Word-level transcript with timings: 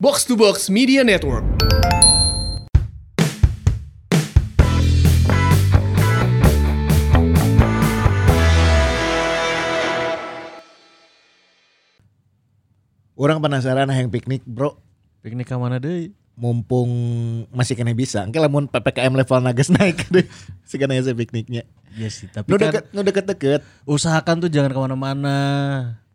Box 0.00 0.24
to 0.24 0.32
Box 0.32 0.72
Media 0.72 1.04
Network. 1.04 1.44
Orang 13.12 13.44
penasaran 13.44 13.92
yang 13.92 14.08
piknik 14.08 14.40
bro 14.48 14.80
Piknik 15.20 15.44
ke 15.44 15.60
mana 15.60 15.76
deh? 15.76 16.08
Mumpung 16.32 16.88
masih 17.52 17.76
kena 17.76 17.92
bisa 17.92 18.24
Engke 18.24 18.40
lamun 18.40 18.72
PPKM 18.72 19.12
level 19.12 19.44
nages 19.44 19.68
naik 19.68 20.08
deh 20.16 20.24
Si 20.64 20.80
kena 20.80 20.96
saya 21.04 21.12
pikniknya 21.12 21.68
Iya 21.92 22.08
sih, 22.08 22.32
tapi 22.32 22.48
Nu 22.48 22.56
kan 22.56 22.72
deket, 22.72 22.84
nu 22.96 23.04
deket-deket 23.04 23.60
usahakan 23.84 24.40
tuh 24.40 24.48
jangan 24.48 24.72
ke 24.72 24.80
mana-mana. 24.80 25.36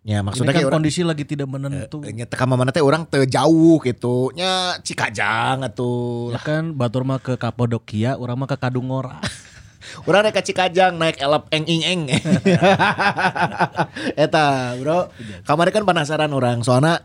Ya 0.05 0.21
Ini 0.21 0.23
maksudnya 0.29 0.53
kan 0.53 0.69
orang 0.69 0.85
kondisi 0.85 1.01
lagi 1.01 1.25
tidak 1.25 1.49
menentu. 1.49 1.97
Nya 2.05 2.29
teka 2.29 2.45
mana 2.45 2.69
teh 2.69 2.85
orang 2.85 3.09
teu 3.09 3.25
jauh 3.25 3.81
gitu 3.81 4.29
Nya 4.37 4.77
Cikajang 4.85 5.65
atuh 5.65 6.29
Ya 6.29 6.37
kan 6.37 6.77
batur 6.77 7.01
mah 7.01 7.17
ke 7.17 7.41
Kapadokia, 7.41 8.13
orang 8.13 8.37
mah 8.37 8.45
ke 8.45 8.53
Kadungora. 8.53 9.17
Urang 10.09 10.25
naik 10.25 10.37
ke 10.37 10.41
Cikajang 10.45 10.97
naik 10.97 11.17
elep 11.17 11.49
eng 11.49 11.65
ing 11.65 11.81
eng. 11.85 12.01
eta, 14.25 14.77
Bro. 14.81 15.09
Kamari 15.45 15.71
kan 15.73 15.85
penasaran 15.85 16.29
orang 16.33 16.61
soalnya 16.61 17.01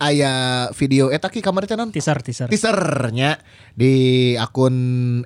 aya 0.00 0.66
video 0.72 1.12
eta 1.12 1.28
ki 1.28 1.44
kamari 1.44 1.68
teh 1.68 1.76
non 1.76 1.92
teaser 1.92 2.24
teaser 2.24 2.48
teasernya 2.48 3.36
di 3.76 4.32
akun 4.40 4.74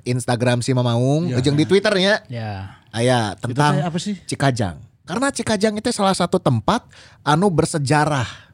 Instagram 0.03 0.59
si 0.59 0.75
Mamaung, 0.75 1.31
Ya. 1.31 1.39
jeung 1.39 1.55
di 1.55 1.63
Twitternya 1.63 2.27
ya 2.27 2.83
aya 2.91 3.39
Itu 3.39 3.49
tentang 3.49 3.87
apa 3.87 3.97
sih? 3.97 4.19
Cikajang. 4.27 4.75
Karena 5.05 5.29
Cikajang 5.29 5.77
itu 5.77 5.89
salah 5.93 6.17
satu 6.17 6.41
tempat 6.41 6.85
anu 7.21 7.53
bersejarah 7.53 8.45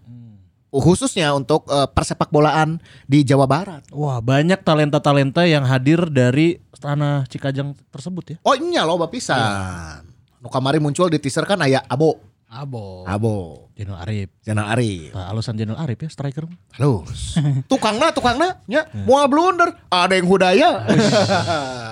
khususnya 0.71 1.35
untuk 1.35 1.67
eh, 1.67 1.87
persepak 1.91 2.31
bolaan 2.31 2.79
di 3.03 3.27
Jawa 3.27 3.43
Barat. 3.43 3.83
Wah, 3.91 4.23
banyak 4.23 4.63
talenta-talenta 4.63 5.43
yang 5.43 5.67
hadir 5.67 6.07
dari 6.07 6.63
tanah 6.79 7.27
Cikajang 7.27 7.75
tersebut 7.91 8.35
ya. 8.35 8.37
Oh 8.47 8.55
iya 8.55 8.87
loh 8.87 8.97
pisan. 9.11 10.07
Nu 10.41 10.49
kamari 10.49 10.81
muncul 10.81 11.11
di 11.11 11.21
teaser 11.21 11.45
kan 11.45 11.61
aya 11.61 11.83
Abo. 11.85 12.17
abo 12.51 13.07
Abo. 13.07 13.70
Jenderal 13.81 14.05
Arif. 14.05 14.29
Jenal 14.45 14.67
Arif. 14.77 15.09
Nah, 15.09 15.33
alasan 15.33 15.57
Jenderal 15.57 15.81
Arif 15.81 16.05
ya 16.05 16.09
striker. 16.13 16.45
Halus. 16.77 17.33
tukangna 17.71 18.13
tukangna 18.13 18.61
nya 18.69 18.85
moal 19.09 19.25
blunder 19.25 19.73
ada 19.89 20.13
yang 20.13 20.29
hudaya. 20.29 20.69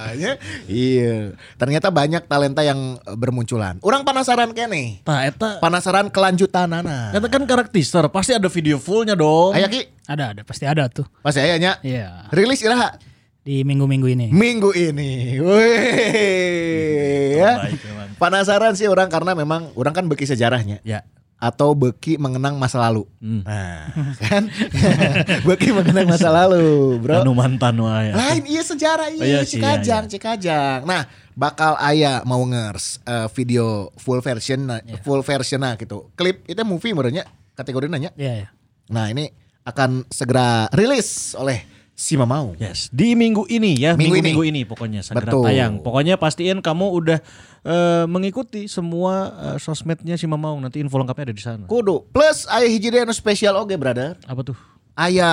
Ya, 0.09 0.41
iya. 0.65 1.37
Ternyata 1.61 1.93
banyak 1.93 2.25
talenta 2.25 2.65
yang 2.65 2.97
eh, 2.97 3.13
bermunculan. 3.13 3.77
Orang 3.85 4.01
penasaran 4.01 4.57
kene. 4.57 5.05
Tah 5.05 5.21
eta 5.21 5.61
Penasaran 5.61 6.09
kelanjutan 6.09 6.65
Nana. 6.65 7.13
eta 7.13 7.29
kan 7.29 7.45
karakter 7.45 8.09
pasti 8.09 8.33
ada 8.33 8.49
video 8.49 8.81
fullnya 8.81 9.13
dong. 9.13 9.53
Aya 9.53 9.69
ki 9.69 9.85
ada 10.09 10.33
ada 10.33 10.41
pasti 10.41 10.65
ada 10.65 10.89
tuh 10.89 11.05
pasti 11.21 11.45
aya 11.45 11.61
nya. 11.61 11.77
Iya 11.85 12.25
Rilis 12.33 12.65
iraha 12.65 12.97
di 13.45 13.61
minggu-minggu 13.61 14.09
ini 14.09 14.27
minggu 14.33 14.73
ini. 14.73 15.37
Wih. 15.37 17.37
Ya. 17.37 17.69
Penasaran 18.17 18.73
sih 18.73 18.89
orang 18.89 19.13
karena 19.13 19.37
memang 19.37 19.69
orang 19.77 19.93
kan 19.93 20.09
beki 20.09 20.25
sejarahnya 20.25 20.81
Ya. 20.81 21.05
Atau 21.39 21.71
beki 21.71 22.19
mengenang 22.19 22.59
masa 22.59 22.83
lalu. 22.83 23.07
Hmm. 23.23 23.47
Nah, 23.47 23.87
kan 24.27 24.51
beki 25.47 25.71
mengenang 25.71 26.05
masa 26.11 26.27
lalu, 26.27 26.99
Bro. 26.99 27.23
Anu 27.23 27.31
mantan 27.31 27.79
wae. 27.79 28.11
Lain 28.11 28.43
iya 28.43 28.61
sejarah 28.61 29.07
iya, 29.07 29.23
Oh, 29.23 29.25
iya 29.25 29.41
sih, 29.47 29.57
Cikajang, 29.57 30.03
iya, 30.05 30.11
Cikajang. 30.11 30.79
Nah, 30.83 31.07
bakal 31.33 31.79
aya 31.79 32.19
mau 32.27 32.43
ngers 32.43 32.99
eh, 33.07 33.27
video 33.31 33.87
full 33.95 34.19
version 34.19 34.67
Iya. 34.67 34.99
full 34.99 35.23
version 35.23 35.63
nah 35.63 35.79
gitu. 35.79 36.11
Klip 36.19 36.43
itu 36.43 36.59
movie 36.67 36.91
menurutnya 36.91 37.23
kategori 37.55 37.87
nanya. 37.87 38.11
Iya 38.19 38.45
ya 38.45 38.49
Nah, 38.91 39.07
ini 39.07 39.31
akan 39.63 40.09
segera 40.11 40.67
rilis 40.75 41.37
oleh 41.39 41.78
si 41.99 42.15
Mamau. 42.15 42.55
Yes, 42.55 42.87
di 42.95 43.11
minggu 43.11 43.43
ini 43.51 43.75
ya, 43.75 43.99
Minggu 43.99 44.15
minggu 44.15 44.15
ini. 44.15 44.27
minggu 44.31 44.43
ini, 44.47 44.61
pokoknya 44.63 45.03
segera 45.03 45.35
Betul. 45.35 45.43
tayang. 45.43 45.73
Pokoknya 45.83 46.15
pastiin 46.15 46.63
kamu 46.63 46.87
udah 46.95 47.19
eh, 47.67 48.05
mengikuti 48.07 48.71
semua 48.71 49.35
eh, 49.35 49.57
sosmednya 49.59 50.15
si 50.15 50.23
Mamaung. 50.23 50.63
Nanti 50.63 50.79
info 50.79 50.95
lengkapnya 50.95 51.27
ada 51.27 51.35
di 51.35 51.43
sana. 51.43 51.67
Kudu. 51.67 52.07
Plus 52.15 52.47
aya 52.47 52.71
hiji 52.71 52.87
anu 52.95 53.11
spesial 53.11 53.59
oge, 53.59 53.75
brother. 53.75 54.15
Apa 54.23 54.47
tuh? 54.47 54.55
Aya 54.95 55.27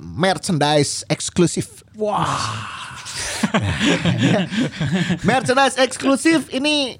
merchandise 0.00 1.08
eksklusif. 1.08 1.84
Wah, 1.96 2.28
merchandise 5.28 5.76
eksklusif 5.76 6.48
ini 6.52 6.96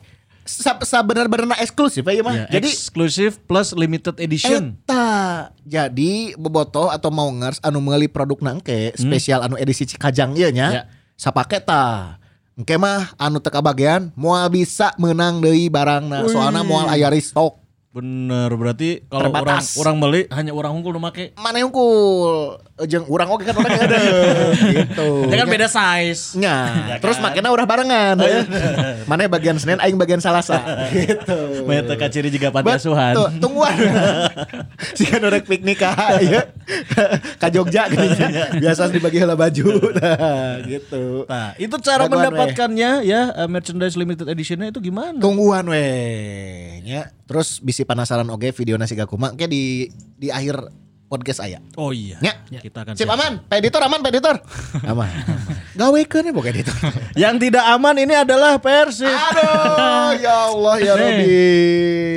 sabenar-benar 0.83 1.57
eksklusif 1.63 2.03
ya 2.03 2.23
mah. 2.27 2.35
ya, 2.35 2.45
Jadi 2.59 2.69
eksklusif 2.75 3.39
plus 3.47 3.71
limited 3.77 4.19
edition. 4.19 4.75
Eta 4.83 5.51
jadi 5.63 6.35
bobotoh 6.35 6.91
atau 6.91 7.15
mau 7.15 7.31
ngers 7.31 7.63
anu 7.63 7.79
meuli 7.79 8.11
produk 8.11 8.43
nangke 8.43 8.91
spesial 8.99 9.47
anu 9.47 9.55
edisi 9.55 9.87
Cikajang 9.87 10.35
ieu 10.35 10.51
nya. 10.51 10.67
Hmm. 10.67 10.77
Ya. 10.77 10.83
Sapake 11.15 11.63
ta. 11.63 12.19
Engke 12.59 12.77
mah 12.77 13.15
anu 13.17 13.39
teka 13.39 13.63
bagian 13.63 14.11
moal 14.19 14.51
bisa 14.51 14.93
menang 14.99 15.41
deui 15.41 15.71
barangna 15.71 16.27
soalna 16.27 16.67
moal 16.67 16.91
aya 16.91 17.09
restock. 17.09 17.60
Bener, 17.91 18.47
berarti 18.55 19.03
kalau 19.11 19.35
orang 19.35 19.59
orang 19.67 19.97
beli 19.99 20.23
hanya 20.31 20.55
orang 20.55 20.79
unggul 20.79 20.95
nu 20.95 21.03
make. 21.03 21.35
Mana 21.35 21.59
unggul 21.59 22.55
jeung 22.87 23.03
urang 23.11 23.35
oge 23.35 23.43
kan 23.43 23.59
orang 23.59 23.83
ada 23.83 23.99
gitu. 24.79 25.27
Ya 25.27 25.43
kan 25.43 25.49
beda 25.51 25.67
size. 25.67 26.39
Nya, 26.39 26.87
Ya 26.87 26.97
terus 27.03 27.19
kan? 27.19 27.35
makanya 27.35 27.51
udah 27.51 27.67
barengan. 27.67 28.15
ya. 28.23 28.47
Mana 29.11 29.27
bagian 29.27 29.59
Senin 29.59 29.83
aing 29.83 29.99
bagian 29.99 30.23
Salasa 30.23 30.63
gitu. 30.95 31.67
Maya 31.67 31.83
teu 31.83 31.99
kaciri 31.99 32.31
juga 32.31 32.55
Betul, 32.55 32.79
asuhan. 32.79 33.15
tungguan. 33.43 33.75
Jika 34.95 35.19
norek 35.19 35.51
piknik 35.51 35.83
ka 35.83 35.91
ya. 36.23 36.47
Ka 37.43 37.51
Jogja 37.51 37.91
gitu. 37.91 38.07
Biasa 38.63 38.87
dibagi 38.87 39.19
heula 39.19 39.35
baju. 39.35 39.67
Nah, 39.99 40.63
gitu. 40.63 41.27
Nah, 41.27 41.59
itu 41.59 41.75
cara 41.83 42.07
Tungguan, 42.07 42.31
mendapatkannya 42.31 42.91
ya 43.03 43.35
eh, 43.35 43.49
merchandise 43.51 43.99
limited 43.99 44.31
editionnya 44.31 44.71
itu 44.71 44.79
gimana? 44.79 45.19
Tungguan 45.19 45.67
weh. 45.67 46.87
Ya. 46.87 47.11
Terus 47.27 47.63
bisi 47.81 47.89
penasaran 47.89 48.29
oge 48.29 48.53
video 48.53 48.77
nasi 48.77 48.93
gakuma 48.93 49.33
ke 49.33 49.49
di 49.49 49.89
di 50.21 50.29
akhir 50.29 50.69
podcast 51.09 51.41
aya. 51.41 51.65
Oh 51.81 51.97
iya. 51.97 52.21
Ya. 52.21 52.61
Kita 52.61 52.85
akan 52.85 52.93
Sip 52.93 53.09
aman, 53.09 53.41
Pak 53.49 53.57
editor 53.57 53.81
aman, 53.81 54.05
Pak 54.05 54.13
editor. 54.13 54.37
Aman. 54.93 55.09
Gawekeun 55.81 56.29
ya 56.29 56.33
boga 56.37 56.53
editor. 56.53 56.77
Yang 57.17 57.49
tidak 57.49 57.65
aman 57.73 57.97
ini 57.97 58.13
adalah 58.13 58.61
Persib. 58.61 59.09
Aduh, 59.09 60.13
ya 60.21 60.53
Allah 60.53 60.77
ya. 60.77 60.93
Robi. 60.93 61.41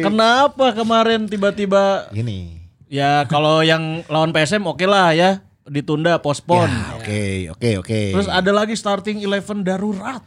Kenapa 0.03 0.75
kemarin 0.75 1.31
tiba-tiba 1.31 2.11
Gini. 2.11 2.59
ya 2.91 3.23
kalau 3.31 3.63
yang 3.63 4.03
lawan 4.11 4.35
PSM 4.35 4.67
oke 4.67 4.83
lah 4.83 5.15
ya 5.15 5.39
ditunda 5.63 6.19
pospon. 6.19 6.67
Ya, 6.67 6.99
Oke, 6.99 7.23
oke, 7.55 7.69
oke. 7.79 8.01
Terus 8.19 8.27
ada 8.27 8.51
lagi 8.51 8.75
starting 8.75 9.23
eleven 9.23 9.63
darurat. 9.63 10.19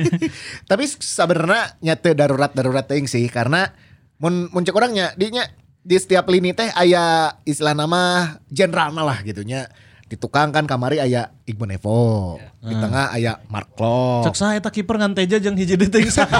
Tapi 0.70 0.84
sebenarnya 0.84 1.80
nyate 1.80 2.12
darurat 2.12 2.52
darurat 2.52 2.84
ting 2.84 3.08
sih 3.08 3.24
karena 3.32 3.72
mun 4.16 4.48
mun 4.48 4.62
cek 4.62 4.72
orangnya 4.72 5.12
di 5.14 5.28
nya 5.30 5.44
di 5.80 5.94
setiap 5.94 6.26
lini 6.26 6.50
teh 6.50 6.66
aya 6.72 7.34
istilah 7.42 7.72
nama 7.72 8.00
jenderal 8.48 8.92
lah 8.92 9.20
gitu 9.22 9.42
nya. 9.42 9.68
Di 10.06 10.14
tukang 10.14 10.54
kan 10.54 10.70
kamari 10.70 11.02
aya 11.02 11.34
Iqbal 11.42 11.66
Nevo. 11.66 12.38
Di 12.62 12.70
tengah 12.70 13.10
aya 13.10 13.42
Mark 13.50 13.74
Klok. 13.74 14.22
Cek 14.30 14.38
saya 14.38 14.62
eta 14.62 14.70
kiper 14.70 15.02
ngan 15.02 15.18
teja 15.18 15.42
jeung 15.42 15.58
hiji 15.58 15.74
detik 15.74 16.14
sa. 16.14 16.30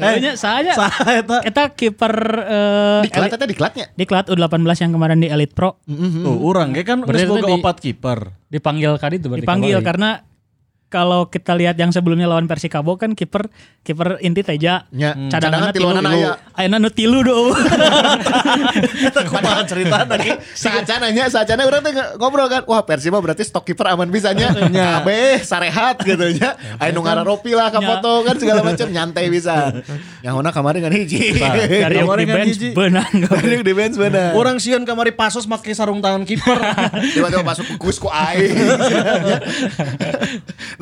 Kayaknya 0.00 0.40
saya 0.40 0.72
Saha 0.72 1.20
eta? 1.20 1.44
kita 1.44 1.68
kiper 1.76 2.14
eh, 2.40 3.00
Diklat 3.04 3.36
teh 3.36 3.44
diklatnya. 3.44 3.86
diklat 3.92 4.32
U18 4.32 4.56
yang 4.80 4.92
kemarin 4.96 5.20
di 5.20 5.28
Elite 5.28 5.52
Pro 5.52 5.76
Tuh, 5.84 6.36
urang 6.40 6.72
ge 6.72 6.80
kan 6.80 7.04
Berarti 7.04 7.28
geus 7.28 7.44
boga 7.44 7.52
opat 7.52 7.76
kiper. 7.84 8.18
dipanggil 8.48 8.96
kali 8.96 9.20
itu 9.20 9.28
berarti 9.28 9.44
dipanggil 9.44 9.78
karena 9.84 10.24
kalau 10.94 11.26
kita 11.26 11.58
lihat 11.58 11.74
yang 11.74 11.90
sebelumnya 11.90 12.30
lawan 12.30 12.46
Persikabo 12.46 12.94
kan 12.94 13.18
kiper 13.18 13.50
kiper 13.82 14.22
inti 14.22 14.46
Teja 14.46 14.86
Nya, 14.94 15.18
cadangan 15.26 15.74
cadangan 15.74 15.74
tilu 15.74 15.88
aya. 16.06 16.30
Ayeuna 16.54 16.78
nu 16.78 16.86
tilu 16.94 17.26
do 17.26 17.50
Eta 19.10 19.26
kumaha 19.26 19.66
cerita 19.66 20.06
lagi. 20.06 20.38
Sacananya, 20.54 21.26
sacananya 21.26 21.66
orang 21.66 21.82
tuh 21.82 21.92
ngobrol 22.22 22.46
kan, 22.46 22.62
wah 22.70 22.86
Persima 22.86 23.18
berarti 23.18 23.42
stok 23.42 23.66
kiper 23.66 23.90
aman 23.90 24.06
bisanya, 24.06 24.54
kabeh 24.94 25.42
sarehat 25.42 25.98
gitu 26.06 26.30
nya, 26.38 26.54
ayo 26.78 26.90
nu 26.94 27.02
ngararopi 27.02 27.58
lah 27.58 27.74
ka 27.74 27.82
Nya. 27.82 27.88
foto 27.98 28.22
kan 28.22 28.36
segala 28.38 28.60
macam 28.62 28.86
nyantai 28.86 29.26
bisa. 29.32 29.74
Yang 30.24 30.34
mana 30.40 30.50
kemarin 30.54 30.80
kan 30.80 30.92
hiji. 30.94 31.18
dari 31.36 32.00
yang 32.00 32.06
Kemarin 32.08 32.24
di 32.24 32.30
kan 32.30 32.36
bench 32.38 32.50
hiji. 32.56 32.68
benang 32.72 33.12
Dari 33.28 33.56
di 33.60 33.74
bench 33.76 33.96
bener. 33.98 34.32
Orang 34.32 34.56
sieun 34.56 34.86
kamari 34.88 35.12
pasos 35.12 35.44
make 35.44 35.68
sarung 35.76 36.00
tangan 36.00 36.24
kiper. 36.24 36.56
Tiba-tiba 37.12 37.44
masuk 37.44 37.64
ke 37.68 37.74
kuis 37.76 38.00
ku 38.00 38.08
aing. 38.08 38.56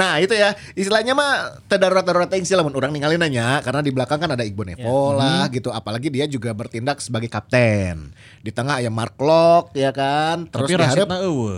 Nah 0.03 0.19
itu 0.19 0.35
ya, 0.35 0.51
istilahnya 0.75 1.15
mah 1.15 1.63
tedarurat-darurat 1.71 2.27
yang 2.35 2.43
sih 2.43 2.59
lamun 2.59 2.75
orang 2.75 2.91
ninggalin 2.91 3.23
nanya, 3.23 3.63
karena 3.63 3.87
di 3.87 3.95
belakang 3.95 4.19
kan 4.19 4.35
ada 4.35 4.43
Iqbal 4.43 4.75
Nevo 4.75 5.15
lah 5.15 5.47
gitu, 5.55 5.71
apalagi 5.71 6.11
dia 6.11 6.27
juga 6.27 6.51
bertindak 6.51 6.99
sebagai 6.99 7.31
kapten. 7.31 8.11
Di 8.43 8.51
tengah 8.51 8.83
ada 8.83 8.91
Mark 8.91 9.15
Lok 9.23 9.79
ya 9.79 9.95
kan, 9.95 10.51
terus 10.51 10.67
Tapi 10.67 10.83
diharap. 10.83 11.07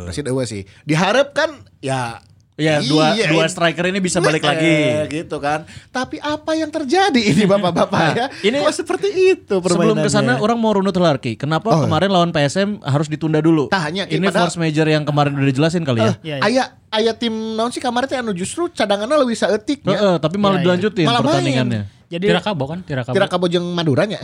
Rasid 0.05 0.29
eueuh 0.29 0.45
sih. 0.45 0.69
Diharap 0.85 1.33
kan 1.33 1.65
ya 1.81 2.21
Ya 2.55 2.79
dua 2.79 3.19
Iya, 3.19 3.35
dua 3.35 3.51
striker 3.51 3.91
ini 3.91 3.99
bisa 3.99 4.23
balik 4.23 4.39
Eh, 4.39 4.47
lagi. 4.47 4.75
gitu 5.13 5.43
kan. 5.43 5.67
Tapi 5.91 6.23
apa 6.23 6.55
yang 6.55 6.71
terjadi 6.71 7.19
ini 7.19 7.43
Bapak-bapak 7.51 8.15
ya? 8.15 8.27
ini- 8.41 8.63
Kok 8.63 8.71
seperti 8.71 9.09
itu 9.11 9.59
Sebelum 9.59 9.99
ke 9.99 10.07
sana 10.07 10.39
orang 10.39 10.55
mau 10.55 10.71
runut 10.71 10.95
Larki. 10.95 11.35
Kenapa 11.35 11.67
Oh. 11.69 11.83
kemarin 11.83 12.15
lawan 12.15 12.31
PSM 12.31 12.79
harus 12.81 13.11
ditunda 13.11 13.43
dulu? 13.43 13.67
Ki, 13.69 13.77
ini 14.09 14.23
padahal- 14.25 14.47
force 14.47 14.57
major 14.57 14.87
yang 14.87 15.03
kemarin 15.03 15.35
udah 15.35 15.51
dijelasin 15.51 15.83
kali 15.83 15.99
ya. 16.01 16.07
Eh, 16.07 16.15
Iya, 16.23 16.37
iya. 16.39 16.43
aya 16.45 16.65
aya 16.93 17.13
tim 17.13 17.35
naon 17.53 17.75
sih 17.75 17.83
kemarin 17.83 18.07
teh 18.07 18.15
anu 18.15 18.31
justru 18.31 18.71
cadangannya 18.71 19.19
lebih 19.19 19.35
saeutik 19.35 19.83
ya. 19.83 19.91
Heeh, 19.91 20.15
tapi 20.17 20.39
malah 20.39 20.55
Iya, 20.55 20.57
iya. 20.57 20.65
dilanjutin 20.65 21.05
Malah 21.05 21.19
main. 21.19 21.27
pertandingannya. 21.27 21.83
Jadi 22.07 22.25
Tirakabo 22.25 22.65
kan, 22.65 22.79
Tirakabo. 22.81 23.15
Tira 23.15 23.27
kabojeng 23.27 23.67
Maduranya. 23.67 24.23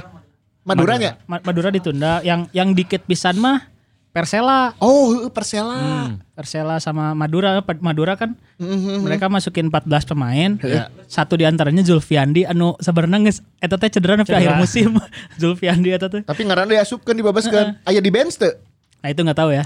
Maduranya. 0.60 1.18
Ma- 1.24 1.42
Madura 1.42 1.72
ditunda. 1.72 2.20
Yang 2.20 2.46
yang 2.52 2.68
dikit 2.70 3.02
pisan 3.02 3.40
mah 3.40 3.69
Persela. 4.10 4.74
Oh, 4.82 5.30
Persela. 5.30 5.78
Hmm. 5.78 6.18
Persela 6.34 6.82
sama 6.82 7.14
Madura. 7.14 7.62
Madura 7.78 8.18
kan 8.18 8.34
Mhm. 8.58 9.06
mereka 9.06 9.30
masukin 9.30 9.70
14 9.70 10.02
pemain. 10.02 10.58
Satu 11.06 11.38
di 11.38 11.46
antaranya 11.46 11.86
Zulfiandi 11.86 12.42
anu 12.42 12.74
sebenarnya 12.82 13.30
geus 13.30 13.38
eta 13.62 13.78
teh 13.78 13.86
cedera 13.86 14.18
nepi 14.18 14.34
akhir 14.34 14.58
musim. 14.58 14.98
Zulfiandi 15.40 15.94
eta 15.94 16.10
teh. 16.10 16.26
Tapi 16.26 16.42
ngaran 16.42 16.66
diasupkeun 16.66 17.16
dibabaskeun. 17.16 17.86
Aya 17.86 18.02
di 18.02 18.10
bench 18.10 18.34
teu? 18.34 18.50
Nah 19.00 19.08
itu 19.08 19.20
nggak 19.22 19.38
tahu 19.38 19.50
ya. 19.54 19.62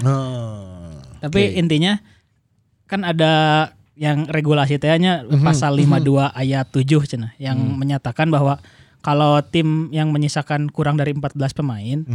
Tapi 1.19 1.57
intinya 1.57 1.97
kan 2.85 3.01
ada 3.01 3.33
yang 3.97 4.29
regulasi 4.29 4.77
tehnya 4.77 5.25
pasal 5.41 5.73
52 5.73 6.29
ayat 6.29 6.69
7 6.69 6.85
cenah 7.07 7.33
yang 7.41 7.57
menyatakan 7.57 8.29
bahwa 8.29 8.61
kalau 9.01 9.37
tim 9.41 9.89
yang 9.89 10.13
menyisakan 10.13 10.69
kurang 10.69 10.97
dari 10.97 11.13
14 11.17 11.33
pemain 11.55 12.05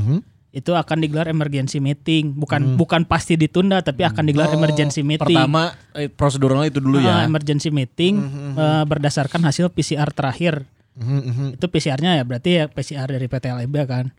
itu 0.50 0.74
akan 0.74 0.98
digelar 0.98 1.26
emergency 1.26 1.78
meeting, 1.78 2.34
bukan 2.34 2.74
bukan 2.74 3.06
pasti 3.06 3.34
ditunda 3.34 3.78
tapi 3.80 4.02
akan 4.02 4.26
digelar 4.26 4.50
emergency 4.50 5.00
meeting. 5.00 5.30
Pertama 5.30 5.70
eh, 5.92 6.10
proseduralnya 6.10 6.68
itu 6.68 6.82
dulu 6.82 6.98
Ah, 6.98 7.22
ya. 7.22 7.30
emergency 7.30 7.70
meeting 7.70 8.18
eh, 8.54 8.84
berdasarkan 8.84 9.40
hasil 9.40 9.70
PCR 9.70 10.10
terakhir. 10.10 10.66
Itu 11.54 11.66
PCR-nya 11.66 12.18
ya 12.18 12.24
berarti 12.24 12.50
ya 12.52 12.64
PCR 12.66 13.06
dari 13.06 13.24
PT 13.24 13.46
LIB 13.48 13.74
kan. 13.86 14.10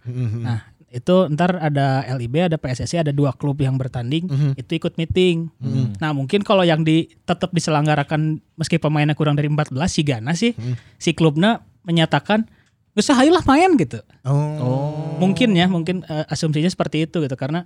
Nah, 0.42 0.66
itu 0.88 1.16
ntar 1.30 1.56
ada 1.56 2.04
LIB, 2.10 2.48
ada 2.48 2.58
PSSI, 2.58 3.00
ada 3.00 3.12
dua 3.12 3.32
klub 3.32 3.56
yang 3.58 3.76
bertanding, 3.76 4.26
itu 4.56 4.72
ikut 4.74 4.96
meeting. 4.96 5.52
Nah, 6.00 6.12
mungkin 6.12 6.42
kalau 6.42 6.64
yang 6.64 6.82
di 6.82 7.12
tetap 7.22 7.52
diselenggarakan 7.52 8.40
meski 8.56 8.76
pemainnya 8.76 9.14
kurang 9.14 9.36
dari 9.36 9.46
14 9.46 9.68
si 9.86 10.02
Gana 10.02 10.32
sih, 10.32 10.56
si 10.96 11.12
klubnya 11.12 11.60
menyatakan 11.84 12.48
Gak 12.92 13.04
usah 13.08 13.18
ayolah 13.24 13.44
main 13.48 13.72
gitu. 13.80 14.00
Oh. 14.28 15.16
Mungkin 15.18 15.56
ya, 15.56 15.68
mungkin 15.72 16.04
eh, 16.04 16.26
asumsinya 16.28 16.68
seperti 16.68 17.08
itu 17.08 17.24
gitu 17.24 17.36
karena 17.40 17.64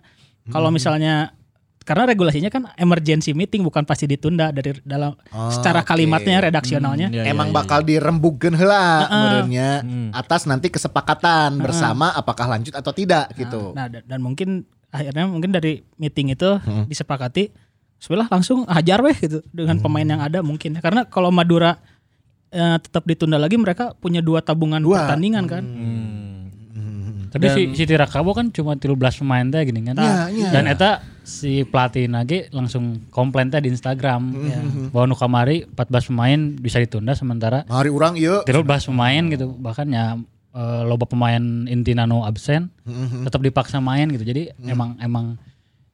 kalau 0.54 0.70
misalnya 0.70 1.34
karena 1.86 2.10
regulasinya 2.10 2.50
kan 2.50 2.66
emergency 2.82 3.38
meeting 3.38 3.62
bukan 3.62 3.86
pasti 3.86 4.10
ditunda 4.10 4.50
dari 4.50 4.74
dalam 4.82 5.14
secara 5.54 5.86
oke. 5.86 5.94
kalimatnya 5.94 6.42
redaksionalnya. 6.42 7.14
Hmm, 7.14 7.18
ya, 7.22 7.24
Emang 7.30 7.50
ya, 7.50 7.54
ya. 7.54 7.58
bakal 7.62 7.80
dirembugkeun 7.86 8.58
heula 8.58 9.06
meureunnya 9.06 9.70
Hmm. 9.86 10.10
atas 10.10 10.50
nanti 10.50 10.74
kesepakatan 10.74 11.62
bersama 11.62 12.10
apakah 12.14 12.50
lanjut 12.50 12.74
atau 12.74 12.90
tidak 12.90 13.30
gitu. 13.38 13.78
Nah, 13.78 13.86
dan, 13.86 14.02
dan 14.02 14.20
mungkin 14.22 14.66
akhirnya 14.90 15.30
mungkin 15.30 15.54
dari 15.54 15.86
meeting 16.02 16.34
itu 16.34 16.58
disepakati 16.90 17.54
Bismillah 17.96 18.28
langsung 18.28 18.68
hajar 18.68 19.00
weh 19.02 19.16
gitu 19.16 19.40
dengan 19.50 19.80
pemain 19.80 20.06
yang 20.06 20.20
ada 20.20 20.44
mungkin 20.44 20.76
ya. 20.78 20.82
Karena 20.84 21.08
kalau 21.08 21.30
Madura 21.32 21.80
eh, 22.56 22.78
tetap 22.80 23.04
ditunda 23.04 23.36
lagi 23.36 23.60
mereka 23.60 23.92
punya 24.00 24.24
dua 24.24 24.40
tabungan 24.40 24.80
Dua. 24.80 25.04
pertandingan 25.04 25.46
kan. 25.46 25.64
Tapi 27.36 27.52
si, 27.52 27.62
si 27.76 27.84
Tirakabo 27.84 28.32
kan 28.32 28.48
cuma 28.48 28.80
13 28.80 28.96
pemain 28.96 29.44
teh 29.44 29.60
gini 29.68 29.84
kan. 29.92 30.00
Iya, 30.00 30.16
iya. 30.32 30.50
Dan 30.56 30.72
eta 30.72 31.04
si 31.28 31.68
pelatih 31.68 32.08
lagi 32.08 32.48
langsung 32.56 33.04
komplain 33.12 33.52
teh 33.52 33.60
di 33.60 33.68
Instagram. 33.76 34.32
Ya. 34.48 34.64
Bahwa 34.96 35.12
nu 35.12 35.16
kamari 35.20 35.68
14 35.68 36.16
pemain 36.16 36.40
bisa 36.56 36.80
ditunda 36.80 37.12
sementara 37.12 37.68
Hari 37.68 37.92
orang 37.92 38.16
ieu 38.16 38.40
13 38.48 38.64
pemain 38.88 39.24
gitu. 39.28 39.52
Bahkan 39.52 39.88
ya 39.92 40.16
eh, 40.56 40.82
loba 40.88 41.04
pemain 41.12 41.44
inti 41.68 41.92
nano 41.92 42.24
absen 42.24 42.72
tetap 43.28 43.44
dipaksa 43.44 43.84
main 43.84 44.08
gitu. 44.16 44.24
Jadi 44.24 44.56
emang 44.64 44.96
emang 45.04 45.36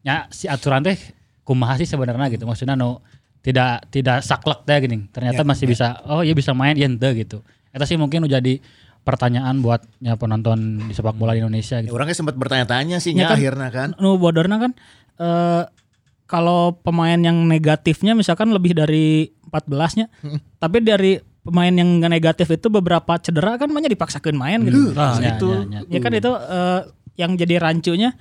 ya 0.05 0.29
si 0.29 0.45
aturan 0.45 0.85
teh 0.85 0.97
kumaha 1.41 1.73
sih 1.81 1.89
sebenarnya 1.89 2.29
gitu. 2.37 2.45
Maksudnya 2.45 2.77
no 2.77 3.01
tidak 3.41 3.89
tidak 3.89 4.21
saklek 4.21 4.61
teh 4.63 4.77
gini. 4.79 5.09
Ternyata 5.09 5.41
masih 5.41 5.65
bisa 5.65 6.01
oh 6.05 6.21
iya 6.21 6.31
bisa 6.31 6.53
main 6.53 6.73
ya 6.73 6.85
ente 6.85 7.09
gitu. 7.15 7.41
Eta 7.69 7.83
sih 7.83 7.95
mungkin 7.95 8.23
udah 8.23 8.37
jadi 8.37 8.61
pertanyaan 9.01 9.59
buat 9.59 9.81
ya 9.97 10.13
penonton 10.13 10.85
di 10.85 10.93
sepak 10.93 11.17
bola 11.17 11.33
di 11.33 11.41
Indonesia 11.41 11.81
Ya, 11.81 11.83
gitu. 11.83 11.97
orangnya 11.97 12.13
sempat 12.13 12.37
bertanya-tanya 12.37 13.01
sih 13.01 13.17
Ya 13.17 13.33
kan? 13.33 13.41
akhirnya 13.41 13.69
kan. 13.69 13.89
Nu 13.97 14.15
bodorna 14.15 14.61
kan 14.61 14.71
eh 15.17 15.63
kalau 16.25 16.79
pemain 16.79 17.17
yang 17.17 17.43
negatifnya 17.43 18.15
misalkan 18.15 18.55
lebih 18.55 18.71
dari 18.71 19.27
14-nya, 19.51 20.07
tapi 20.55 20.79
dari 20.79 21.19
pemain 21.43 21.67
yang 21.67 21.99
negatif 22.07 22.47
itu 22.47 22.71
beberapa 22.71 23.19
cedera 23.19 23.59
kan 23.59 23.67
makanya 23.67 23.91
dipaksakan 23.91 24.39
main 24.39 24.63
gitu. 24.63 24.95
Nah, 24.95 25.19
Ya, 25.19 25.35
itu 25.35 25.49
ya, 25.67 25.83
ya. 25.83 25.91
Ya 25.91 25.99
kan 25.99 26.13
itu 26.15 26.31
eh, 26.31 26.81
yang 27.19 27.35
jadi 27.35 27.59
rancunya 27.59 28.15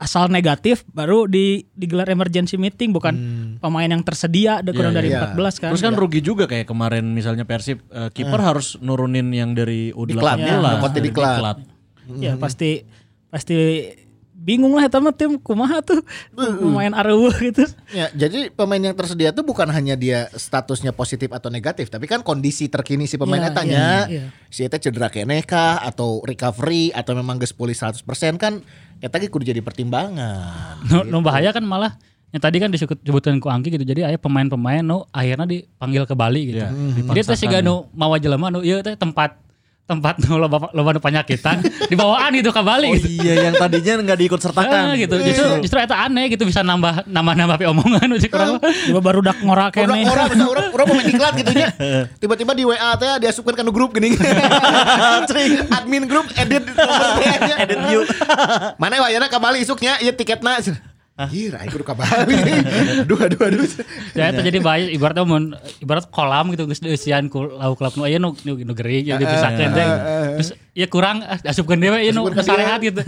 asal 0.00 0.32
negatif 0.32 0.80
baru 0.96 1.28
di 1.28 1.68
digelar 1.76 2.08
emergency 2.08 2.56
meeting 2.56 2.88
bukan 2.88 3.14
pemain 3.60 3.84
yang 3.84 4.00
tersedia 4.00 4.64
ada 4.64 4.72
kurang 4.72 4.96
Iya, 4.96 5.00
dari 5.04 5.08
iya. 5.12 5.36
14 5.36 5.60
kan. 5.60 5.70
Terus 5.76 5.84
kan 5.84 5.94
rugi 5.94 6.20
juga 6.24 6.48
kayak 6.48 6.64
kemarin 6.64 7.04
misalnya 7.12 7.44
Persib 7.44 7.84
eh, 7.92 8.08
kiper 8.08 8.40
harus 8.40 8.80
nurunin 8.80 9.28
yang 9.28 9.52
dari 9.52 9.92
U18 9.92 10.08
Diklat, 10.16 10.38
ya, 10.40 10.56
diklat. 11.04 11.56
ya 12.16 12.32
pasti 12.40 12.80
pasti 13.28 13.56
bingung 14.40 14.72
lah 14.72 14.88
eta 14.88 14.96
mah 15.04 15.12
tim 15.12 15.36
kumaha 15.36 15.84
tuh 15.84 16.00
pemain 16.32 16.88
areueuh 16.96 17.36
gitu. 17.36 17.68
Ya, 17.92 18.08
jadi 18.16 18.48
pemain 18.48 18.80
yang 18.80 18.96
tersedia 18.96 19.36
itu 19.36 19.44
bukan 19.44 19.68
hanya 19.68 20.00
dia 20.00 20.32
statusnya 20.32 20.96
positif 20.96 21.28
atau 21.28 21.52
negatif, 21.52 21.92
tapi 21.92 22.08
kan 22.08 22.24
kondisi 22.24 22.72
terkini 22.72 23.04
si 23.04 23.20
pemain 23.20 23.44
Iya, 23.44 23.52
etanya. 23.52 23.84
iya, 24.08 24.08
iya. 24.08 24.24
Si 24.48 24.64
eta 24.64 24.80
cedera 24.80 25.12
keneh 25.12 25.44
kah 25.44 25.84
atau 25.84 26.24
recovery 26.24 26.88
atau 26.96 27.12
memang 27.12 27.36
geus 27.36 27.52
pulih 27.52 27.76
100% 27.76 28.00
kan 28.40 28.64
eta 29.04 29.20
ge 29.20 29.28
kudu 29.28 29.44
jadi 29.44 29.60
pertimbangan. 29.60 30.88
Nu, 30.88 31.04
nu 31.04 31.20
bahaya 31.20 31.52
kan 31.52 31.62
malah 31.62 32.00
yang 32.30 32.40
tadi 32.40 32.62
kan 32.62 32.70
disebut 32.72 32.96
disebutkan 33.02 33.42
ku 33.42 33.52
Angki 33.52 33.74
gitu. 33.74 33.84
Jadi 33.84 34.08
aya 34.08 34.16
pemain-pemain 34.16 34.80
nu 34.80 35.04
akhirnya 35.12 35.44
dipanggil 35.44 36.08
ke 36.08 36.14
Bali 36.16 36.54
gitu. 36.54 36.64
Iya, 36.64 36.70
Jadi 37.12 37.20
teh 37.28 37.36
siga 37.36 37.60
nu 37.60 37.92
mawa 37.92 38.16
jelema 38.16 38.48
nu 38.48 38.64
ieu 38.64 38.80
teh 38.80 38.96
tempat 38.96 39.36
tempat 39.90 40.14
loba 40.78 40.90
nu 40.94 41.00
penyakitan 41.02 41.58
dibawaan 41.90 42.30
gitu 42.38 42.54
ke 42.54 42.62
Bali 42.62 42.86
Oh 42.86 42.94
gitu. 42.94 43.10
iya 43.26 43.50
yang 43.50 43.58
tadinya 43.58 43.92
nggak 44.06 44.18
diikut 44.22 44.38
sertakan. 44.38 44.94
Eh, 44.94 45.02
gitu. 45.02 45.18
Justru 45.18 45.46
justru 45.66 45.78
eta 45.82 46.06
aneh 46.06 46.30
gitu 46.30 46.46
bisa 46.46 46.62
nambah 46.62 47.10
nambah 47.10 47.34
nambah 47.34 47.56
pi 47.58 47.66
omongan 47.66 48.06
nu 48.06 48.16
cik 48.16 48.30
urang 48.30 48.56
mah. 48.56 48.62
Coba 48.62 49.00
baru 49.02 49.18
dak 49.20 49.38
ngorak 49.42 49.74
Orang 49.74 49.98
kene. 49.98 50.06
orang 50.06 50.26
bisa 50.30 50.44
orang 50.46 50.66
orang 50.70 50.86
pemain 50.86 51.06
diklat 51.10 51.34
gitu 51.42 51.50
nya. 51.52 51.68
Tiba-tiba 52.22 52.52
di 52.54 52.62
WA 52.62 52.90
teh 52.94 53.10
diasupkeun 53.18 53.54
kana 53.58 53.70
grup 53.74 53.90
geuning. 53.90 54.14
Cering 55.28 55.66
admin 55.68 56.04
grup 56.06 56.30
edit 56.38 56.62
nomor. 56.70 57.18
Edit 57.58 57.78
view. 57.90 58.00
Mana 58.78 59.02
wayana 59.02 59.26
ka 59.26 59.42
Bali 59.42 59.60
isuknya 59.60 59.98
ieu 59.98 60.14
tiketna. 60.14 60.62
Anjir, 61.20 61.52
aing 61.52 61.68
kudu 61.68 61.84
ka 61.84 61.92
Bali. 61.92 62.32
Aduh 63.04 63.18
aduh 63.18 63.40
aduh. 63.44 63.64
Ya 64.12 64.28
eta 64.28 64.40
jadi 64.40 64.56
bahaya 64.58 64.88
ibaratnya 64.88 65.22
mun 65.22 65.52
ibarat 65.78 66.08
kolam 66.08 66.48
gitu 66.50 66.64
geus 66.64 66.80
dieusian 66.80 67.28
ku 67.28 67.44
lauk 67.44 67.76
lauk 67.76 67.94
nu 67.94 68.04
aya 68.04 68.16
nu 68.16 68.32
nu, 68.40 68.56
nu 68.56 68.72
gering 68.72 69.04
jadi 69.06 69.18
dipisahkeun 69.18 69.70
teh. 69.70 69.86
Terus 70.36 70.48
ya 70.70 70.86
kurang 70.86 71.20
ah, 71.20 71.36
asupkeun 71.42 71.76
dewe 71.76 72.00
ieu 72.00 72.10
nu 72.10 72.24
Asupkeun 72.24 72.34
ka 72.34 72.42
sarehat 72.42 72.80
gitu. 72.80 73.02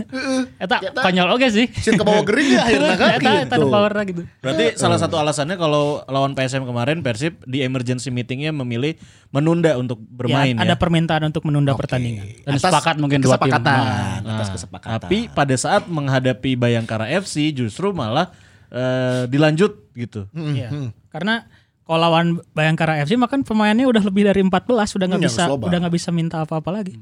Eta 0.57 0.77
Eta- 0.79 1.01
konyol 1.01 1.27
oge 1.31 1.47
sih. 1.49 1.65
Sieun 1.73 1.97
ke 1.97 2.03
bawah 2.03 2.21
gering 2.21 2.47
ya 2.49 2.61
akhirnya 2.61 2.93
kan 2.93 3.09
Eta 3.17 3.31
eta 3.41 3.55
gitu. 3.55 3.61
nu 3.61 3.73
powerna 3.73 4.01
gitu. 4.03 4.21
Berarti 4.39 4.65
salah 4.75 4.97
satu 4.97 5.15
alasannya 5.17 5.55
kalau 5.55 5.83
lawan 6.05 6.33
PSM 6.33 6.63
kemarin 6.63 7.01
Persib 7.01 7.41
di 7.43 7.61
emergency 7.61 8.07
meetingnya 8.07 8.53
memilih 8.53 8.93
menunda 9.29 9.73
untuk 9.73 9.97
bermain 9.97 10.53
ya. 10.53 10.61
ada 10.61 10.75
permintaan 10.75 11.25
untuk 11.25 11.41
menunda 11.43 11.73
pertandingan. 11.73 12.45
Dan 12.45 12.61
sepakat 12.61 13.01
mungkin 13.01 13.17
dua 13.17 13.35
tim. 13.35 13.49
kesepakatan, 13.49 13.81
Nah, 14.21 14.37
atas 14.37 14.49
kesepakatan. 14.51 15.01
Tapi 15.01 15.17
pada 15.27 15.55
saat 15.55 15.83
menghadapi 15.87 16.53
Bayangkara 16.53 17.09
FC 17.09 17.49
justru 17.49 17.89
malah 18.03 18.27
eh, 18.69 19.23
dilanjut 19.25 19.71
gitu. 19.93 20.27
Iya. 20.33 20.91
Karena 21.07 21.47
kalau 21.83 21.99
lawan 22.01 22.27
Bayangkara 22.51 22.99
FC 22.99 23.13
mah 23.13 23.27
kan 23.27 23.41
pemainnya 23.41 23.85
udah 23.85 24.01
lebih 24.01 24.23
dari 24.23 24.39
14 24.39 24.59
udah 24.93 25.05
nggak 25.05 25.19
Hmm, 25.19 25.29
bisa 25.29 25.43
loba. 25.45 25.65
udah 25.67 25.77
nggak 25.79 25.93
bisa 25.93 26.09
minta 26.09 26.41
apa-apa 26.41 26.69
lagi. 26.73 26.95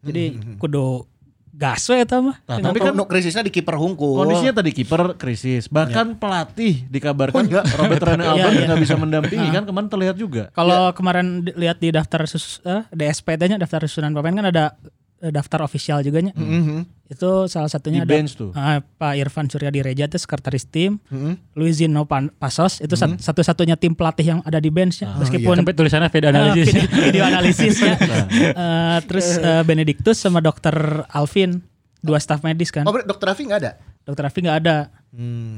Jadi 0.00 0.24
kudu 0.56 1.04
gas 1.52 1.88
we 1.88 1.96
eta 1.98 2.20
mah. 2.20 2.36
Nah, 2.44 2.60
Tapi 2.62 2.78
kan 2.78 2.92
krisisnya 3.02 3.40
di 3.40 3.48
kiper 3.48 3.74
hungkul. 3.74 4.20
Kondisinya 4.20 4.54
tadi 4.54 4.70
kiper 4.72 5.16
krisis, 5.16 5.66
bahkan 5.66 6.12
pelatih 6.12 6.84
dikabarkan 6.86 7.32
Oh, 7.34 7.44
iya. 7.46 7.62
Robert 7.80 8.02
Rene 8.02 8.22
Iya, 8.22 8.30
Albert 8.30 8.52
iya. 8.52 8.64
nggak 8.66 8.82
bisa 8.82 8.94
mendampingi 8.94 9.48
kan 9.50 9.64
kemarin 9.64 9.88
terlihat 9.88 10.16
juga. 10.16 10.52
Kalau 10.52 10.92
kemarin 10.92 11.42
di- 11.42 11.56
lihat 11.56 11.80
di 11.80 11.88
daftar 11.88 12.24
sus 12.24 12.60
eh, 12.62 12.84
DSP-nya 12.90 13.56
daftar 13.56 13.84
susunan 13.84 14.12
pemain 14.12 14.34
kan 14.34 14.46
ada 14.46 14.64
daftar 15.18 15.60
official 15.60 16.00
juga 16.00 16.20
nya. 16.20 16.32
Itu 17.04 17.46
salah 17.46 17.66
satunya 17.66 18.02
Di 18.02 18.10
ada 18.10 18.26
tuh. 18.28 18.50
ah, 18.52 18.78
Pak 18.80 19.14
Irfan 19.16 19.46
Surya 19.46 19.68
Direja 19.68 20.04
itu 20.04 20.16
sekretaris 20.16 20.66
tim. 20.66 20.98
Luizino 21.52 22.02
Pan- 22.02 22.28
Pasos 22.32 22.78
itu 22.78 22.92
sat- 22.92 23.16
satu-satunya 23.16 23.74
tim 23.74 23.92
pelatih 23.92 24.26
yang 24.28 24.40
ada 24.42 24.56
di 24.56 24.68
bench 24.68 25.00
Meskipun 25.16 25.56
Sampai 25.56 25.72
tulisannya 25.72 26.08
video 26.08 26.28
Eh, 26.28 26.32
analisis. 26.32 26.66
video, 26.68 26.84
video 27.00 27.22
analisisnya. 27.24 27.94
Eh, 28.56 28.98
terus 29.04 29.36
eh, 29.36 29.62
Benedictus 29.62 30.16
sama 30.16 30.40
dokter 30.40 30.74
Alvin 31.08 31.62
dua 31.98 32.18
staff 32.18 32.42
medis 32.42 32.68
kan. 32.68 32.82
Oh, 32.82 32.90
berarti 32.90 33.08
dokter 33.08 33.26
Raffi 33.26 33.42
enggak 33.44 33.60
ada? 33.60 33.72
Dokter 34.02 34.22
Alvin 34.22 34.42
nggak 34.44 34.58
ada. 34.60 34.76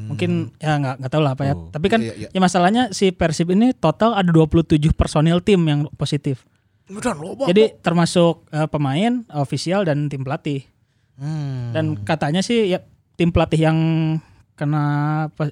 Mungkin 0.06 0.30
ya 0.56 0.72
nggak 0.76 0.94
nggak 0.98 1.10
tahu 1.10 1.20
lah 1.20 1.32
apa 1.32 1.44
ya. 1.44 1.54
Tapi 1.68 1.86
kan 1.86 2.00
Iya, 2.00 2.14
iya. 2.14 2.28
ya 2.30 2.38
masalahnya 2.38 2.82
si 2.90 3.10
Persib 3.10 3.50
ini 3.50 3.72
total 3.72 4.14
ada 4.14 4.28
27 4.28 4.64
personil 4.92 5.40
tim 5.40 5.60
yang 5.62 5.80
positif. 5.92 6.46
Jadi 7.48 7.64
termasuk 7.84 8.48
eh, 8.48 8.68
pemain, 8.68 9.22
ofisial 9.36 9.84
dan 9.84 10.08
tim 10.08 10.24
pelatih. 10.24 10.64
Hmm. 11.20 11.70
Dan 11.76 12.00
katanya 12.02 12.40
sih 12.40 12.72
ya 12.72 12.80
tim 13.18 13.34
pelatih 13.34 13.60
yang 13.68 13.78
kena 14.58 14.84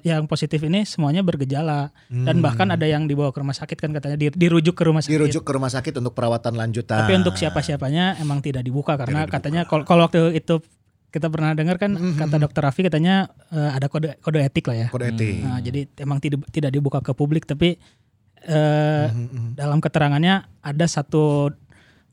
yang 0.03 0.27
positif 0.27 0.59
ini 0.67 0.83
semuanya 0.83 1.23
bergejala 1.23 1.95
dan 2.11 2.43
bahkan 2.43 2.67
ada 2.67 2.83
yang 2.83 3.07
dibawa 3.07 3.31
ke 3.31 3.39
rumah 3.39 3.55
sakit 3.55 3.79
kan 3.79 3.95
katanya 3.95 4.19
di- 4.19 4.35
dirujuk 4.35 4.75
ke 4.75 4.83
rumah 4.83 4.99
sakit. 4.99 5.15
dirujuk 5.15 5.47
ke 5.47 5.51
rumah 5.55 5.71
sakit 5.71 5.95
untuk 5.95 6.11
perawatan 6.11 6.59
lanjutan. 6.59 7.07
Tapi 7.07 7.15
untuk 7.15 7.39
siapa-siapanya 7.39 8.19
emang 8.19 8.43
tidak 8.43 8.67
dibuka 8.67 8.99
karena 8.99 9.23
katanya 9.23 9.63
kalau 9.63 10.03
waktu 10.03 10.35
itu 10.35 10.59
kita 11.07 11.31
pernah 11.31 11.55
dengar 11.55 11.79
kan 11.79 11.95
kata 11.95 12.35
dokter 12.35 12.59
Raffi 12.67 12.83
katanya 12.83 13.31
eh, 13.47 13.71
ada 13.71 13.87
kode 13.87 14.19
kode 14.19 14.43
etik 14.43 14.67
lah 14.67 14.75
ya. 14.75 14.87
kode 14.91 15.15
etik. 15.15 15.39
Nah, 15.39 15.59
jadi 15.63 15.87
emang 16.03 16.19
tidak 16.19 16.43
tidak 16.51 16.75
dibuka 16.75 16.99
ke 16.99 17.15
publik 17.15 17.47
tapi 17.47 17.79
eh, 18.47 19.05
dalam 19.53 19.83
keterangannya 19.83 20.47
ada 20.63 20.85
satu 20.87 21.51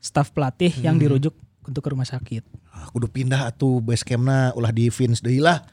staf 0.03 0.35
pelatih 0.35 0.71
yang 0.83 0.99
dirujuk 0.99 1.33
untuk 1.65 1.81
ke 1.81 1.89
rumah 1.89 2.05
sakit. 2.05 2.45
Ah, 2.69 2.91
kudu 2.91 3.07
pindah 3.09 3.49
atuh 3.49 3.81
base 3.81 4.05
campna 4.05 4.51
ulah 4.53 4.69
di 4.69 4.91
Vince 4.91 5.23
deui 5.23 5.41
lah. 5.41 5.65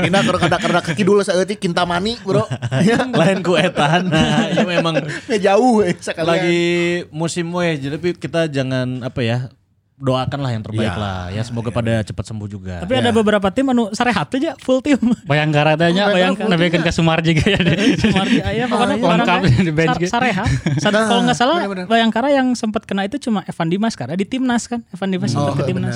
Pindah 0.00 0.22
ke 0.22 0.38
kada 0.46 0.56
kada 0.56 0.80
ke 0.80 0.94
kidul 0.96 1.20
saeutik 1.20 1.60
Kintamani, 1.60 2.16
Bro. 2.22 2.46
Lain 3.20 3.42
ku 3.44 3.58
etan. 3.58 4.08
Nah, 4.08 4.48
ya 4.54 4.62
memang 4.64 5.02
ya 5.28 5.52
jauh 5.52 5.82
eh, 5.84 5.98
sekalian. 5.98 6.30
lagi 6.30 6.62
musim 7.10 7.50
weh 7.52 7.76
jadi 7.76 7.98
kita 7.98 8.48
jangan 8.48 9.02
apa 9.04 9.20
ya 9.20 9.38
doakanlah 9.96 10.50
yang 10.50 10.60
terbaik 10.60 10.84
Iya, 10.84 10.94
lah 10.96 11.22
ya 11.30 11.40
semoga 11.40 11.70
pada 11.70 12.02
cepat 12.02 12.24
sembuh 12.24 12.46
juga 12.46 12.82
Tapi 12.82 12.94
ada 12.94 13.10
beberapa 13.10 13.46
tim 13.48 13.62
anu 13.66 13.88
sarehat 13.90 14.26
aja 14.28 14.58
full 14.58 14.78
tim. 14.80 14.98
Bayangkara 15.24 15.74
tanya, 15.74 16.10
Bayangkara 16.10 16.50
bayangkan 16.52 16.82
ke 16.82 16.90
Sumar 16.90 17.18
juga 17.20 17.46
ya. 17.46 17.58
Mardi 18.10 18.38
Ayah 18.40 18.66
pokoknya 18.66 18.96
Lengkap 18.96 19.38
barangnya 19.38 19.60
di 19.60 19.72
bench 19.72 19.88
sar- 19.88 20.00
gitu. 20.00 20.10
Sarehat. 20.10 20.48
Sa- 20.78 20.90
Nah, 20.90 21.06
Kalau 21.06 21.22
nggak 21.22 21.36
salah 21.36 21.56
bener-bener. 21.60 21.86
Bayangkara 21.86 22.28
yang 22.28 22.52
sempat 22.52 22.82
kena 22.82 23.02
itu 23.02 23.18
cuma 23.20 23.42
Evan 23.44 23.68
Dimas 23.68 23.94
karena 23.94 24.14
di 24.14 24.24
timnas 24.24 24.66
kan. 24.66 24.82
Evan 24.88 25.08
Dimas 25.08 25.30
sempat 25.30 25.52
Oh, 25.52 25.56
ke 25.56 25.64
timnas. 25.64 25.94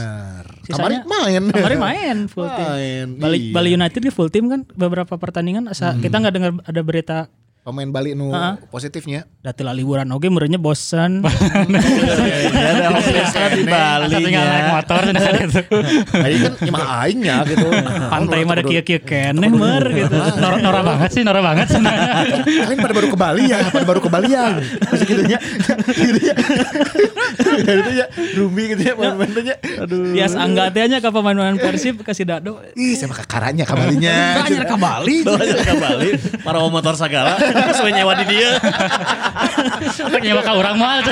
Sisanya- 0.65 1.03
Kemarin 1.03 1.03
main. 1.05 1.43
Kemarin 1.51 1.79
main 1.79 2.17
full 2.27 2.47
tim. 2.47 2.67
Main, 2.69 3.07
Bali, 3.17 3.39
iya. 3.41 3.53
Bali 3.53 3.69
United 3.73 4.01
di 4.01 4.11
full 4.11 4.29
tim 4.29 4.47
kan 4.47 4.63
beberapa 4.73 5.15
pertandingan 5.15 5.67
asa 5.67 5.95
kita 5.97 6.17
nggak 6.17 6.33
dengar 6.33 6.51
ada 6.61 6.81
berita 6.81 7.17
Pemain 7.69 7.85
Bali 7.93 8.17
nu 8.17 8.33
positifnya. 8.73 9.29
dati 9.45 9.61
liburan 9.61 10.09
oke 10.09 10.25
merenya 10.33 10.57
bosan. 10.57 11.21
ya 11.21 12.89
ada 12.89 13.53
di 13.53 13.65
Bali 13.69 14.09
Tinggal 14.09 14.45
naik 14.49 14.69
motor 14.73 15.01
dan 15.05 15.15
itu. 15.21 15.61
Nah, 16.17 16.29
ini 16.33 16.39
kan 16.49 16.53
imah 16.65 16.85
aingnya 17.05 17.37
gitu. 17.45 17.69
Pantai 18.09 18.49
mah 18.49 18.57
ada 18.57 18.65
kia-kia 18.65 19.05
keneh 19.05 19.53
mer 19.53 19.85
gitu. 19.93 20.17
Nora, 20.17 20.57
Nora 20.65 20.81
banget 20.81 21.11
sih, 21.13 21.23
Nora 21.29 21.45
banget 21.45 21.69
sebenarnya. 21.69 22.09
Kalian 22.65 22.79
pada 22.81 22.95
baru 22.97 23.09
ke 23.13 23.19
Bali 23.21 23.45
ya, 23.53 23.59
pada 23.69 23.85
baru 23.85 24.01
ke 24.01 24.09
Bali 24.09 24.29
ya. 24.33 24.47
Masih 24.89 25.05
gitu 25.05 25.23
ya. 25.29 25.39
Gitu 25.93 26.21
ya. 26.25 26.35
Gitu 27.69 27.93
ya. 27.93 28.07
Rumi 28.33 28.63
gitu 28.73 28.81
ya 28.81 28.93
pemain-pemainnya. 28.97 29.57
Aduh. 29.85 30.17
Bias 30.17 30.33
angga 30.33 30.73
teh 30.73 30.89
nya 30.89 31.05
ka 31.05 31.13
pemain-pemain 31.13 31.61
Persib 31.61 32.01
kasih 32.01 32.25
dado. 32.25 32.65
Ih, 32.73 32.97
sama 32.97 33.13
kakaranya 33.13 33.69
kabalinya. 33.69 34.41
Banyak 34.41 34.65
ke 34.65 34.77
Bali. 34.81 35.17
Banyak 35.21 35.61
ke 35.69 35.77
Bali 35.77 36.11
para 36.41 36.65
motor 36.65 36.97
segala 36.97 37.37
sesuai 37.75 37.93
nyewa 37.95 38.13
di 38.23 38.25
dia 38.31 38.51
Nyewa 40.25 40.43
ka 40.43 40.53
urang 40.55 40.77
mah. 40.79 41.01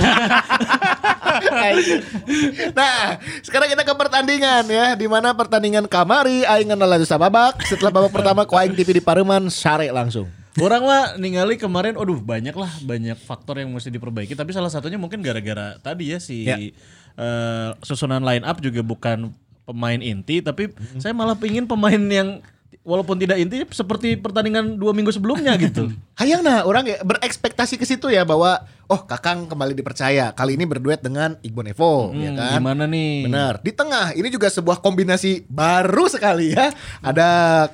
Nah, 2.73 3.21
sekarang 3.45 3.69
kita 3.69 3.85
ke 3.85 3.93
pertandingan 3.93 4.65
ya, 4.67 4.97
di 4.97 5.05
mana 5.05 5.37
pertandingan 5.37 5.85
kamari 5.85 6.49
aing 6.49 6.73
ngenal 6.73 6.97
sababak. 7.05 7.61
Setelah 7.69 7.93
babak 7.93 8.13
pertama 8.13 8.49
ku 8.49 8.57
aing 8.57 8.73
TV 8.73 8.99
di 8.99 9.03
Pareman 9.05 9.53
sare 9.53 9.93
langsung. 9.93 10.27
Orang 10.57 10.89
mah 10.89 11.21
ningali 11.21 11.61
kemarin, 11.61 12.01
aduh 12.01 12.17
banyak 12.17 12.57
lah 12.57 12.73
banyak 12.81 13.21
faktor 13.21 13.61
yang 13.61 13.69
mesti 13.69 13.93
diperbaiki. 13.93 14.33
Tapi 14.33 14.57
salah 14.57 14.73
satunya 14.73 14.97
mungkin 14.97 15.21
gara-gara 15.21 15.77
tadi 15.77 16.17
ya 16.17 16.19
si 16.19 16.49
Ya. 16.49 16.57
eh, 16.57 17.71
susunan 17.85 18.25
line 18.25 18.45
up 18.45 18.57
juga 18.65 18.81
bukan 18.81 19.29
pemain 19.69 20.01
inti, 20.01 20.41
tapi 20.41 20.73
saya 20.97 21.13
malah 21.13 21.37
pingin 21.37 21.69
pemain 21.69 22.01
yang 22.01 22.41
walaupun 22.87 23.19
tidak 23.19 23.43
inti 23.43 23.67
seperti 23.75 24.15
pertandingan 24.15 24.79
dua 24.79 24.95
minggu 24.95 25.11
sebelumnya 25.11 25.59
gitu. 25.59 25.91
Hayang 26.23 26.47
nah, 26.47 26.63
orang 26.63 26.87
ya 26.87 27.03
berekspektasi 27.03 27.75
ke 27.77 27.85
situ 27.85 28.07
ya 28.09 28.23
bahwa 28.23 28.63
oh 28.87 29.03
Kakang 29.05 29.51
kembali 29.51 29.75
dipercaya. 29.75 30.31
Kali 30.31 30.55
ini 30.55 30.65
berduet 30.65 31.03
dengan 31.03 31.35
Iqbal 31.43 31.75
Evo, 31.75 32.15
ya 32.15 32.31
Hmm, 32.31 32.39
kan? 32.39 32.51
Gimana 32.63 32.85
nih? 32.87 33.27
Benar. 33.27 33.55
Di 33.61 33.75
tengah 33.75 34.15
ini 34.15 34.31
juga 34.31 34.47
sebuah 34.47 34.79
kombinasi 34.79 35.51
baru 35.51 36.07
sekali 36.07 36.55
ya. 36.55 36.71
Ada 37.03 37.29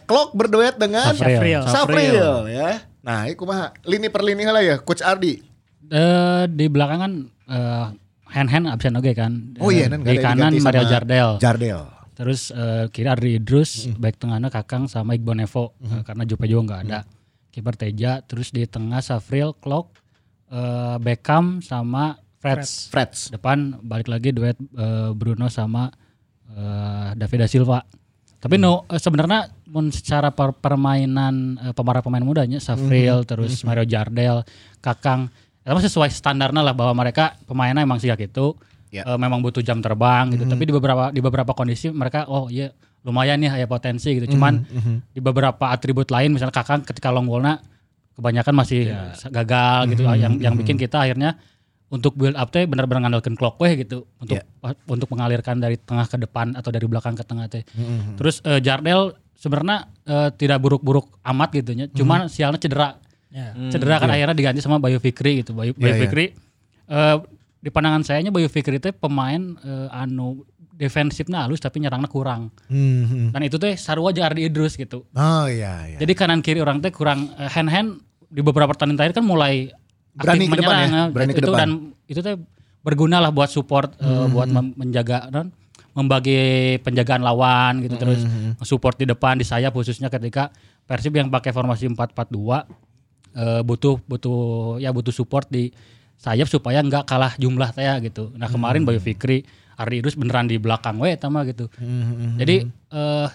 Clock 0.08 0.32
berduet 0.32 0.80
dengan 0.80 1.12
Safril. 1.12 1.62
Safril, 1.68 2.48
ya. 2.48 2.80
Nah, 3.04 3.28
itu 3.28 3.44
mah 3.44 3.76
lini 3.84 4.08
per 4.08 4.24
lini 4.24 4.48
lah 4.48 4.64
ya, 4.64 4.80
Coach 4.80 5.04
Ardi. 5.04 5.44
Eh, 5.92 6.42
di 6.48 6.72
belakangan 6.72 7.12
eh, 7.52 7.86
hand 8.32 8.48
hand 8.48 8.66
absen 8.72 8.96
oke 8.96 9.12
kan. 9.12 9.60
Oh 9.60 9.68
iya, 9.68 9.92
dan 9.92 10.00
di 10.00 10.16
kanan 10.16 10.56
Mario 10.56 10.88
Jardel. 10.88 11.36
Jardel. 11.36 12.01
Terus 12.22 12.54
eh, 12.54 12.86
kiri 12.86 13.10
Ardi 13.10 13.42
Idrus, 13.42 13.90
back 13.98 14.22
tengahnya 14.22 14.46
Kakang 14.46 14.86
sama 14.86 15.18
Iqbal 15.18 15.42
Nevo 15.42 15.74
eh, 15.82 16.06
karena 16.06 16.22
Jupe 16.22 16.46
juga 16.46 16.62
nggak 16.70 16.80
ada. 16.86 17.02
Kiper 17.50 17.74
Teja, 17.74 18.22
terus 18.22 18.54
di 18.54 18.62
tengah 18.62 19.02
Safril, 19.02 19.58
Clock, 19.58 19.98
eh, 20.54 20.96
Beckham 21.02 21.58
sama 21.58 22.14
Freds. 22.38 22.86
Freds. 22.94 23.20
Depan 23.34 23.82
balik 23.82 24.06
lagi 24.06 24.30
duet 24.30 24.54
eh, 24.54 25.10
Bruno 25.18 25.50
sama 25.50 25.90
eh, 26.46 27.18
David 27.18 27.42
da 27.42 27.48
Silva. 27.50 27.82
Tapi 28.38 28.54
no 28.54 28.86
eh, 28.86 29.02
sebenarnya 29.02 29.50
secara 29.90 30.30
per- 30.30 30.54
permainan 30.54 31.58
eh, 31.58 31.74
pemain 31.74 31.98
pemain 32.06 32.22
mudanya 32.22 32.62
Safril 32.62 33.26
terus 33.26 33.66
Mario 33.66 33.82
Jardel, 33.82 34.46
Kakang 34.78 35.26
itu 35.62 35.90
sesuai 35.90 36.10
standarnya 36.10 36.62
lah 36.62 36.74
bahwa 36.74 37.02
mereka 37.02 37.34
pemainnya 37.50 37.82
emang 37.82 37.98
sih 37.98 38.10
gitu. 38.14 38.54
Ya. 38.92 39.08
Eh, 39.08 39.18
memang 39.18 39.40
butuh 39.40 39.64
jam 39.64 39.80
terbang 39.80 40.28
gitu. 40.36 40.44
Tapi 40.44 40.62
di 40.68 40.72
beberapa 40.76 41.08
di 41.08 41.20
beberapa 41.24 41.52
kondisi 41.56 41.88
mereka 41.88 42.28
oh 42.28 42.52
iya 42.52 42.70
lumayan 43.02 43.40
nih 43.40 43.64
ya 43.64 43.66
potensi 43.66 44.12
gitu. 44.12 44.36
Cuman 44.36 44.62
di 45.10 45.20
beberapa 45.24 45.72
atribut 45.72 46.12
lain 46.12 46.36
misalnya 46.36 46.52
Kakang 46.52 46.84
ketika 46.84 47.08
long 47.08 47.24
ball-nya 47.24 47.58
kebanyakan 48.12 48.52
masih 48.52 48.92
gagal 49.32 49.96
gitu 49.96 50.04
yang 50.04 50.36
yang 50.36 50.54
bikin 50.54 50.76
kita 50.76 51.08
akhirnya 51.08 51.40
untuk 51.92 52.16
build 52.16 52.36
up 52.40 52.48
teh 52.48 52.64
benar-benar 52.64 53.04
ngandalkan 53.04 53.36
clock 53.36 53.60
weh 53.60 53.76
gitu 53.76 54.08
untuk 54.16 54.40
untuk 54.88 55.08
mengalirkan 55.12 55.60
dari 55.60 55.76
tengah 55.76 56.08
ke 56.08 56.16
depan 56.16 56.56
atau 56.56 56.72
dari 56.72 56.88
belakang 56.88 57.12
ke 57.12 57.24
tengah 57.24 57.48
teh. 57.52 57.64
Terus 58.16 58.40
eh, 58.48 58.64
Jardel 58.64 59.12
sebenarnya 59.36 59.92
eh, 60.08 60.28
tidak 60.32 60.60
buruk-buruk 60.64 61.20
amat 61.20 61.48
gitu 61.52 61.76
nya. 61.76 61.86
Cuman 61.92 62.32
sialnya 62.32 62.56
cedera. 62.56 62.96
Ya. 63.28 63.56
Cedera 63.68 64.00
kan 64.00 64.08
akhirnya 64.12 64.36
diganti 64.36 64.60
sama 64.60 64.80
Bayu 64.80 65.00
Fikri 65.00 65.40
gitu. 65.44 65.56
Bayu, 65.56 65.72
Bayu 65.76 65.84
Iya, 65.84 65.92
iya. 65.92 66.00
Fikri 66.00 66.26
eh, 66.88 67.16
di 67.62 67.70
pandangan 67.70 68.02
saya 68.02 68.26
Bayu 68.26 68.50
Fikri 68.50 68.82
teh 68.82 68.90
pemain 68.90 69.38
eh, 69.62 69.88
anu 69.94 70.42
defensifnya 70.74 71.46
halus 71.46 71.62
tapi 71.62 71.78
nyerangnya 71.78 72.10
kurang. 72.10 72.50
Hmm. 72.66 73.30
Dan 73.30 73.40
itu 73.46 73.54
teh 73.62 73.78
sarua 73.78 74.10
aja 74.10 74.26
Ardi 74.26 74.50
Idrus 74.50 74.74
gitu. 74.74 75.06
Oh 75.14 75.46
iya 75.46 75.86
iya. 75.86 75.98
Jadi 76.02 76.12
kanan 76.18 76.42
kiri 76.42 76.58
orang 76.58 76.82
teh 76.82 76.90
kurang 76.90 77.30
eh, 77.38 77.46
hand 77.46 77.70
hand 77.70 77.90
di 78.26 78.42
beberapa 78.42 78.74
pertandingan 78.74 78.98
terakhir 78.98 79.22
kan 79.22 79.26
mulai 79.28 79.70
Berani 80.12 80.44
aktif 80.44 80.50
ke 80.50 80.56
depan 80.60 80.74
ya, 80.74 80.80
menyerang, 80.84 80.92
eh, 80.92 81.08
berani 81.14 81.32
ke 81.32 81.40
itu 81.40 81.48
depan. 81.48 81.58
dan 81.60 81.70
itu 82.10 82.20
teh 82.20 82.34
berguna 82.82 83.16
lah 83.22 83.30
buat 83.30 83.48
support 83.48 83.94
eh, 83.96 84.26
buat 84.28 84.48
mem- 84.50 84.74
menjaga 84.74 85.30
dan 85.30 85.54
membagi 85.92 86.76
penjagaan 86.80 87.20
lawan 87.20 87.84
gitu 87.84 88.00
terus 88.00 88.24
support 88.64 88.96
di 88.96 89.04
depan 89.04 89.36
di 89.36 89.44
sayap 89.44 89.76
khususnya 89.76 90.08
ketika 90.08 90.48
Persib 90.82 91.14
yang 91.14 91.28
pakai 91.30 91.52
formasi 91.54 91.86
4-4-2 91.86 91.96
eh, 93.36 93.60
butuh 93.62 94.00
butuh 94.04 94.40
ya 94.80 94.90
butuh 94.90 95.12
support 95.14 95.46
di 95.46 95.70
sayap 96.22 96.46
supaya 96.46 96.78
nggak 96.86 97.02
kalah 97.02 97.34
jumlah 97.34 97.74
teh 97.74 97.82
ya 97.82 97.98
gitu. 97.98 98.30
Nah 98.38 98.46
kemarin 98.46 98.86
Bayu 98.86 99.02
Fikri 99.02 99.42
Ardi 99.74 99.98
Idrus 99.98 100.14
beneran 100.14 100.46
di 100.46 100.62
belakang 100.62 101.02
we 101.02 101.18
tama 101.18 101.42
gitu. 101.42 101.66
Jadi 102.38 102.62
eh, 102.70 103.28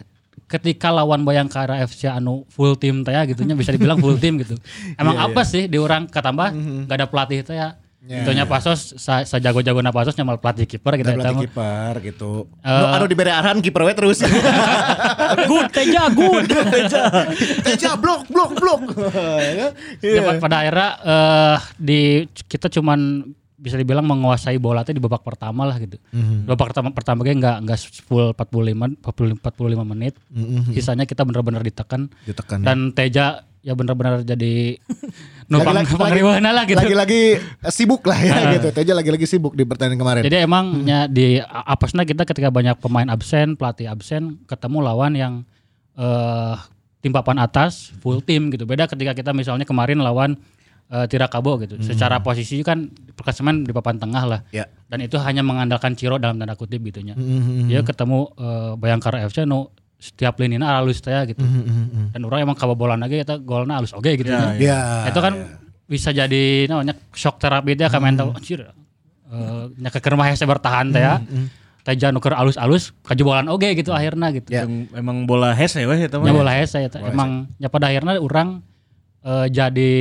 ketika 0.47 0.95
lawan 0.95 1.27
Bayangkara 1.27 1.83
FC 1.83 2.07
anu 2.07 2.47
full 2.47 2.79
tim 2.79 3.03
teh 3.03 3.11
ya 3.11 3.27
gitunya 3.27 3.59
bisa 3.59 3.75
dibilang 3.75 3.99
full 3.99 4.15
tim 4.23 4.39
gitu. 4.39 4.55
Emang 4.95 5.19
apa 5.19 5.43
sih 5.43 5.67
di 5.67 5.75
orang 5.75 6.07
ketambah 6.07 6.55
nggak 6.87 6.95
ada 6.95 7.07
pelatih 7.11 7.43
teh 7.43 7.59
ya. 8.07 8.23
Itunya 8.23 8.43
Pasos 8.43 8.95
sa, 8.95 9.21
sajago-jago 9.21 9.79
na 9.79 9.91
Pasos 9.91 10.15
nyamal 10.15 10.39
pelatih 10.39 10.63
kiper 10.63 10.95
gitu 10.95 11.03
Kita 11.03 11.11
eta 11.11 11.19
pelatih 11.21 11.37
kiper 11.43 11.93
gitu. 12.01 12.31
Eh. 12.57 12.71
Nu 12.71 12.85
anu 12.89 13.05
diberi 13.05 13.29
arahan 13.29 13.59
kiper 13.59 13.83
we 13.83 13.91
terus. 13.91 14.23
Good 15.49 15.67
Teja 15.69 16.07
good. 16.09 16.47
Teja 17.67 17.91
blok 17.93 18.25
blok 18.25 18.51
blok. 18.55 18.81
Ya. 19.57 19.73
Ya, 19.99 20.21
pa- 20.21 20.39
pada 20.39 20.55
akhirnya 20.61 20.89
eh, 20.99 21.57
di 21.77 21.99
kita 22.43 22.69
cuman 22.69 23.23
bisa 23.57 23.73
dibilang 23.73 24.05
menguasai 24.05 24.55
bola 24.55 24.85
di 24.85 25.01
babak 25.01 25.25
pertama 25.25 25.65
lah 25.65 25.75
gitu. 25.77 25.97
Babak 26.45 26.71
pertama 26.71 26.93
pertama 26.93 27.19
kayak 27.21 27.37
nggak 27.37 27.57
nggak 27.65 27.77
full 28.05 28.29
45 28.31 29.01
40 29.01 29.41
45 29.41 29.81
menit. 29.83 30.13
Sisanya 30.71 31.03
kita 31.03 31.25
benar-benar 31.25 31.59
ditekan 31.61 32.07
Ditekan. 32.23 32.61
dan 32.61 32.93
Teja 32.93 33.41
ya 33.67 33.75
benar-benar 33.75 34.23
jadi 34.23 34.79
numpang 35.51 35.83
pangriwana 35.99 36.55
lah 36.55 36.63
gitu. 36.63 36.79
Lagi-lagi 36.79 37.35
sibuk 37.67 38.07
lah 38.07 38.15
ya 38.15 38.55
gitu. 38.55 38.71
Teja 38.71 38.95
lagi-lagi 38.95 39.27
sibuk 39.27 39.59
di 39.59 39.67
pertandingan 39.67 39.99
kemarin. 39.99 40.21
Jadi 40.23 40.37
emangnya 40.47 41.11
di 41.11 41.43
apesnya 41.43 42.07
kita 42.07 42.23
ketika 42.23 42.47
banyak 42.47 42.79
pemain 42.79 43.11
absen, 43.11 43.59
pelatih 43.59 43.91
absen, 43.91 44.39
ketemu 44.47 44.87
lawan 44.87 45.11
yang 45.19 45.33
eh 45.99 46.55
tim 47.03 47.11
papan 47.11 47.43
atas 47.43 47.91
full 47.99 48.23
tim 48.23 48.47
gitu. 48.55 48.63
Beda 48.63 48.87
ketika 48.87 49.11
kita 49.11 49.35
misalnya 49.35 49.67
kemarin 49.67 49.99
lawan 49.99 50.39
eh, 50.87 51.05
Tirakabo 51.11 51.59
gitu. 51.59 51.75
Secara 51.83 52.23
posisi 52.23 52.63
kan 52.63 52.87
klasemen 53.11 53.67
di 53.67 53.75
papan 53.75 53.99
tengah 53.99 54.23
lah. 54.23 54.39
Ya. 54.55 54.71
Dan 54.87 55.03
itu 55.03 55.19
hanya 55.19 55.43
mengandalkan 55.43 55.99
Ciro 55.99 56.15
dalam 56.15 56.39
tanda 56.39 56.55
kutip 56.55 56.79
gitunya. 56.87 57.19
Dia 57.67 57.83
ketemu 57.83 58.31
eh, 58.39 58.71
Bayangkara 58.79 59.27
FC 59.27 59.43
no 59.43 59.75
setiap 59.97 60.37
linina 60.37 60.77
halus 60.77 61.01
teh 61.01 61.33
gitu. 61.33 61.41
Dan 62.13 62.21
orang 62.25 62.41
emang 62.45 62.57
kabobolan 62.57 63.01
lagi 63.01 63.17
eta 63.21 63.37
golna 63.41 63.81
halus 63.81 63.93
oge 63.97 64.13
gitu. 64.21 64.29
nya. 64.29 64.53
Ya. 64.61 65.09
itu 65.09 65.17
kan 65.17 65.57
bisa 65.89 66.13
jadi 66.13 66.69
namanya 66.69 66.93
shock 67.17 67.41
terapi 67.41 67.73
dia 67.73 67.89
ke 67.89 67.97
mental 67.97 68.37
anjir. 68.37 68.69
Eh 69.27 69.65
nya 69.81 69.89
keker 69.89 70.13
mah 70.13 70.29
hese 70.29 70.45
bertahan 70.45 70.93
teh 70.93 71.01
ya. 71.01 71.17
Teh 71.81 71.97
jangan 71.97 72.21
nuker 72.21 72.37
alus-alus 72.37 72.93
kejebolan 73.09 73.49
oge 73.49 73.73
gitu 73.73 73.89
akhirnya 73.89 74.29
gitu. 74.37 74.53
Ya. 74.53 74.69
Yang 74.69 74.93
emang 74.93 75.25
bola 75.25 75.57
hese 75.57 75.81
weh 75.89 76.05
eta 76.05 76.21
mah. 76.21 76.29
Ya 76.29 76.33
bola 76.35 76.53
hese 76.53 76.85
ya. 76.85 76.89
Emang 77.01 77.49
ya 77.57 77.65
pada 77.71 77.89
akhirnya 77.89 78.21
orang 78.21 78.61
eh, 79.25 79.47
jadi 79.49 79.93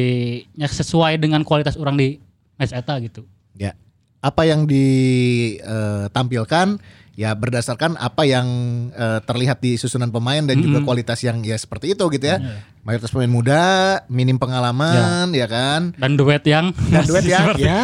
ya 0.61 0.69
sesuai 0.69 1.17
dengan 1.17 1.41
kualitas 1.41 1.81
orang 1.81 1.97
di 1.97 2.21
match 2.61 2.76
eta 2.76 3.00
gitu. 3.00 3.25
Ya. 3.57 3.73
Apa 4.21 4.45
yang 4.45 4.69
ditampilkan 4.69 6.76
ya 7.17 7.33
berdasarkan 7.33 7.97
apa 7.97 8.29
yang 8.29 8.47
eh, 8.93 9.19
terlihat 9.25 9.59
di 9.65 9.81
susunan 9.81 10.13
pemain 10.13 10.45
dan 10.45 10.61
juga 10.61 10.85
kualitas 10.85 11.25
yang 11.25 11.41
ya 11.41 11.57
seperti 11.57 11.97
itu 11.97 12.05
gitu 12.13 12.23
ya. 12.23 12.39
Mayoritas 12.87 13.11
pemain 13.11 13.33
muda, 13.33 13.65
minim 14.07 14.39
pengalaman 14.39 15.35
ya, 15.35 15.51
kan. 15.51 15.91
Dan 15.99 16.15
duet 16.15 16.45
yang 16.47 16.71
Dan 16.71 17.03
duet 17.03 17.27
ya. 17.27 17.51
ya, 17.59 17.83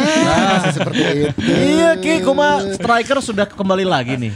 masih 0.55 0.73
seperti 0.79 1.01
itu. 1.03 1.27
Iya 1.43 1.99
Ki, 1.99 2.23
kuma 2.23 2.63
striker 2.71 3.19
sudah 3.19 3.43
kembali 3.43 3.83
lagi 3.83 4.15
nih. 4.15 4.31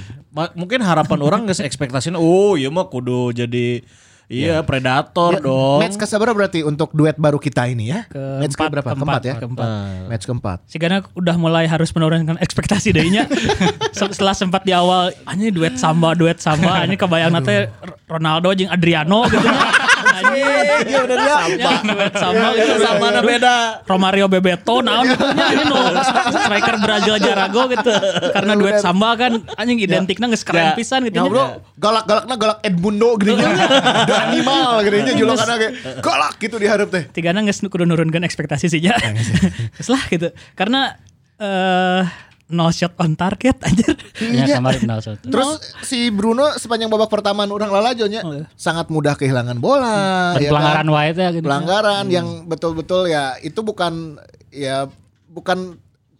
Mungkin 0.59 0.83
harapan 0.83 1.23
orang 1.23 1.39
nggak 1.47 1.63
ekspektasinya, 1.63 2.19
oh 2.19 2.59
iya 2.59 2.67
mah 2.67 2.91
kudu 2.91 3.31
jadi 3.31 3.79
iya 4.27 4.59
predator 4.59 5.31
Ya, 5.33 5.41
dong. 5.41 5.79
Match 5.79 5.95
keseberapa 5.95 6.35
berarti 6.35 6.59
untuk 6.61 6.91
duet 6.91 7.15
baru 7.15 7.35
kita 7.35 7.63
ini 7.65 7.89
ya? 7.89 8.03
match 8.05 8.53
Keempat, 8.53 8.67
keberapa? 8.67 8.87
keempat, 8.89 8.99
Keempat 8.99 9.21
ya? 9.23 9.33
keempat. 9.37 9.67
Match 10.05 10.25
keempat. 10.25 10.57
Si 10.65 10.75
Gana 10.75 10.99
udah 11.11 11.35
mulai 11.35 11.63
harus 11.63 11.89
menurunkan 11.89 12.35
ekspektasi 12.45 12.91
darinya. 12.91 13.23
Setelah 13.95 14.33
sempat 14.33 14.61
di 14.61 14.71
awal, 14.71 15.15
hanya 15.25 15.47
duet 15.47 15.75
samba, 15.75 16.11
duet 16.11 16.37
samba, 16.37 16.83
hanya 16.83 16.93
kebayang 16.93 17.31
nanti 17.31 17.71
Ronaldo 18.05 18.51
jeung 18.51 18.67
Adriano 18.67 19.23
gitu. 19.25 19.47
Anjing, 20.17 20.43
Iya 20.83 20.99
bener 21.03 21.17
ya. 21.19 21.35
ya, 21.47 21.69
duet 21.83 22.13
samba 22.13 22.47
gitu. 22.53 22.73
sama 22.79 23.07
na 23.09 23.21
beda. 23.21 23.55
Romario 23.83 24.25
Bebeto 24.25 24.75
naon 24.79 25.05
gitu 25.05 25.25
nya 25.27 25.45
ini 25.49 25.63
no 25.63 25.77
striker 26.31 26.75
Brazil 26.79 27.15
Jarago 27.17 27.61
gitu. 27.67 27.91
Karena 28.29 28.53
duet 28.53 28.77
samba 28.77 29.13
kan 29.13 29.31
anjing 29.53 29.77
identiknya 29.79 30.27
geus 30.27 30.41
keren 30.41 30.63
Ya. 30.63 30.73
pisan 30.73 31.03
gitu. 31.03 31.15
Ya 31.15 31.23
nya. 31.23 31.29
bro, 31.29 31.45
galak-galaknya 31.75 32.35
galak 32.35 32.59
Edmundo 32.61 33.09
gini 33.15 33.33
The 33.37 34.15
animal 34.23 34.67
gini 34.81 35.11
julukannya 35.13 35.55
kayak 35.55 35.73
galak 35.99 36.33
gitu 36.37 36.55
diharap 36.57 36.87
teh. 36.87 37.03
Tigana 37.07 37.41
geus 37.41 37.61
kudu 37.61 37.83
nurunkan 37.83 38.21
ekspektasi 38.21 38.67
sih 38.67 38.81
ya. 38.81 38.97
Lah 39.91 40.03
gitu. 40.07 40.29
Karena 40.53 40.97
eh 41.37 42.03
no 42.47 42.71
shot 42.71 42.95
on 42.97 43.11
target 43.13 43.59
anjir. 43.59 43.91
ya 44.23 44.55
kemarin 44.55 44.87
nol 44.87 44.99
satu. 44.99 45.27
Terus 45.27 45.49
si 45.83 46.07
Bruno 46.09 46.47
sepanjang 46.53 46.87
babak 46.87 47.11
pertama 47.11 47.43
orang 47.43 47.67
lalajonya 47.67 48.21
Oh, 48.23 48.31
iya. 48.33 48.45
sangat 48.55 48.87
mudah 48.87 49.13
kehilangan 49.13 49.59
bola. 49.59 50.31
Dan 50.35 50.41
ya 50.41 50.49
pelanggaran 50.51 50.85
kan? 50.85 50.95
wae 50.95 51.09
teh 51.11 51.27
gitu. 51.33 51.43
Pelanggaran 51.43 52.05
yang 52.07 52.27
betul-betul 52.45 53.07
ya 53.07 53.35
itu 53.39 53.59
bukan 53.59 54.15
ya 54.47 54.87
bukan 55.27 55.75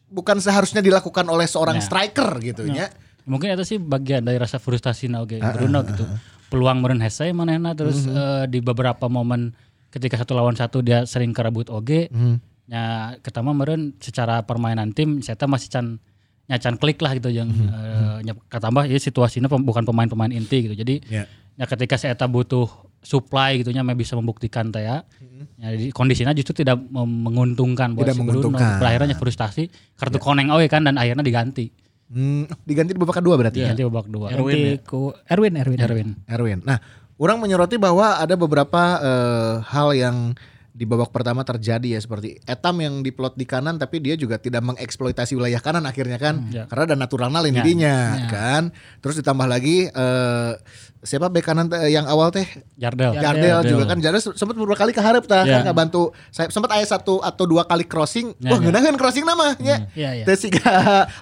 bukan 0.07 0.37
seharusnya 0.37 0.79
dilakukan 0.79 1.23
oleh 1.25 1.47
seorang 1.47 1.79
Ya. 1.79 1.83
striker 1.83 2.29
gitu 2.39 2.67
ya. 2.67 2.91
Mungkin 3.23 3.55
itu 3.55 3.63
sih 3.65 3.77
bagian 3.77 4.23
dari 4.23 4.35
rasa 4.35 4.55
frustasi 4.55 5.07
na 5.07 5.19
oge 5.19 5.39
Bruno 5.39 5.83
gitu. 5.83 6.03
Peluang 6.47 6.79
meureun 6.79 6.99
hese 6.99 7.31
manehna 7.31 7.71
terus 7.71 8.03
eh, 8.03 8.47
di 8.47 8.59
beberapa 8.59 9.07
momen 9.07 9.51
ketika 9.91 10.15
satu 10.15 10.35
lawan 10.35 10.55
satu 10.55 10.79
dia 10.79 11.03
sering 11.03 11.31
kerebut 11.31 11.67
oge. 11.67 12.11
Ya 12.67 13.15
ketama 13.19 13.51
meureun 13.51 13.95
secara 13.99 14.43
permainan 14.43 14.91
tim 14.91 15.23
saya 15.23 15.39
masih 15.43 15.71
can 15.71 16.03
nyacan 16.47 16.75
klik 16.75 16.99
lah 16.99 17.11
gitu 17.13 17.27
yang 17.27 17.51
eh, 17.51 18.17
nya- 18.23 18.39
ketambah 18.47 18.87
ya 18.87 18.95
situasinya 18.97 19.47
pem- 19.47 19.63
bukan 19.63 19.83
pemain-pemain 19.83 20.31
inti 20.31 20.63
gitu. 20.63 20.75
Jadi 20.75 21.03
Ya. 21.07 21.27
ya 21.53 21.65
ketika 21.65 21.95
saya 21.95 22.15
butuh 22.15 22.67
supply 22.99 23.59
gitu 23.59 23.69
nya 23.69 23.83
bisa 23.93 24.15
membuktikan 24.15 24.71
teh 24.71 24.81
ya. 24.81 25.03
Ya, 25.57 25.67
jadi 25.73 25.91
kondisinya 25.91 26.31
justru 26.31 26.57
tidak 26.57 26.79
menguntungkan 26.87 27.93
buat 27.93 28.07
Tidak 28.07 28.15
si 28.15 28.21
Bruno. 28.21 28.31
menguntungkan. 28.49 28.79
Akhirnya 28.79 29.15
frustasi 29.15 29.63
kartu 29.93 30.17
koneng 30.17 30.49
oke 30.49 30.65
kan 30.67 30.81
dan 30.81 30.95
akhirnya 30.95 31.21
diganti. 31.21 31.69
Hmm, 32.07 32.47
diganti 32.63 32.95
di 32.95 32.99
babak 32.99 33.19
kedua 33.19 33.35
berarti 33.35 33.59
ya. 33.59 33.75
Diganti 33.75 33.83
babak 33.83 34.07
dua. 34.07 34.31
Erwin 34.31 34.55
ya? 34.55 34.73
ku 34.79 35.11
Erwin 35.27 35.53
Erwin. 35.59 35.79
Erwin. 35.79 36.09
Erwin. 36.25 36.59
Nah, 36.63 36.79
orang 37.17 37.37
menyoroti 37.37 37.75
bahwa 37.75 38.15
ada 38.15 38.33
beberapa 38.33 38.81
eh, 38.97 39.53
hal 39.67 39.91
yang 39.91 40.17
di 40.77 40.85
babak 40.85 41.09
pertama 41.09 41.41
terjadi 41.41 41.97
ya 41.97 41.99
seperti 41.99 42.37
Etam 42.43 42.77
yang 42.77 43.01
diplot 43.01 43.33
di 43.33 43.43
kanan 43.43 43.75
tapi 43.75 43.97
dia 43.97 44.13
juga 44.13 44.37
tidak 44.37 44.61
mengeksploitasi 44.63 45.33
wilayah 45.33 45.57
kanan 45.57 45.81
akhirnya 45.83 46.15
kan 46.15 46.45
ya. 46.47 46.69
karena 46.69 46.83
ada 46.85 46.95
naturalnya 46.95 47.41
lininya 47.41 47.97
kan 48.29 48.69
terus 48.99 49.17
ditambah 49.17 49.43
lagi 49.43 49.89
eh, 49.89 50.51
siapa 50.99 51.27
bek 51.27 51.41
kanan 51.41 51.65
teh 51.65 51.87
yang 51.87 52.05
awal 52.05 52.29
teh 52.29 52.45
Jardel. 52.75 53.15
Jardel 53.15 53.63
juga 53.65 53.83
kan 53.85 53.97
Jardel 53.97 54.21
sempat 54.21 54.53
beberapa 54.53 54.77
kali 54.77 54.91
keharap 54.91 55.25
tah 55.25 55.45
Ya. 55.47 55.63
kan 55.63 55.71
bantu 55.71 56.11
saya 56.27 56.51
sempat 56.51 56.69
aya 56.69 56.83
satu 56.83 57.21
atau 57.21 57.43
dua 57.43 57.63
kali 57.63 57.81
crossing 57.81 58.35
Ya, 58.37 58.51
wah 58.51 58.59
ya. 58.59 58.61
ngeunaheun 58.61 58.95
crossing 58.95 59.23
namanya 59.23 59.87
Iya, 59.95 60.09
iya. 60.13 60.25
teh 60.25 60.35
siga 60.35 60.61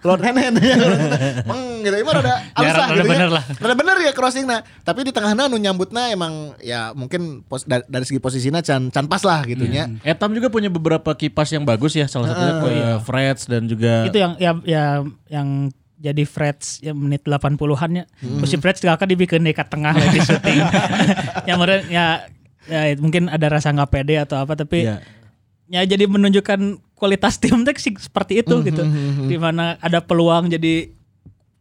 Lord 0.01 0.19
Henen 0.19 0.57
Meng 1.49 1.61
gitu 1.81 1.95
emang 1.95 2.15
ada 2.17 2.41
Ya, 2.55 2.71
lah 2.71 2.87
rada 2.87 2.95
gitu 2.97 3.07
bener 3.07 3.29
ya. 3.29 3.35
lah. 3.35 3.43
Rada 3.55 3.75
bener 3.75 3.95
ya 4.01 4.11
crossing 4.11 4.43
nah 4.43 4.59
tapi 4.81 5.05
di 5.05 5.11
tengahnya 5.11 5.45
nu 5.45 5.55
nyambutna 5.55 6.09
emang 6.09 6.33
ya 6.59 6.91
mungkin 6.91 7.45
pos, 7.45 7.63
dari, 7.63 7.85
dari 7.85 8.03
segi 8.03 8.17
posisinya 8.17 8.59
can 8.59 8.89
can 8.89 9.05
pas 9.05 9.21
lah 9.21 9.44
gitu 9.47 9.65
nya 9.65 9.87
Etam 10.01 10.33
juga 10.33 10.49
punya 10.49 10.67
beberapa 10.67 11.13
kipas 11.13 11.49
yang 11.49 11.63
bagus 11.63 11.93
ya, 11.93 12.05
salah 12.05 12.33
satunya 12.33 12.53
uh, 12.59 12.97
Freds 12.99 13.45
dan 13.45 13.65
juga 13.65 14.09
Itu 14.09 14.17
yang 14.17 14.33
ya, 14.35 14.51
ya 14.65 14.83
yang 15.29 15.69
jadi 15.95 16.27
Freds 16.27 16.83
ya 16.83 16.91
menit 16.91 17.23
80-an 17.23 17.91
ya. 17.95 18.05
Terus 18.19 18.49
si 18.51 18.57
Freds 18.59 18.83
juga 18.83 18.99
kan 18.99 19.07
dibikin 19.07 19.41
dekat 19.41 19.71
tengah 19.71 19.95
lagi 20.01 20.19
syuting. 20.21 20.59
ya 21.49 21.53
meren 21.55 21.81
ya 21.87 22.05
ya 22.67 22.97
mungkin 22.99 23.31
ada 23.31 23.47
rasa 23.47 23.71
nggak 23.71 23.89
pede 23.89 24.19
atau 24.19 24.41
apa 24.41 24.53
tapi 24.53 24.83
Iya. 24.85 24.99
ya 25.71 25.81
jadi 25.85 26.05
menunjukkan 26.05 26.59
kualitas 26.93 27.39
tim 27.39 27.63
teh 27.63 27.73
seperti 27.79 28.43
itu 28.43 28.55
gitu. 28.65 28.83
Di 29.25 29.37
mana 29.39 29.79
ada 29.79 30.03
peluang 30.03 30.51
jadi 30.51 30.91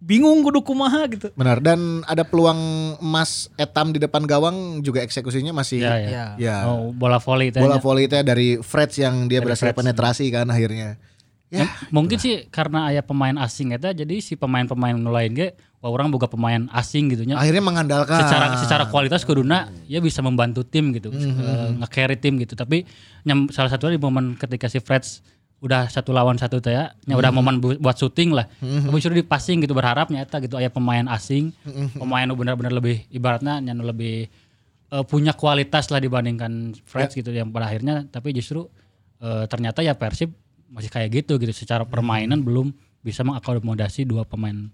bingung 0.05 0.45
kudu 0.45 0.61
kumaha 0.61 1.09
gitu. 1.09 1.33
benar 1.33 1.59
dan 1.59 2.05
ada 2.05 2.21
peluang 2.21 2.61
emas 2.99 3.49
Etam 3.57 3.89
di 3.89 3.97
depan 3.97 4.21
gawang 4.23 4.57
juga 4.79 5.01
eksekusinya 5.01 5.51
masih 5.51 5.81
Ya, 5.81 5.97
ya. 5.97 6.09
Ya. 6.09 6.27
ya. 6.37 6.57
Oh, 6.69 6.93
bola 6.93 7.17
volley 7.17 7.49
teh. 7.49 7.59
bola 7.59 7.81
volley 7.81 8.05
teh 8.05 8.21
dari 8.21 8.61
Freds 8.61 9.01
yang 9.01 9.25
dia 9.25 9.41
Dari 9.41 9.49
berhasil 9.49 9.65
Freds. 9.67 9.81
penetrasi 9.81 10.29
kan 10.29 10.47
akhirnya 10.47 11.01
Ya, 11.49 11.71
mungkin 11.89 12.19
sih 12.19 12.51
karena 12.51 12.91
aya 12.91 12.99
pemain 12.99 13.39
asing 13.39 13.71
eta 13.71 13.95
jadi 13.95 14.19
si 14.19 14.35
pemain-pemain 14.35 14.91
nu 14.93 15.15
lain 15.15 15.31
ge 15.31 15.55
wah 15.79 15.87
orang 15.89 16.11
boga 16.11 16.27
pemain 16.27 16.67
asing 16.75 17.07
gitu 17.09 17.23
nya. 17.23 17.39
akhirnya 17.39 17.63
mengandalkan 17.63 18.19
Secara 18.19 18.59
secara 18.59 18.85
kualitas 18.91 19.23
kuduna 19.23 19.71
ya 19.87 20.03
bisa 20.03 20.19
membantu 20.19 20.67
tim 20.67 20.91
gitu, 20.91 21.15
eh, 21.15 21.31
nge-carry 21.79 22.19
tim 22.19 22.43
gitu. 22.43 22.59
Tapi 22.59 22.83
nyam, 23.23 23.47
salah 23.49 23.71
satunya 23.71 23.95
di 23.95 24.03
momen 24.03 24.35
ketika 24.35 24.67
si 24.67 24.83
Freds 24.83 25.23
udah 25.65 25.89
satu 25.89 26.13
lawan 26.13 26.37
satu 26.37 26.61
teh 26.61 26.71
ya, 26.71 26.93
nya 27.09 27.17
udah 27.17 27.33
momen 27.33 27.57
bu- 27.57 27.81
buat 27.81 27.97
syuting 27.97 28.37
lah. 28.37 28.45
Tapi 28.61 29.01
sudah 29.01 29.17
di 29.17 29.25
passing 29.25 29.65
gitu 29.65 29.73
berharapnya 29.73 30.21
eta 30.21 30.37
gitu 30.39 30.55
aya 30.55 30.69
pemain 30.69 31.09
asing, 31.09 31.57
pemain 31.97 32.29
nu 32.29 32.37
benar-benar 32.37 32.69
lebih 32.71 33.01
ibaratnya 33.09 33.59
nya 33.59 33.73
nu 33.73 33.81
lebih 33.83 34.29
eh, 34.93 35.05
punya 35.09 35.33
kualitas 35.33 35.89
lah 35.89 35.99
dibandingkan 35.99 36.77
Freds 36.85 37.17
gitu 37.17 37.33
yang 37.33 37.49
pada 37.49 37.73
akhirnya. 37.73 38.05
Tapi 38.05 38.37
justru 38.37 38.69
eh, 39.19 39.49
ternyata 39.49 39.81
ya 39.81 39.97
Persib 39.97 40.37
masih 40.69 40.93
kayak 40.93 41.25
gitu 41.25 41.41
gitu. 41.41 41.51
Secara 41.51 41.89
permainan 41.89 42.45
belum 42.45 42.69
bisa 43.01 43.25
mengakomodasi 43.25 44.05
dua 44.05 44.29
pemain 44.29 44.69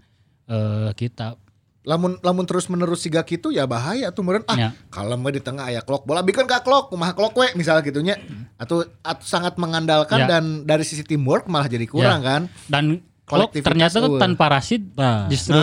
eh, 0.50 0.90
kita. 0.92 1.38
Lamun 1.82 2.20
lamun 2.20 2.44
terus 2.44 2.68
menerus 2.68 3.00
siga 3.00 3.22
gitu 3.22 3.48
ya 3.48 3.64
bahaya 3.64 4.08
tuh 4.08 4.20
meureun 4.20 4.44
ah 4.46 4.56
Ya. 4.58 4.70
kalem 4.88 5.16
we 5.18 5.32
di 5.32 5.40
tengah 5.40 5.64
aya 5.64 5.80
klok 5.80 6.04
bola 6.04 6.20
bikin 6.20 6.44
ka 6.44 6.60
klok 6.60 6.88
kumaha 6.88 7.10
klok 7.10 7.32
we 7.34 7.48
misalnya 7.54 7.80
gitunya 7.80 8.20
atau, 8.54 8.84
atau 9.00 9.24
sangat 9.24 9.56
mengandalkan 9.56 10.20
Ya. 10.20 10.28
dan 10.30 10.44
dari 10.62 10.82
sisi 10.82 11.00
teamwork 11.00 11.46
malah 11.46 11.66
jadi 11.66 11.84
kurang 11.84 12.20
Ya. 12.20 12.28
kan 12.28 12.42
dan 12.66 12.84
Klok 13.22 13.54
ternyata 13.54 13.96
tuh 13.96 14.10
eueuh. 14.10 14.20
tanpa 14.20 14.50
Rashid 14.50 14.90
Nah. 14.92 15.24
justru 15.26 15.54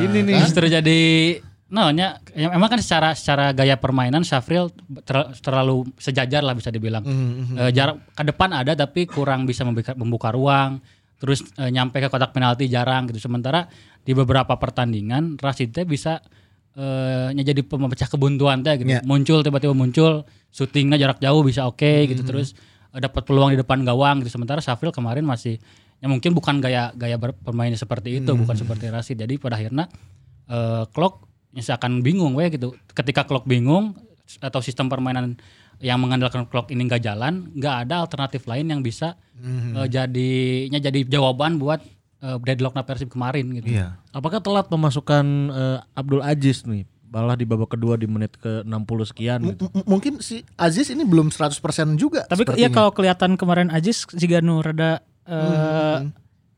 ini 0.00 0.22
nih 0.22 0.38
justru 0.40 0.64
jadi 0.64 1.00
nah 1.66 1.88
nya 1.88 2.16
ya, 2.30 2.48
emang 2.48 2.68
kan 2.68 2.78
secara 2.78 3.10
secara 3.12 3.50
gaya 3.50 3.74
permainan 3.74 4.22
Syafril 4.22 4.70
ter- 5.02 5.32
terlalu 5.38 5.88
sejajar 5.96 6.40
lah 6.40 6.52
bisa 6.52 6.68
dibilang 6.68 7.02
Eh, 7.54 7.72
jarak 7.72 8.00
ke 8.08 8.22
depan 8.22 8.54
ada 8.54 8.72
tapi 8.72 9.04
kurang 9.04 9.44
bisa 9.44 9.64
membuka, 9.64 9.92
membuka 9.92 10.30
ruang 10.30 10.78
terus 11.22 11.46
eh, 11.54 11.70
nyampe 11.70 12.02
ke 12.02 12.10
kotak 12.10 12.34
penalti 12.34 12.66
jarang 12.66 13.06
gitu. 13.06 13.22
Sementara 13.22 13.70
di 14.02 14.10
beberapa 14.10 14.58
pertandingan 14.58 15.38
Rashid 15.38 15.70
teh 15.70 15.86
bisa 15.86 16.18
nya 17.36 17.44
jadi 17.44 17.60
pemecah 17.60 18.08
kebuntuan 18.08 18.64
teh 18.64 18.80
gitu. 18.80 18.88
Ya. 18.88 19.04
muncul 19.04 19.44
tiba-tiba 19.44 19.76
muncul 19.76 20.24
syutingnya 20.48 20.96
jarak 20.96 21.20
jauh 21.20 21.44
bisa 21.44 21.68
oke 21.68 22.08
gitu. 22.10 22.24
terus 22.26 22.58
eh, 22.90 22.98
dapat 22.98 23.22
peluang 23.22 23.54
di 23.54 23.60
depan 23.60 23.86
gawang 23.86 24.24
gitu. 24.24 24.34
Sementara 24.34 24.58
Syafril 24.58 24.90
kemarin 24.90 25.22
masih 25.22 25.62
ya 26.02 26.10
mungkin 26.10 26.34
bukan 26.34 26.58
gaya 26.58 26.90
gaya 26.98 27.20
ber- 27.20 27.38
bermainnya 27.38 27.78
seperti 27.78 28.18
itu 28.18 28.32
bukan 28.34 28.58
seperti 28.58 28.90
Rashid. 28.90 29.20
Jadi 29.20 29.38
pada 29.38 29.54
akhirnya 29.60 29.86
eh 30.50 30.84
Klok 30.90 31.28
seakan 31.60 32.00
bingung 32.00 32.34
we 32.34 32.48
gitu. 32.50 32.72
Ketika 32.96 33.28
Klok 33.28 33.44
bingung 33.44 33.92
atau 34.40 34.64
sistem 34.64 34.88
permainan 34.88 35.36
yang 35.82 35.98
mengandalkan 35.98 36.46
clock 36.46 36.70
ini 36.70 36.86
nggak 36.86 37.02
jalan, 37.02 37.50
nggak 37.52 37.74
ada 37.84 38.00
alternatif 38.00 38.46
lain 38.46 38.70
yang 38.70 38.80
bisa 38.80 39.18
eh, 39.42 39.86
jadinya 39.86 40.78
jadi 40.78 41.02
jawaban 41.04 41.58
buat 41.58 41.82
eh, 42.22 42.38
deadlocknya 42.38 42.86
Persib 42.86 43.10
kemarin 43.10 43.50
gitu. 43.52 43.74
Iya. 43.74 43.98
Apakah 44.10 44.38
telat 44.38 44.70
memasukkan 44.70 45.24
eh, 45.50 45.78
Abdul 45.92 46.22
Aziz 46.22 46.62
nih? 46.62 46.86
Balah 47.02 47.36
di 47.36 47.44
babak 47.44 47.76
kedua 47.76 48.00
di 48.00 48.08
menit 48.08 48.40
ke 48.40 48.64
60 48.64 48.72
sekian 49.04 49.38
gitu. 49.44 49.68
M- 49.68 49.84
mungkin 49.84 50.22
si 50.24 50.46
Aziz 50.56 50.88
ini 50.88 51.04
belum 51.04 51.28
100% 51.28 51.60
juga. 51.98 52.24
Tapi 52.24 52.46
sepertinya. 52.46 52.62
ya 52.62 52.68
kalau 52.70 52.88
kelihatan 52.88 53.36
kemarin 53.36 53.68
Ajis 53.68 54.08
jika 54.14 54.40
nu 54.40 54.62
rada 54.62 55.02
eh, 55.28 56.08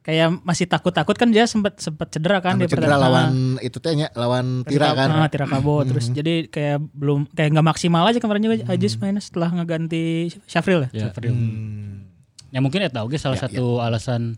kayak 0.04 0.44
masih 0.44 0.68
takut-takut 0.68 1.16
kan 1.16 1.32
dia 1.32 1.48
sempat 1.48 1.80
sempat 1.80 2.12
cedera 2.12 2.36
kan 2.38 2.60
di 2.60 2.68
cedera 2.68 2.92
pertandingan. 2.92 3.08
lawan 3.08 3.32
itu 3.64 3.78
teh 3.80 3.96
nya, 3.96 4.12
lawan 4.12 4.60
Tira 4.62 4.92
kan. 4.92 5.08
Ah, 5.16 5.28
Tira 5.32 5.48
Kabo 5.48 5.80
terus 5.80 6.12
jadi 6.12 6.44
kayak 6.46 6.92
belum 6.92 7.32
kayak 7.32 7.56
nggak 7.56 7.66
maksimal 7.66 8.04
aja 8.04 8.20
kemarin 8.20 8.44
juga 8.44 8.56
Ajis 8.68 9.00
mainnya 9.00 9.24
setelah 9.24 9.48
ngeganti 9.50 10.28
Syafril 10.44 10.92
ya. 10.92 11.08
Syafril. 11.08 11.32
Ya 12.52 12.60
mungkin 12.60 12.84
eta 12.84 13.00
oke 13.00 13.16
salah 13.16 13.40
Ya, 13.40 13.48
satu 13.48 13.80
alasan 13.80 14.36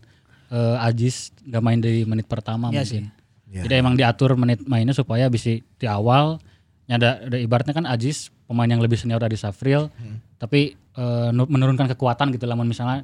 eh, 0.49 0.87
Ajis 0.87 1.35
nggak 1.43 1.61
main 1.61 1.79
di 1.83 2.07
menit 2.07 2.31
pertama 2.31 2.71
Iya 2.71 2.87
mungkin. 2.87 3.03
Ya. 3.51 3.61
Jadi 3.67 3.73
emang 3.75 3.95
diatur 3.95 4.39
menit 4.39 4.63
mainnya 4.63 4.95
supaya 4.95 5.27
bisa 5.27 5.51
di 5.51 5.85
awal 5.87 6.39
ya 6.87 6.95
ada, 6.95 7.27
ada 7.27 7.35
ibaratnya 7.35 7.75
kan 7.75 7.83
Ajis 7.83 8.31
pemain 8.47 8.67
yang 8.67 8.79
lebih 8.79 8.95
senior 8.95 9.19
dari 9.19 9.35
Safril 9.35 9.91
tapi 10.39 10.79
eh, 10.79 11.29
nu- 11.35 11.51
menurunkan 11.51 11.91
kekuatan 11.91 12.31
gitu 12.31 12.47
lah 12.47 12.55
misalnya 12.55 13.03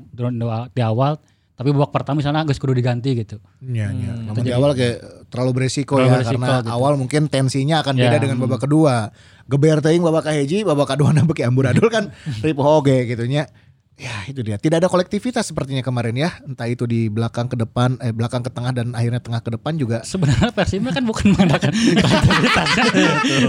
di 0.72 0.80
awal 0.80 1.20
tapi 1.54 1.70
babak 1.70 1.94
pertama 1.94 2.18
misalnya 2.18 2.42
Gus 2.44 2.58
kudu 2.58 2.74
diganti 2.74 3.14
gitu. 3.14 3.38
Iya, 3.62 3.94
iya. 3.94 4.12
Namun 4.26 4.42
di 4.42 4.50
awal 4.50 4.74
kayak 4.74 5.30
terlalu 5.30 5.52
beresiko 5.54 5.96
Terlalu 5.96 6.10
ya 6.10 6.14
beresiko 6.18 6.34
karena 6.36 6.50
gitu. 6.60 6.70
awal 6.74 6.94
mungkin 6.98 7.22
tensinya 7.28 7.82
akan 7.82 7.94
Ya. 7.94 8.10
beda 8.10 8.18
dengan 8.20 8.38
babak 8.42 8.66
kedua. 8.66 9.14
Geber 9.46 9.78
teuing 9.80 10.02
babak 10.02 10.26
kahiji, 10.26 10.64
babak 10.64 10.90
kedua 10.90 11.14
na 11.16 11.22
beki 11.22 11.46
amburadul 11.46 11.88
kan 11.88 12.10
ripuh 12.46 12.82
oge 12.82 13.06
gitu 13.06 13.26
nya. 13.26 13.46
Ya 13.94 14.26
itu 14.26 14.42
dia. 14.42 14.58
Tidak 14.58 14.82
ada 14.82 14.90
kolektivitas 14.90 15.46
sepertinya 15.46 15.86
kemarin 15.86 16.18
ya. 16.18 16.34
Entah 16.42 16.66
itu 16.66 16.90
di 16.90 17.14
belakang 17.14 17.46
ke 17.46 17.54
depan, 17.54 18.02
eh 18.02 18.10
belakang 18.10 18.42
ke 18.42 18.50
tengah 18.50 18.74
dan 18.74 18.90
akhirnya 18.90 19.22
tengah 19.22 19.38
ke 19.38 19.54
depan 19.54 19.78
juga. 19.78 20.02
Sebenarnya 20.02 20.50
Persibnya 20.50 20.90
kan 20.90 21.06
bukan 21.06 21.30
mengandalkan 21.30 21.70
kolektivitasnya. 22.02 22.84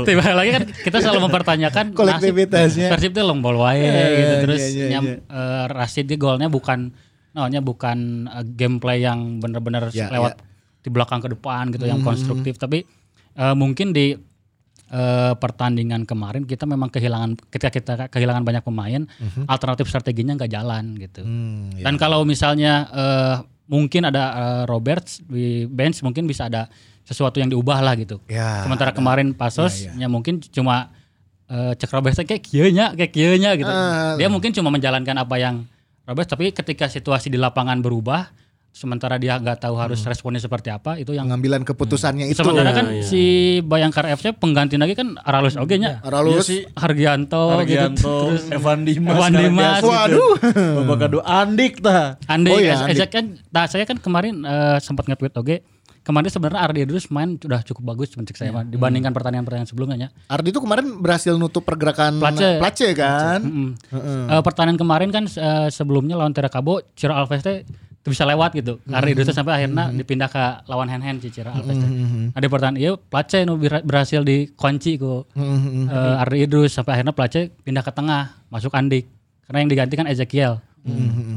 Tiba 0.05 0.25
lagi 0.31 0.51
kan 0.53 0.63
kita 0.69 0.97
selalu 1.01 1.21
mempertanyakan 1.25 1.97
Kolektivitasnya. 1.97 2.93
Persib 2.93 3.11
itu 3.11 3.23
long 3.23 3.41
ball 3.41 3.57
wae 3.57 3.81
Eh, 3.81 4.09
gitu 4.15 4.35
terus 4.45 4.61
iya, 4.61 4.69
iya, 4.69 4.87
nyam, 4.93 5.05
iya. 5.07 5.17
eh, 5.25 5.65
Rashid 5.71 6.07
di 6.07 6.17
golnya 6.17 6.53
bukan 6.53 6.93
namanya 7.35 7.61
bukan 7.61 8.31
eh, 8.31 8.45
gameplay 8.55 9.03
yang 9.03 9.43
benar-benar 9.43 9.91
Ya, 9.91 10.09
lewat 10.09 10.41
di 10.81 10.89
belakang 10.89 11.21
ke 11.21 11.29
depan 11.35 11.75
gitu 11.75 11.85
yang 11.85 12.01
konstruktif 12.01 12.57
tapi 12.57 12.87
eh, 13.35 13.55
mungkin 13.59 13.91
di 13.91 14.15
eh, 14.89 15.33
pertandingan 15.35 16.07
kemarin 16.07 16.47
kita 16.47 16.65
memang 16.65 16.89
kehilangan 16.89 17.35
ketika 17.51 17.71
kita 17.75 17.93
kehilangan 18.09 18.47
banyak 18.47 18.63
pemain 18.63 19.03
alternatif 19.51 19.91
strateginya 19.91 20.39
nggak 20.39 20.53
jalan 20.55 20.95
gitu. 20.97 21.27
Hmm, 21.27 21.75
ya. 21.75 21.91
Dan 21.91 21.99
kalau 21.99 22.23
misalnya 22.23 22.87
eh, 22.95 23.37
mungkin 23.67 24.07
ada 24.09 24.25
eh, 24.33 24.63
Roberts 24.71 25.25
di 25.25 25.65
bench 25.67 26.05
mungkin 26.05 26.29
bisa 26.29 26.47
ada 26.47 26.69
sesuatu 27.05 27.37
yang 27.37 27.53
diubah 27.53 27.85
lah 27.85 27.95
gitu. 28.01 28.17
Ya, 28.33 28.65
Sementara 28.65 28.93
kemarin 28.97 29.37
Pasos 29.37 29.85
Ya, 29.85 29.93
ya 30.05 30.09
mungkin 30.09 30.41
cuma 30.41 30.89
eh, 31.49 31.73
cek 31.77 31.91
Roberts 31.93 32.21
kayak 32.25 32.41
kieu 32.45 32.69
nya, 32.73 32.93
kayak 32.97 33.13
kieu 33.13 33.37
nya 33.37 33.57
gitu. 33.57 33.69
Ah. 33.69 34.17
Dia 34.17 34.29
mungkin 34.33 34.53
cuma 34.57 34.73
menjalankan 34.73 35.17
apa 35.21 35.37
yang 35.37 35.69
Roberts 36.05 36.31
tapi 36.31 36.53
ketika 36.53 36.87
situasi 36.87 37.33
di 37.33 37.41
lapangan 37.41 37.81
berubah 37.81 38.29
sementara 38.75 39.23
dia 39.23 39.39
nggak 39.39 39.63
tahu 39.63 39.79
harus 39.79 40.03
responnya 40.03 40.43
seperti 40.43 40.67
apa 40.67 40.99
itu 40.99 41.15
yang 41.15 41.31
pengambilan 41.31 41.63
keputusannya 41.63 42.27
itu. 42.27 42.43
sementara 42.43 42.75
kan 42.75 42.91
si 43.07 43.23
Bayangkara 43.63 44.11
FC 44.19 44.35
pengganti 44.35 44.75
lagi 44.75 44.99
kan 44.99 45.15
Aralus 45.23 45.55
oge 45.55 45.79
nya. 45.79 46.03
Aralus 46.03 46.43
Iya 46.43 46.43
sih. 46.43 46.61
Hargianto, 46.75 47.63
gitu. 47.63 47.63
Argianto, 47.63 48.17
Terus 48.35 48.45
Evan 48.51 48.83
Dimas, 48.83 49.15
Evan 49.15 49.33
Dimas, 49.39 49.79
gitu. 49.79 49.89
Waduh. 49.95 50.35
Kedua 51.07 51.23
Andik 51.23 51.79
tah. 51.79 52.19
Andi 52.27 52.51
Oh 52.51 52.59
iya, 52.59 52.75
oh, 52.83 52.91
Andi. 52.91 53.07
kan 53.07 53.25
nah 53.55 53.65
saya 53.71 53.87
kan 53.87 54.03
kemarin 54.03 54.43
eh, 54.43 54.77
sempat 54.83 55.07
nge-tweet 55.07 55.35
oke 55.39 55.57
kemarin 56.05 56.29
sebenarnya 56.29 56.61
Ardi 56.61 56.85
Idrus 56.85 57.09
main 57.09 57.41
sudah 57.41 57.65
cukup 57.65 57.97
bagus 57.97 58.13
mencek 58.13 58.37
saya 58.37 58.53
mah, 58.53 58.63
dibandingkan 58.63 59.11
pertandingan-pertandingan 59.17 59.69
sebelumnya 59.73 59.97
ya. 59.97 60.09
Ardi 60.29 60.53
itu 60.53 60.61
kemarin 60.61 61.01
berhasil 61.01 61.33
nutup 61.41 61.65
pergerakan 61.65 62.21
Place. 62.21 62.61
Place 62.61 62.89
kan. 62.93 63.41
Mm-mm. 63.41 64.29
Eh, 64.29 64.43
pertandingan 64.45 64.79
kemarin 64.85 65.09
kan 65.09 65.25
eh, 65.25 65.69
sebelumnya 65.73 66.21
lawan 66.21 66.37
Tirakabo 66.37 66.85
Ciro 66.93 67.17
Alves 67.17 67.41
teh 67.41 67.65
teu 68.05 68.13
bisa 68.13 68.29
lewat 68.29 68.53
gitu. 68.53 68.85
Ardi 68.93 69.17
Idrus 69.17 69.33
sampai 69.33 69.65
akhirnya 69.65 69.89
dipindah 69.89 70.29
ke 70.29 70.45
lawan 70.69 70.93
hand 70.93 71.01
hand 71.01 71.25
Ciro 71.25 71.49
Alves 71.49 71.73
teh. 71.73 71.91
Ada 72.37 72.47
pertandingan 72.53 72.85
iya 72.85 72.93
Place 73.01 73.49
nu 73.49 73.57
berhasil 73.59 74.21
dikunci 74.21 75.01
ku 75.01 75.25
eh, 75.35 76.23
Ardi 76.23 76.45
Idrus 76.45 76.77
sampai 76.77 77.01
akhirnya 77.01 77.17
Place 77.17 77.49
pindah 77.65 77.81
ke 77.81 77.91
tengah 77.97 78.45
masuk 78.53 78.77
Andik. 78.77 79.09
Karena 79.49 79.65
yang 79.65 79.71
diganti 79.73 79.95
kan 79.97 80.05
Ezekiel. 80.05 80.61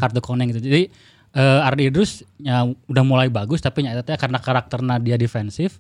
Kartu 0.03 0.19
koneng 0.19 0.51
gitu. 0.51 0.60
Jadi 0.60 0.91
eh, 1.38 1.62
Ardi 1.62 1.93
Idrus 1.93 2.26
ya 2.41 2.65
udah 2.65 3.04
mulai 3.06 3.30
bagus 3.30 3.62
tapi 3.62 3.86
nyata 3.86 4.02
teh 4.02 4.17
karena 4.17 4.41
karakternya 4.41 4.97
dia 4.97 5.17
defensif 5.21 5.78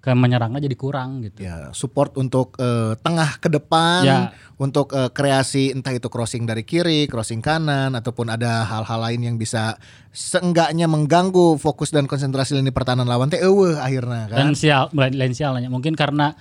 ke 0.00 0.10
menyerangnya 0.16 0.64
jadi 0.64 0.76
kurang 0.76 1.20
gitu. 1.20 1.44
Ya, 1.44 1.68
support 1.76 2.16
untuk 2.16 2.56
eh, 2.56 2.96
tengah 3.04 3.36
ke 3.36 3.52
depan, 3.52 4.00
Ya. 4.08 4.32
untuk 4.56 4.96
eh, 4.96 5.12
kreasi 5.12 5.76
entah 5.76 5.92
itu 5.92 6.08
crossing 6.08 6.48
dari 6.48 6.64
kiri, 6.64 7.04
crossing 7.12 7.44
kanan 7.44 7.92
ataupun 7.92 8.32
ada 8.32 8.64
hal-hal 8.64 8.98
lain 9.04 9.20
yang 9.20 9.36
bisa 9.36 9.76
seenggaknya 10.16 10.88
mengganggu 10.88 11.60
fokus 11.60 11.92
dan 11.92 12.08
konsentrasi 12.08 12.56
lini 12.56 12.72
pertahanan 12.72 13.04
lawan 13.04 13.28
teh 13.28 13.40
akhirnya 13.76 14.32
kan. 14.32 14.36
dan 14.40 14.48
sial 14.56 14.88
lain 14.96 15.36
sialnya 15.36 15.68
mungkin 15.68 15.92
karena 15.92 16.32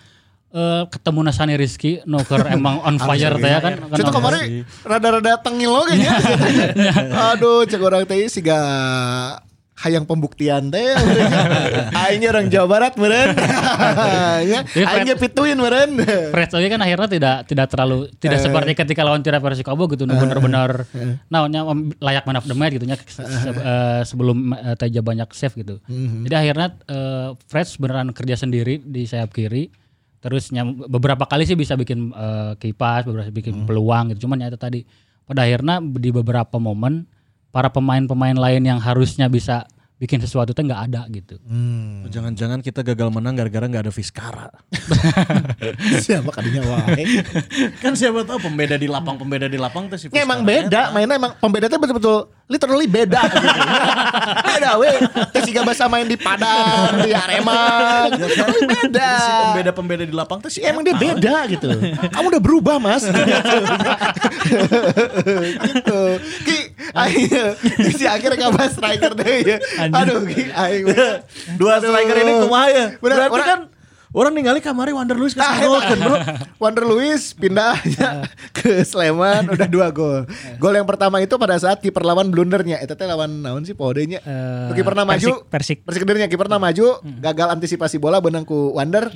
eh, 0.55 0.83
ketemu 0.87 1.19
Nasani 1.27 1.55
Rizky 1.59 1.99
nuker 2.07 2.47
emang 2.55 2.79
on 2.81 2.95
fire 2.95 3.35
teh 3.35 3.51
ya 3.51 3.59
kan 3.59 3.73
kan 3.91 3.99
Itu 3.99 4.11
kemarin 4.11 4.63
rada-rada 4.87 5.35
tengil 5.43 5.75
oge 5.75 5.99
nya. 5.99 6.15
Aduh, 7.35 7.67
cek 7.67 7.81
orang 7.83 8.07
teh 8.07 8.31
siga 8.31 8.57
hayang 9.75 10.07
pembuktian 10.07 10.71
teh. 10.71 10.95
Aingnya 11.91 12.31
orang 12.31 12.47
Jawa 12.47 12.67
Barat 12.71 12.93
meureun. 12.95 13.35
Ya, 14.47 14.63
Aingnya 14.87 15.19
pituin 15.19 15.59
meureun. 15.59 15.99
Fred 16.31 16.49
Oge 16.55 16.67
kan 16.71 16.79
akhirnya 16.79 17.07
tidak 17.11 17.35
tidak 17.45 17.67
terlalu 17.67 18.07
tidak 18.15 18.39
seperti 18.39 18.71
ketika 18.71 19.03
lawan 19.03 19.19
Tira 19.19 19.43
Persikabo 19.43 19.91
gitu 19.91 20.07
benar-benar 20.07 20.87
naonnya 21.27 21.67
em, 21.67 21.91
layak 21.99 22.23
man 22.23 22.39
of 22.39 22.47
the 22.47 22.55
match 22.55 22.79
gitu 22.79 22.87
eh, 22.87 24.01
sebelum 24.07 24.55
eh, 24.55 24.75
Teja 24.79 25.03
banyak 25.03 25.27
save 25.35 25.59
gitu. 25.59 25.75
Jadi 26.23 26.35
akhirnya 26.39 26.67
eh, 26.87 27.29
Fred 27.51 27.67
beneran 27.75 28.15
kerja 28.15 28.39
sendiri 28.39 28.79
di 28.79 29.03
sayap 29.03 29.35
kiri. 29.35 29.84
Terus 30.25 30.49
nyam- 30.49 30.89
beberapa 30.89 31.29
kali 31.29 31.45
sih 31.45 31.53
bisa 31.53 31.77
bikin 31.77 32.09
eh, 32.09 32.57
kipas, 32.57 33.05
beberapa 33.05 33.29
bikin 33.29 33.69
peluang 33.69 34.09
gitu. 34.09 34.25
Cuman 34.25 34.41
ya 34.41 34.49
itu 34.49 34.57
tadi 34.57 34.81
pada 35.21 35.45
akhirnya 35.45 35.77
di 35.81 36.09
beberapa 36.09 36.57
momen 36.57 37.05
para 37.53 37.69
pemain-pemain 37.69 38.33
lain 38.33 38.65
yang 38.65 38.81
harusnya 38.81 39.29
bisa 39.29 39.69
bikin 39.95 40.19
sesuatu 40.19 40.51
tuh 40.51 40.59
nggak 40.59 40.81
ada 40.91 41.01
gitu. 41.07 41.39
Oh, 41.39 42.09
Jangan-jangan 42.11 42.59
kita 42.59 42.83
gagal 42.83 43.07
menang 43.13 43.31
gara-gara 43.31 43.63
nggak 43.63 43.83
ada 43.85 43.93
Fiskara. 43.93 44.51
Siapa 46.03 46.35
kadinya 46.35 46.67
wae. 46.67 47.05
kan 47.79 47.95
siapa 47.95 48.27
tahu 48.27 48.43
pembeda 48.43 48.75
di 48.75 48.91
lapang 48.91 49.15
pembeda 49.15 49.47
di 49.47 49.55
lapang 49.55 49.87
tuh 49.87 49.95
si 49.95 50.11
emang 50.11 50.43
beda, 50.43 50.91
mainnya 50.91 51.15
emang 51.15 51.39
pembedanya 51.39 51.79
betul-betul 51.79 52.27
literally 52.45 52.85
beda 52.85 53.21
gitu. 53.25 53.47
beda 54.53 54.69
weh. 54.77 54.97
Siga 55.45 55.61
bahasa 55.65 55.89
main 55.89 56.05
di 56.05 56.17
Padang, 56.17 57.01
di 57.01 57.11
Arema, 57.13 58.05
literally 58.13 58.61
beda. 58.69 59.11
Si 59.17 59.31
pembeda-pembeda 59.49 60.03
di 60.05 60.13
lapang 60.13 60.39
tuh 60.41 60.49
si 60.53 60.61
Ya, 60.61 60.73
emang 60.73 60.85
dia 60.85 60.97
beda 60.97 61.45
gitu. 61.49 61.69
Kamu 62.13 62.33
udah 62.33 62.41
berubah, 62.41 62.75
Mas. 62.81 63.05
gitu. 65.69 66.01
Ki, 66.45 66.57
aing 66.93 67.29
si 67.93 68.05
akhirnya 68.09 68.49
kabar 68.49 68.69
striker 68.69 69.13
deh 69.13 69.37
ya. 69.45 69.57
Aduh, 69.93 70.25
Ki, 70.25 70.49
aing. 70.49 70.85
Dua 71.57 71.77
striker 71.81 72.15
ini 72.25 72.31
kumaha 72.45 72.67
ya? 72.73 72.85
Berarti 72.97 73.41
kan 73.41 73.59
orang 74.15 74.31
ningali 74.31 74.63
kamari 74.63 74.95
Wander 74.95 75.13
Ah, 75.13 75.27
kasih 75.27 75.67
gol 75.67 75.81
kan 75.83 75.97
bro. 75.99 76.17
Wander 76.55 76.87
Luiz 76.87 77.35
pindah 77.35 77.75
ke 78.55 78.81
Sleman 78.81 79.51
udah 79.51 79.67
dua 79.67 79.91
gol. 79.91 80.23
Gol 80.55 80.73
yang 80.73 80.87
pertama 80.87 81.19
itu 81.19 81.35
pada 81.35 81.59
saat 81.59 81.83
kiper 81.83 82.01
lawan 82.01 82.31
blundernya. 82.31 82.79
Itu 82.79 82.95
teh 82.95 83.03
lawan 83.03 83.43
naon 83.43 83.67
sih 83.67 83.75
podenya. 83.75 84.23
Eh, 84.23 84.71
kiper 84.71 84.95
maju. 84.95 85.43
Persik, 85.51 85.83
Persik. 85.83 86.01
Kedirinya 86.01 86.31
kiper 86.31 86.47
maju, 86.47 87.03
gagal 87.19 87.47
antisipasi 87.51 87.99
bola 87.99 88.23
benang 88.23 88.47
ku 88.47 88.71
Wander. 88.71 89.11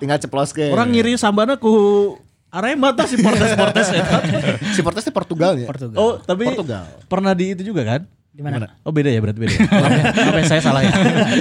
Tinggal 0.00 0.16
ceplos 0.16 0.56
ke. 0.56 0.72
Orang 0.72 0.96
ngiri 0.96 1.20
sambana 1.20 1.60
ku 1.60 2.16
Arema 2.48 2.96
tah 2.96 3.04
si 3.04 3.20
Portes 3.20 3.52
Portes 3.52 3.92
eta. 4.00 4.24
si 4.72 4.80
Portes 4.80 5.04
teh 5.04 5.12
Portugal 5.12 5.52
ya. 5.60 5.68
Portugal. 5.68 5.96
Oh, 6.00 6.16
tapi 6.16 6.48
Portugal. 6.48 6.88
pernah 7.04 7.36
di 7.36 7.52
itu 7.52 7.60
juga 7.60 7.84
kan? 7.84 8.08
Di 8.38 8.46
mana? 8.46 8.70
Oh 8.86 8.94
beda 8.94 9.10
ya 9.10 9.18
berarti 9.18 9.42
beda. 9.42 9.50
Maaf 9.66 9.90
ya, 9.90 10.02
maaf 10.14 10.36
ya, 10.38 10.44
saya 10.46 10.62
salah 10.62 10.82
ya. 10.86 10.94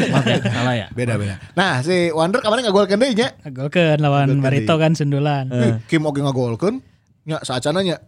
Maaf 0.09 0.25
ya, 0.25 0.37
salah 0.41 0.73
ya. 0.73 0.87
Beda 0.89 1.13
beda. 1.13 1.37
Nah, 1.53 1.85
si 1.85 2.09
Wander 2.09 2.41
kemarin 2.41 2.65
ngagolkeun 2.65 2.97
deui 2.97 3.13
nya. 3.13 3.37
Golkeun 3.53 4.01
lawan 4.01 4.41
Barito 4.41 4.73
kan 4.81 4.97
sundulan. 4.97 5.45
Eh, 5.53 5.77
Kim 5.85 6.09
oge 6.09 6.25
ngagolkeun. 6.25 6.81
Nya 7.29 7.37
saacana 7.45 7.85
nya. 7.85 8.01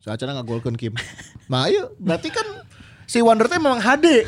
Saacana 0.00 0.40
ngagolkeun 0.40 0.72
Kim. 0.80 0.96
Nah, 1.52 1.68
ayo 1.68 1.92
berarti 2.00 2.32
kan 2.32 2.48
si 3.04 3.20
Wander 3.20 3.44
teh 3.44 3.60
memang 3.60 3.76
HD. 3.76 4.24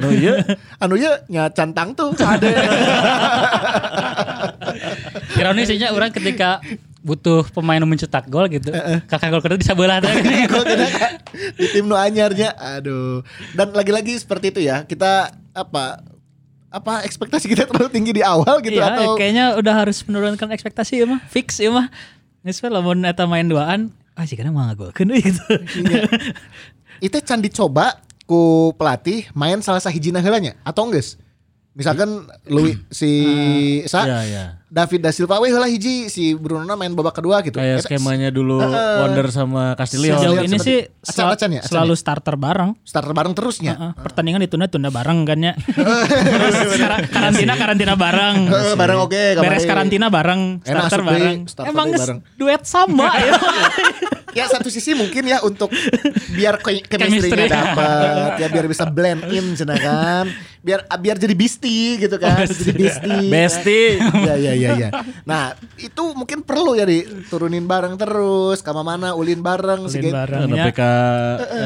No 0.00 0.08
iya. 0.16 0.40
anu 0.80 0.96
ya 0.96 1.20
nya 1.28 1.52
cantang 1.52 1.92
tuh 1.92 2.16
HD. 2.16 2.48
Ironisnya 5.36 5.92
orang 5.92 6.08
ketika 6.08 6.64
butuh 7.02 7.46
pemain 7.54 7.78
yang 7.78 7.88
mencetak 7.88 8.26
gol 8.26 8.46
gitu. 8.50 8.74
Kakak 9.06 9.30
gol 9.30 9.42
kedua 9.42 9.58
kena 9.62 10.88
kan 10.90 11.12
di 11.54 11.66
tim 11.70 11.86
nu 11.86 11.94
anyarnya. 11.94 12.54
Aduh. 12.78 13.22
Dan 13.54 13.72
lagi-lagi 13.72 14.18
seperti 14.18 14.50
itu 14.50 14.60
ya. 14.66 14.82
Kita 14.84 15.30
apa 15.54 16.02
apa 16.68 17.00
ekspektasi 17.04 17.48
kita 17.48 17.64
terlalu 17.64 17.88
tinggi 17.88 18.12
di 18.12 18.20
awal 18.20 18.60
gitu 18.60 18.76
Iya, 18.76 18.92
atau 18.92 19.16
kayaknya 19.16 19.56
udah 19.56 19.74
harus 19.84 20.04
menurunkan 20.04 20.52
ekspektasi 20.52 21.00
ya 21.00 21.06
mah. 21.08 21.20
Fix 21.32 21.56
ya 21.60 21.72
mah. 21.72 21.88
We 22.44 22.52
lamun 22.54 23.02
eta 23.04 23.26
main 23.28 23.50
duaan, 23.50 23.92
ah 24.16 24.24
sih 24.24 24.38
kana 24.38 24.54
mah 24.54 24.72
ngagolkeun 24.72 25.10
gitu. 25.20 25.42
itu 27.06 27.16
can 27.26 27.44
dicoba 27.44 28.00
ku 28.24 28.72
pelatih 28.78 29.26
main 29.36 29.60
salah 29.60 29.82
sahiji 29.82 30.14
heulanya 30.14 30.56
atau 30.64 30.88
enggak? 30.88 31.18
Misalkan 31.76 32.26
Louis 32.50 32.74
si 32.90 33.10
sa 33.86 34.02
Iya, 34.02 34.18
iya. 34.26 34.44
David 34.68 35.00
da 35.00 35.08
Silva 35.08 35.36
we 35.38 35.48
heula 35.48 35.64
hiji 35.64 36.06
si 36.06 36.32
Bruno 36.32 36.68
main 36.70 36.92
babak 36.92 37.16
kedua 37.16 37.40
gitu. 37.40 37.56
Kayak 37.56 37.82
skemanya 37.82 38.28
dulu 38.28 38.60
Heeh. 38.60 39.00
Wonder 39.00 39.26
sama 39.28 39.72
Castillo. 39.74 40.12
Sejauh 40.12 40.38
ini 40.38 40.56
sih 40.56 40.84
sel- 41.00 41.24
acan 41.26 41.50
ya, 41.50 41.60
acan 41.60 41.68
selalu 41.68 41.94
starter 41.94 42.36
bareng. 42.36 42.76
starter 42.82 43.10
bareng 43.10 43.32
terusnya. 43.32 43.72
Heeh, 43.74 43.92
pertandingan 43.96 44.44
ditunda-tunda 44.44 44.88
bareng 44.88 45.24
kan 45.24 45.38
ya. 45.40 45.52
Karantina 47.08 47.54
karantina 47.54 47.94
bareng. 47.94 48.36
Heeh, 48.46 48.74
bareng 48.74 48.98
oke 49.00 49.22
Beres 49.34 49.40
kamari. 49.58 49.66
karantina 49.66 50.06
bareng, 50.08 50.40
Enak 50.58 50.68
starter 50.84 51.00
deui, 51.00 51.08
bareng. 51.10 51.38
starter 51.46 51.70
Emang 51.70 51.88
bareng. 51.90 52.18
duet 52.34 52.62
sama 52.62 53.08
ya. 53.18 53.32
ya 54.34 54.44
satu 54.46 54.68
sisi 54.68 54.92
mungkin 54.92 55.24
ya 55.24 55.40
untuk 55.40 55.72
biar 56.30 56.60
ke- 56.60 56.84
chemistry-nya 56.90 57.48
Chemistry. 57.48 57.48
dapat 57.48 58.30
ya 58.36 58.46
biar 58.48 58.66
bisa 58.66 58.84
blend 58.86 59.24
in 59.28 59.56
cenah 59.56 59.78
kan 59.78 60.24
biar 60.58 60.84
biar 60.92 61.16
jadi 61.16 61.32
beastie 61.32 61.96
gitu 61.98 62.16
kan 62.16 62.44
jadi 62.44 62.76
beastie 62.76 63.26
Bestie. 63.26 63.88
ya 64.20 64.34
ya 64.36 64.52
ya 64.58 64.70
ya 64.76 64.90
nah 65.22 65.52
itu 65.76 66.02
mungkin 66.12 66.42
perlu 66.42 66.74
ya 66.74 66.82
diturunin 66.82 67.64
bareng 67.64 67.94
terus 67.94 68.60
kama 68.60 68.82
mana 68.82 69.14
ulin 69.14 69.38
bareng 69.38 69.86
Ulin 69.86 69.92
sige- 69.92 70.10
bareng. 70.10 70.48
Tapi 70.48 70.70
ka 70.72 70.90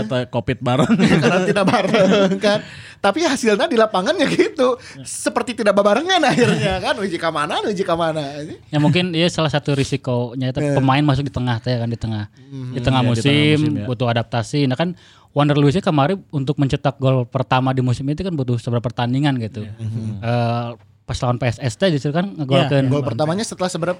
eta 0.04 0.18
covid 0.28 0.58
bareng. 0.58 0.92
karantina 1.22 1.62
bareng 1.62 2.36
kan. 2.36 2.60
Tapi 2.98 3.18
hasilnya 3.22 3.66
di 3.66 3.74
lapangannya 3.74 4.28
gitu. 4.28 4.78
Seperti 5.00 5.56
tidak 5.56 5.74
barengan 5.74 6.22
akhirnya 6.22 6.78
kan. 6.84 6.94
Uji 6.96 7.16
ke 7.16 7.28
mana 7.28 7.58
uji 7.62 7.82
ke 7.82 7.94
mana 7.94 8.22
ya 8.68 8.78
mungkin 8.78 9.10
ya 9.10 9.26
salah 9.26 9.48
satu 9.48 9.72
risikonya 9.72 10.50
itu 10.50 10.60
pemain 10.72 11.02
masuk 11.02 11.26
di 11.26 11.32
tengah 11.32 11.58
teh 11.58 11.74
kan 11.74 11.86
di 11.86 11.96
tengah. 11.96 12.30
Di 12.70 12.78
tengah 12.78 13.00
Iya, 13.00 13.08
di 13.08 13.10
musim, 13.10 13.24
tengah 13.24 13.58
musim, 13.58 13.58
ya. 13.74 13.86
butuh 13.86 14.08
adaptasi. 14.08 14.60
Nah 14.64 14.74
kan 14.74 14.94
Wander 15.32 15.56
Luiz 15.56 15.74
kemarin 15.74 16.20
untuk 16.28 16.54
mencetak 16.56 16.96
gol 16.96 17.24
pertama 17.24 17.72
di 17.72 17.80
musim 17.80 18.04
itu 18.04 18.20
kan 18.20 18.32
butuh 18.32 18.54
seberapa 18.54 18.84
pertandingan 18.84 19.40
gitu. 19.40 19.64
Eh, 19.64 20.68
pas 21.02 21.18
lawan 21.18 21.36
PSS 21.36 21.74
teh 21.74 21.88
justru 21.90 22.14
kan 22.14 22.30
ngegolkeun 22.30 22.86
gol 22.86 23.02
pertamanya 23.02 23.42
setelah 23.42 23.66
seberapa 23.66 23.98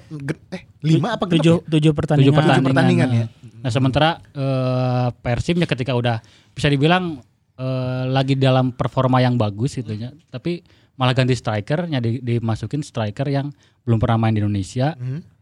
eh 0.55 0.63
lima 0.87 1.19
apa 1.19 1.27
genep 1.27 1.43
tujuh 1.43 1.57
ya? 1.59 1.71
tujuh 1.79 1.93
pertandingan. 1.93 2.31
tujuh 2.31 2.35
pertandingan, 2.39 2.69
pertandingan 2.71 3.09
ya. 3.11 3.27
Nah 3.63 3.71
sementara 3.75 4.09
eh, 4.31 5.09
Persibnya 5.19 5.67
ketika 5.67 5.99
udah 5.99 6.23
bisa 6.55 6.71
dibilang 6.71 7.19
eh, 7.59 8.05
lagi 8.07 8.39
dalam 8.39 8.71
performa 8.71 9.19
yang 9.19 9.35
bagus 9.35 9.75
gitu 9.75 9.99
ya, 9.99 10.15
tapi 10.31 10.63
malah 10.95 11.17
ganti 11.17 11.35
strikernya 11.35 11.99
di, 11.99 12.23
dimasukin 12.23 12.87
striker 12.87 13.27
yang 13.27 13.51
belum 13.83 13.99
pernah 13.99 14.23
main 14.23 14.39
di 14.39 14.41
Indonesia. 14.45 14.95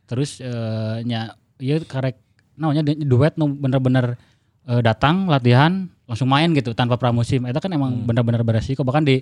Terus 0.09 0.41
eh, 0.41 1.05
nya 1.05 1.37
ya 1.61 1.77
karek 1.85 2.17
namanya 2.57 2.83
duet 2.85 3.37
bener-bener 3.37 4.17
eh, 4.65 4.81
datang 4.81 5.29
latihan 5.29 5.93
langsung 6.09 6.27
main 6.33 6.51
gitu 6.57 6.73
tanpa 6.73 6.97
pramusim. 6.97 7.45
Itu 7.45 7.61
kan 7.61 7.71
emang 7.71 8.09
bener-bener 8.09 8.41
beresiko 8.41 8.81
bahkan 8.81 9.05
di 9.05 9.21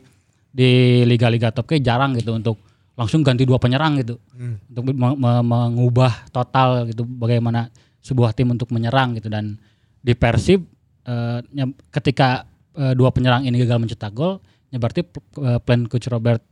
di 0.48 1.02
liga-liga 1.04 1.52
top 1.52 1.68
kayak 1.68 1.84
jarang 1.84 2.16
gitu 2.16 2.34
untuk 2.34 2.56
langsung 2.98 3.22
ganti 3.22 3.46
dua 3.46 3.62
penyerang 3.62 4.00
gitu. 4.02 4.18
Untuk 4.74 4.84
me- 4.90 5.18
me- 5.18 5.44
mengubah 5.44 6.26
total 6.34 6.90
gitu 6.90 7.06
bagaimana 7.06 7.70
sebuah 8.02 8.34
tim 8.34 8.50
untuk 8.50 8.72
menyerang 8.74 9.14
gitu. 9.14 9.30
Dan 9.30 9.54
di 10.02 10.12
Persib 10.18 10.66
eh, 11.06 11.38
ketika 11.94 12.42
eh, 12.74 12.94
dua 12.98 13.14
penyerang 13.14 13.46
ini 13.46 13.54
gagal 13.62 13.78
mencetak 13.78 14.10
gol 14.10 14.42
ya 14.68 14.82
berarti 14.82 15.06
eh, 15.44 15.58
plan 15.62 15.86
coach 15.86 16.10
Robert 16.10 16.42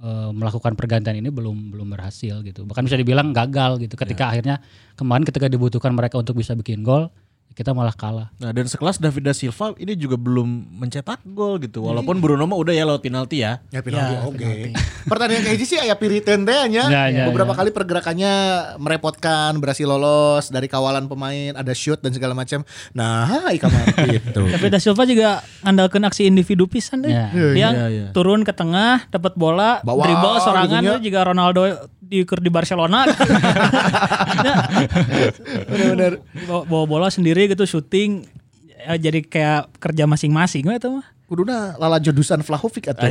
eh, 0.00 0.30
melakukan 0.32 0.72
pergantian 0.72 1.20
ini 1.20 1.28
belum 1.28 1.74
belum 1.76 1.92
berhasil 1.92 2.40
gitu. 2.46 2.64
Bahkan 2.64 2.82
bisa 2.88 2.96
dibilang 2.96 3.36
gagal 3.36 3.76
gitu 3.84 3.94
ketika 4.00 4.32
akhirnya 4.32 4.56
kemarin 4.96 5.28
ketika 5.28 5.52
dibutuhkan 5.52 5.92
mereka 5.92 6.16
untuk 6.16 6.38
bisa 6.40 6.56
bikin 6.56 6.80
gol 6.80 7.12
kita 7.50 7.70
malah 7.70 7.92
kalah 7.92 8.28
Nah 8.38 8.50
dan 8.50 8.64
sekelas 8.64 8.96
David 8.96 9.22
da 9.22 9.34
Silva 9.34 9.74
ini 9.76 9.92
juga 9.92 10.14
belum 10.14 10.48
mencetak 10.80 11.20
gol 11.28 11.60
gitu. 11.60 11.82
Walaupun 11.82 12.18
Bruno 12.18 12.44
mah 12.44 12.56
udah 12.56 12.72
ya 12.72 12.84
lewat 12.84 13.02
penalti 13.02 13.42
ya. 13.42 13.60
Ya 13.68 13.80
penalti 13.80 14.12
Ya, 14.12 14.20
oke. 14.22 14.38
penalti. 14.38 14.70
Pertandingan 15.10 15.42
kayak 15.44 15.58
sih 15.62 15.76
aya 15.76 15.94
piriteun 15.94 16.42
teh 16.42 16.56
nya. 16.70 16.84
Ya, 16.88 17.02
ya, 17.08 17.24
Beberapa 17.28 17.52
ya. 17.52 17.58
kali 17.58 17.70
pergerakannya 17.70 18.32
merepotkan, 18.76 19.56
berhasil 19.58 19.84
lolos 19.84 20.48
dari 20.48 20.66
kawalan 20.66 21.04
pemain, 21.04 21.52
ada 21.52 21.72
shoot 21.72 21.98
dan 21.98 22.10
segala 22.10 22.32
macam. 22.32 22.62
Nah, 22.92 23.28
kamar 23.52 23.84
gitu. 24.14 24.46
Tapi 24.46 24.66
Da 24.68 24.78
Silva 24.78 25.04
juga 25.04 25.28
andalkan 25.60 26.00
aksi 26.02 26.26
individu 26.26 26.64
pisan 26.64 27.02
deh. 27.02 27.12
Ya. 27.12 27.28
Dia 27.30 27.68
Iya, 27.70 27.86
iya. 27.88 28.06
turun 28.10 28.40
ke 28.40 28.52
tengah, 28.52 29.04
dapat 29.08 29.36
bola, 29.36 29.82
Bawa 29.82 30.04
dribble 30.04 30.38
sorangan 30.40 30.80
tuh 30.80 30.98
juga 31.02 31.20
Ronaldo 31.26 31.62
diukur 32.10 32.42
di 32.42 32.50
Barcelona. 32.50 33.06
Bener-bener. 35.70 36.18
bawa, 36.50 36.62
bawa 36.66 36.84
bola 36.90 37.08
sendiri 37.08 37.46
gitu 37.46 37.62
syuting 37.62 38.26
ya, 38.66 38.98
jadi 38.98 39.22
kayak 39.22 39.70
kerja 39.78 40.04
masing-masing 40.10 40.66
eta 40.74 40.90
mah. 40.90 41.06
Kuduna 41.30 41.78
lala 41.78 42.02
jodusan 42.02 42.42
Vlahovic 42.42 42.90
atau 42.90 43.06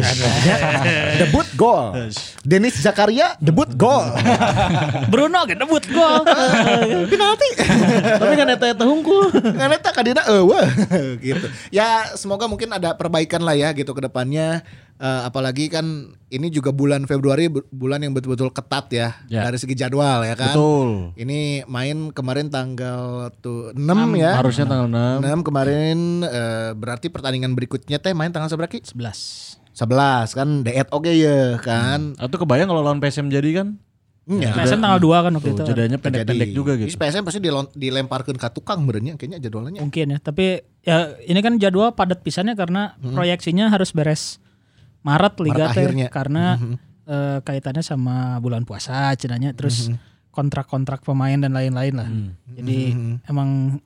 debut 1.24 1.48
gol. 1.56 1.96
Denis 2.44 2.76
Zakaria 2.76 3.40
debut 3.40 3.72
gol. 3.80 4.12
Bruno 5.12 5.40
ge 5.48 5.56
debut 5.56 5.80
gol. 5.88 6.28
penalti. 7.08 7.50
Tapi 8.20 8.34
kan 8.36 8.52
eta 8.52 8.76
eta 8.76 8.84
hungkul. 8.84 9.32
Ngan 9.32 9.72
eta 9.72 9.96
kadina 9.96 10.28
eueuh 10.28 10.68
gitu. 11.24 11.48
Ya 11.72 12.12
semoga 12.20 12.52
mungkin 12.52 12.76
ada 12.76 12.92
perbaikan 13.00 13.40
lah 13.40 13.56
ya 13.56 13.72
gitu 13.72 13.96
ke 13.96 14.04
depannya. 14.04 14.68
Eh, 15.00 15.22
apalagi 15.24 15.72
kan 15.72 15.86
ini 16.28 16.52
juga 16.52 16.70
bulan 16.70 17.08
Februari 17.08 17.48
bu- 17.48 17.64
bulan 17.72 18.04
yang 18.04 18.12
betul-betul 18.12 18.52
ketat 18.52 18.92
ya, 18.92 19.16
Ya. 19.26 19.48
dari 19.48 19.56
segi 19.56 19.72
jadwal 19.72 20.22
ya 20.22 20.36
kan. 20.36 20.52
Betul. 20.52 21.16
Ini 21.16 21.64
main 21.66 22.12
kemarin 22.12 22.52
tanggal 22.52 23.32
tuh 23.40 23.72
6 23.72 24.12
ya. 24.14 24.36
Harusnya 24.36 24.68
tanggal 24.68 24.92
6. 24.92 25.24
6 25.24 25.40
kemarin 25.42 25.98
eh, 26.22 26.76
berarti 26.76 27.08
pertandingan 27.08 27.56
berikutnya 27.56 27.96
teh 27.96 28.12
main 28.12 28.28
tanggal 28.28 28.52
seberapa? 28.52 28.68
Ki? 28.68 28.84
11. 28.84 29.56
11 29.72 30.36
kan 30.36 30.48
deet 30.62 30.92
oke 30.92 31.08
ya 31.08 31.56
kan. 31.58 32.20
Atau 32.20 32.36
kebayang 32.38 32.68
kalau 32.68 32.84
lawan 32.84 33.00
PSM 33.00 33.32
jadi 33.32 33.64
kan? 33.64 33.80
Iya. 34.28 34.52
PSM 34.52 34.78
tanggal 34.78 35.00
2 35.00 35.16
kan 35.16 35.32
waktu 35.34 35.48
Tuh, 35.48 35.56
itu. 35.56 35.64
jadinya 35.74 35.96
pendek-pendek 35.98 36.52
juga 36.52 36.76
gitu. 36.76 36.92
PSM 36.92 37.24
pasti 37.24 37.40
dilemparkan 37.74 38.36
ke 38.36 38.48
tukang 38.52 38.84
berenya 38.84 39.16
kayaknya 39.16 39.40
jadwalnya. 39.40 39.80
Mungkin 39.80 40.12
ya, 40.12 40.20
tapi 40.20 40.60
ya 40.84 41.16
ini 41.24 41.40
kan 41.40 41.56
jadwal 41.56 41.96
padat 41.96 42.20
pisannya 42.20 42.54
karena 42.54 43.00
proyeksinya 43.00 43.72
harus 43.72 43.90
beres 43.90 44.44
Maret 45.04 45.34
liga 45.44 45.72
Maret 45.72 45.76
teh 45.76 45.84
akhirnya. 45.86 46.08
karena 46.12 46.44
eh, 47.08 47.40
kaitannya 47.42 47.84
sama 47.84 48.38
bulan 48.44 48.64
puasa 48.68 49.16
cenanya 49.16 49.56
terus 49.56 49.90
kontrak-kontrak 50.30 51.02
pemain 51.04 51.36
dan 51.36 51.52
lain-lain 51.52 51.94
lah. 51.96 52.10
Jadi 52.54 52.94
emang 53.28 53.82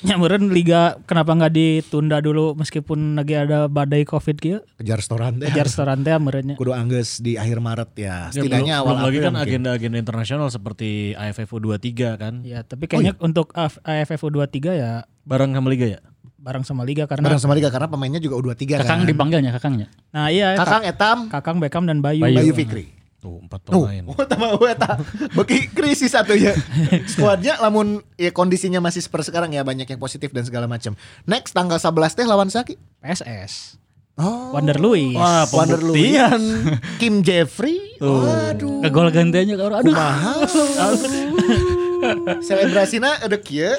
nyamperin 0.00 0.46
liga 0.48 0.80
kenapa 1.04 1.34
nggak 1.34 1.50
ditunda 1.50 2.18
dulu 2.18 2.54
meskipun 2.54 3.14
lagi 3.14 3.34
ada 3.34 3.66
badai 3.66 4.02
covid 4.02 4.36
gitu 4.36 4.62
Kejar 4.76 4.96
restoran 4.96 5.36
deh. 5.36 5.46
kejar 5.46 5.66
restoran 5.66 5.98
teh 6.00 6.14
meureunnya. 6.14 6.54
Kudu 6.54 6.70
angges 6.70 7.18
di 7.18 7.34
akhir 7.34 7.58
Maret 7.58 7.90
ya. 7.92 8.06
Ya, 8.24 8.30
Setidaknya 8.30 8.74
belum, 8.76 8.80
awal 8.80 8.88
belum 8.88 8.98
lagi 9.00 9.08
April 9.10 9.20
kan 9.20 9.32
mungkin. 9.32 9.46
agenda-agenda 9.48 9.96
internasional 9.98 10.48
seperti 10.48 10.88
AFF 11.12 11.50
U23 11.50 11.90
kan. 12.14 12.34
Ya, 12.42 12.62
tapi 12.62 12.86
kayaknya 12.86 13.18
untuk 13.18 13.50
AF- 13.52 13.82
AFF 13.82 14.20
U23 14.24 14.56
ya 14.72 14.92
Bareng 15.22 15.50
sama 15.50 15.66
Liga 15.66 15.88
ya? 15.88 16.00
bareng 16.38 16.62
sama 16.62 16.86
liga 16.86 17.02
karena 17.04 17.26
Bareng 17.26 17.42
sama 17.42 17.52
Liga 17.52 17.66
karena 17.66 17.90
pemainnya 17.90 18.22
juga 18.22 18.38
U23 18.38 18.78
kakang 18.78 19.02
kan. 19.02 19.10
dipanggilnya 19.10 19.50
kakangnya 19.50 19.90
nah 20.08 20.30
iya 20.30 20.54
Kakang 20.54 20.86
Etam, 20.86 21.18
Kakang 21.26 21.58
Beckham 21.58 21.82
dan 21.82 21.98
Bayu. 21.98 22.22
Bayu. 22.22 22.38
Bayu 22.38 22.52
Fikri. 22.54 22.94
Tuh 23.18 23.42
empat 23.42 23.66
Tuh, 23.66 23.82
pemain. 23.82 24.14
oh 24.14 24.22
tambah 24.30 24.62
gue 24.62 24.72
tak 24.78 25.02
bagi 25.34 25.66
krisis 25.74 26.14
satu 26.14 26.38
ya. 26.38 26.54
Skuadnya 27.02 27.58
lamun 27.58 27.98
ya 28.14 28.30
kondisinya 28.30 28.78
masih 28.78 29.02
seperti 29.02 29.34
sekarang 29.34 29.50
ya 29.50 29.66
banyak 29.66 29.90
yang 29.90 29.98
positif 29.98 30.30
dan 30.30 30.46
segala 30.46 30.70
macam. 30.70 30.94
Next 31.26 31.50
tanggal 31.50 31.82
11 31.82 32.14
teh 32.14 32.26
lawan 32.30 32.46
Saki. 32.46 32.78
PSS. 33.02 33.74
Oh. 34.18 34.50
Wander 34.54 34.78
Luis. 34.78 35.18
Wah, 35.18 35.50
Wander 35.50 35.82
pembuktian. 35.82 36.38
Kim 37.02 37.26
Jeffrey. 37.26 37.98
Waduh. 37.98 38.86
ke 38.86 38.88
gol 38.94 39.10
gantiannya 39.10 39.58
aduh 39.58 39.82
aduh 39.82 39.94
Selebrasinya 42.46 43.18
ada 43.18 43.34
kieu 43.42 43.74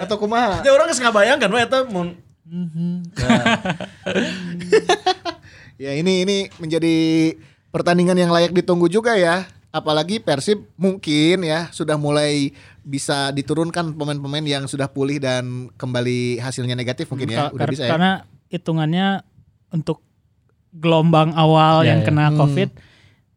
atau 0.00 0.16
kumaha? 0.16 0.64
Ya 0.64 0.72
orang 0.72 0.88
geus 0.88 1.04
ngabayangkan 1.04 1.52
we 1.52 1.60
eta 1.60 1.84
mun 1.84 2.16
Ya 5.82 5.98
ini 5.98 6.22
ini 6.24 6.48
menjadi 6.56 6.96
pertandingan 7.72 8.14
yang 8.14 8.30
layak 8.30 8.52
ditunggu 8.52 8.86
juga 8.86 9.16
ya. 9.18 9.48
Apalagi 9.72 10.20
Persib 10.20 10.68
mungkin 10.76 11.48
ya 11.48 11.72
sudah 11.72 11.96
mulai 11.96 12.52
bisa 12.84 13.32
diturunkan 13.32 13.96
pemain-pemain 13.96 14.44
yang 14.44 14.64
sudah 14.68 14.84
pulih 14.84 15.16
dan 15.16 15.72
kembali 15.80 16.44
hasilnya 16.44 16.76
negatif 16.76 17.08
mungkin 17.08 17.32
ya. 17.32 17.48
Udah 17.48 17.66
bisa 17.66 17.88
ya. 17.88 17.96
Karena 17.96 18.12
hitungannya 18.52 19.24
untuk 19.72 20.04
gelombang 20.76 21.32
awal 21.32 21.88
Ya, 21.88 21.96
yang 21.96 22.04
ya. 22.04 22.12
kena 22.12 22.28
Hmm. 22.28 22.36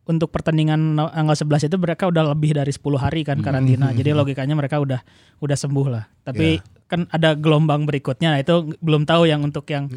Untuk 0.06 0.30
pertandingan 0.30 0.94
tanggal 0.94 1.34
11 1.34 1.66
itu 1.66 1.78
mereka 1.82 2.06
udah 2.06 2.30
lebih 2.30 2.54
dari 2.54 2.70
10 2.70 2.82
hari 3.02 3.26
kan 3.26 3.42
karantina. 3.42 3.90
Jadi 3.90 4.14
logikanya 4.14 4.54
mereka 4.54 4.78
udah 4.78 5.02
udah 5.42 5.58
sembuh 5.58 5.88
lah. 5.90 6.06
Tapi 6.22 6.62
kan 6.86 7.10
ada 7.10 7.34
gelombang 7.34 7.90
berikutnya. 7.90 8.38
Nah 8.38 8.40
itu 8.40 8.78
belum 8.86 9.10
tahu 9.10 9.26
yang 9.26 9.42
untuk 9.42 9.66
yang 9.74 9.90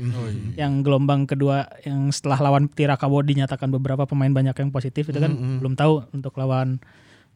yang 0.57 0.81
gelombang 0.81 1.29
kedua 1.29 1.69
yang 1.85 2.09
setelah 2.09 2.41
lawan 2.41 2.73
Tirakabo 2.73 3.21
dinyatakan 3.21 3.69
beberapa 3.69 4.09
pemain 4.09 4.33
banyak 4.33 4.57
yang 4.57 4.73
positif 4.73 5.13
itu 5.13 5.21
kan 5.21 5.61
belum 5.61 5.77
tahu 5.77 6.09
untuk 6.17 6.33
lawan 6.41 6.81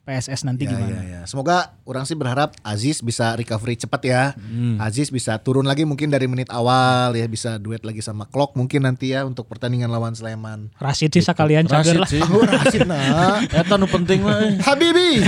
PSS 0.03 0.43
nanti 0.43 0.67
Ya, 0.67 0.75
gimana. 0.75 0.91
ya, 0.93 1.03
ya. 1.05 1.21
Semoga 1.25 1.57
orang 1.83 2.03
sih 2.03 2.12
berharap 2.12 2.51
Aziz 2.61 2.99
bisa 2.99 3.33
recovery 3.33 3.77
cepat 3.77 4.03
ya. 4.03 4.23
Hmm. 4.35 4.75
Aziz 4.77 5.09
bisa 5.09 5.38
turun 5.38 5.62
lagi 5.62 5.83
mungkin 5.83 6.11
dari 6.11 6.27
menit 6.27 6.51
awal 6.51 7.12
ya 7.12 7.23
bisa 7.25 7.55
duet 7.57 7.81
lagi 7.81 7.99
sama 7.99 8.27
Klok 8.27 8.53
mungkin 8.53 8.83
nanti 8.83 9.11
ya 9.11 9.23
untuk 9.23 9.47
pertandingan 9.47 9.87
lawan 9.87 10.11
Sleman. 10.11 10.75
Rashid 10.77 11.11
sih 11.11 11.23
sekalian 11.23 11.65
cager 11.65 11.97
Rashid 11.97 12.03
lah. 12.03 12.09
sih. 12.11 12.23
Oh, 12.27 12.43
Rashid 12.43 12.83
nah. 12.83 13.47
Eta 13.55 13.75
nu 13.75 13.87
penting 13.87 14.21
mah. 14.21 14.43
eh. 14.43 14.59
Habibi, 14.59 15.23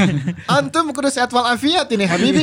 antum 0.44 0.90
kudu 0.90 1.06
sehat 1.06 1.30
walafiat 1.30 1.86
ini 1.88 2.04
Habibi. 2.04 2.42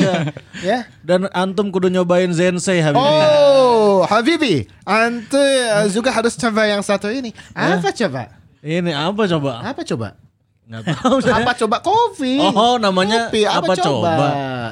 ya. 0.64 0.88
Dan 1.04 1.28
antum 1.30 1.68
kudu 1.68 1.86
nyobain 1.86 2.32
Zensei 2.32 2.80
Habibie. 2.80 3.04
Oh, 3.04 4.08
Habibi, 4.08 4.64
antum 4.82 5.36
eh, 5.36 5.92
juga 5.92 6.08
harus 6.08 6.32
coba 6.32 6.64
yang 6.64 6.80
satu 6.80 7.12
ini. 7.12 7.36
Apa 7.52 7.92
coba? 7.92 8.40
Ini 8.58 8.94
apa 8.94 9.28
coba? 9.28 9.52
Apa 9.60 9.84
coba? 9.84 10.16
Nggak 10.62 10.94
tahu 10.94 11.18
saya. 11.18 11.42
Apa 11.42 11.52
coba 11.58 11.82
kopi? 11.82 12.38
Oh, 12.38 12.78
namanya 12.78 13.28
Kopi, 13.28 13.42
apa 13.42 13.74
coba? 13.74 14.14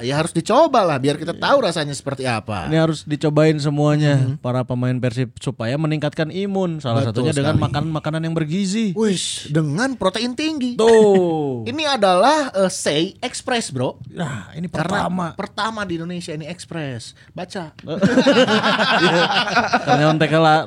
Ya 0.00 0.16
harus 0.16 0.30
dicoba 0.30 0.86
lah 0.86 0.96
biar 1.02 1.18
kita 1.18 1.34
tahu 1.34 1.66
rasanya 1.66 1.92
seperti 1.92 2.30
apa. 2.30 2.70
Ini 2.70 2.78
harus 2.78 3.02
dicobain 3.02 3.58
semuanya 3.58 4.38
para 4.38 4.62
pemain 4.62 4.94
Persib 5.02 5.34
supaya 5.42 5.74
meningkatkan 5.74 6.30
imun. 6.30 6.78
Salah 6.78 7.02
Betul 7.02 7.26
satunya 7.26 7.34
dengan 7.34 7.58
sekali. 7.58 7.66
makanan-makanan 7.66 8.22
yang 8.22 8.34
bergizi. 8.38 8.94
Wish, 8.94 9.50
dengan 9.50 9.98
protein 9.98 10.38
tinggi. 10.38 10.78
Tuh. 10.78 11.64
Ini 11.70 11.98
adalah 11.98 12.54
eh, 12.54 12.70
Say 12.70 13.18
Express, 13.18 13.74
Bro. 13.74 13.98
Nah, 14.14 14.54
ini 14.54 14.70
Karena 14.70 15.10
pertama. 15.10 15.26
pertama 15.34 15.80
di 15.84 15.98
Indonesia 15.98 16.32
ini 16.32 16.46
Express. 16.46 17.18
Baca. 17.34 17.74
Bener. 17.84 17.98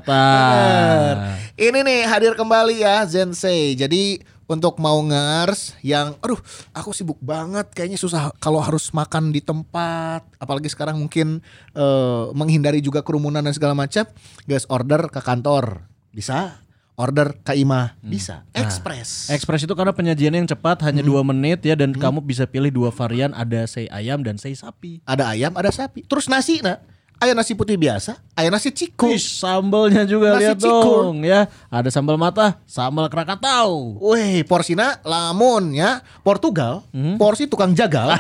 Tah. 0.03 1.39
Ini 1.55 1.79
nih 1.79 1.99
hadir 2.07 2.33
kembali 2.35 2.83
ya 2.83 3.07
Zensei. 3.07 3.73
Jadi 3.73 4.19
untuk 4.47 4.79
maungers 4.79 5.75
yang 5.79 6.15
aduh 6.19 6.39
aku 6.75 6.91
sibuk 6.91 7.19
banget 7.23 7.71
kayaknya 7.71 7.99
susah 7.99 8.31
kalau 8.37 8.59
harus 8.59 8.91
makan 8.91 9.31
di 9.31 9.39
tempat. 9.39 10.25
Apalagi 10.39 10.67
sekarang 10.67 10.99
mungkin 10.99 11.39
eh, 11.75 12.23
menghindari 12.35 12.83
juga 12.83 13.01
kerumunan 13.01 13.43
dan 13.43 13.55
segala 13.55 13.75
macam. 13.75 14.03
Guys 14.43 14.67
order 14.67 15.07
ke 15.07 15.19
kantor. 15.23 15.87
Bisa. 16.11 16.63
Order 16.93 17.41
ke 17.41 17.57
imah 17.57 17.97
bisa. 18.05 18.45
Express. 18.53 19.33
Express 19.33 19.65
itu 19.65 19.73
karena 19.73 19.97
penyajiannya 19.97 20.45
yang 20.45 20.51
cepat 20.53 20.85
hanya 20.85 21.01
dua 21.01 21.25
menit 21.25 21.65
ya 21.65 21.73
dan 21.73 21.89
kamu 21.89 22.21
bisa 22.21 22.45
pilih 22.45 22.69
dua 22.69 22.93
varian. 22.93 23.33
Ada 23.33 23.65
sei 23.65 23.89
ayam 23.89 24.21
dan 24.21 24.37
sei 24.37 24.53
sapi. 24.53 25.01
ada 25.09 25.33
ayam 25.33 25.57
ada 25.57 25.73
sapi. 25.73 26.05
Terus 26.05 26.29
nasi 26.29 26.61
nah 26.61 26.77
ayam 27.19 27.35
nasi 27.35 27.53
putih 27.53 27.77
biasa 27.77 28.17
ayam 28.33 28.49
nasi 28.49 28.73
ciku 28.73 29.13
Wih, 29.13 29.21
sambalnya 29.21 30.03
juga 30.09 30.33
Nasi 30.35 30.41
lihat 30.41 30.57
cikur. 30.57 31.13
dong 31.13 31.21
ya. 31.21 31.45
Ada 31.69 31.89
sambal 31.93 32.17
mata, 32.17 32.57
sambal 32.65 33.05
Krakatau. 33.05 34.01
Wih, 34.01 34.41
porsina 34.47 34.97
lamun 35.05 35.73
ya. 35.75 36.01
Portugal, 36.25 36.81
porsi 37.19 37.45
tukang 37.45 37.77
jagal. 37.77 38.15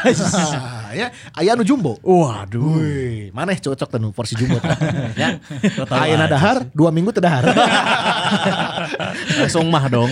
ya, 0.99 1.09
aya 1.33 1.57
nu 1.57 1.65
jumbo. 1.65 1.97
Waduh. 2.05 2.77
Wih, 2.77 3.33
maneh 3.33 3.57
cocok 3.57 3.89
tenu 3.89 4.13
porsi 4.13 4.37
jumbo. 4.37 4.57
ya. 5.21 5.39
tahu 5.87 5.97
Ayeuna 5.97 6.29
aja. 6.29 6.33
dahar, 6.37 6.57
dua 6.73 6.93
minggu 6.93 7.09
teu 7.09 7.23
dahar. 7.23 7.47
Langsung 9.41 9.69
mah 9.73 9.85
dong. 9.89 10.11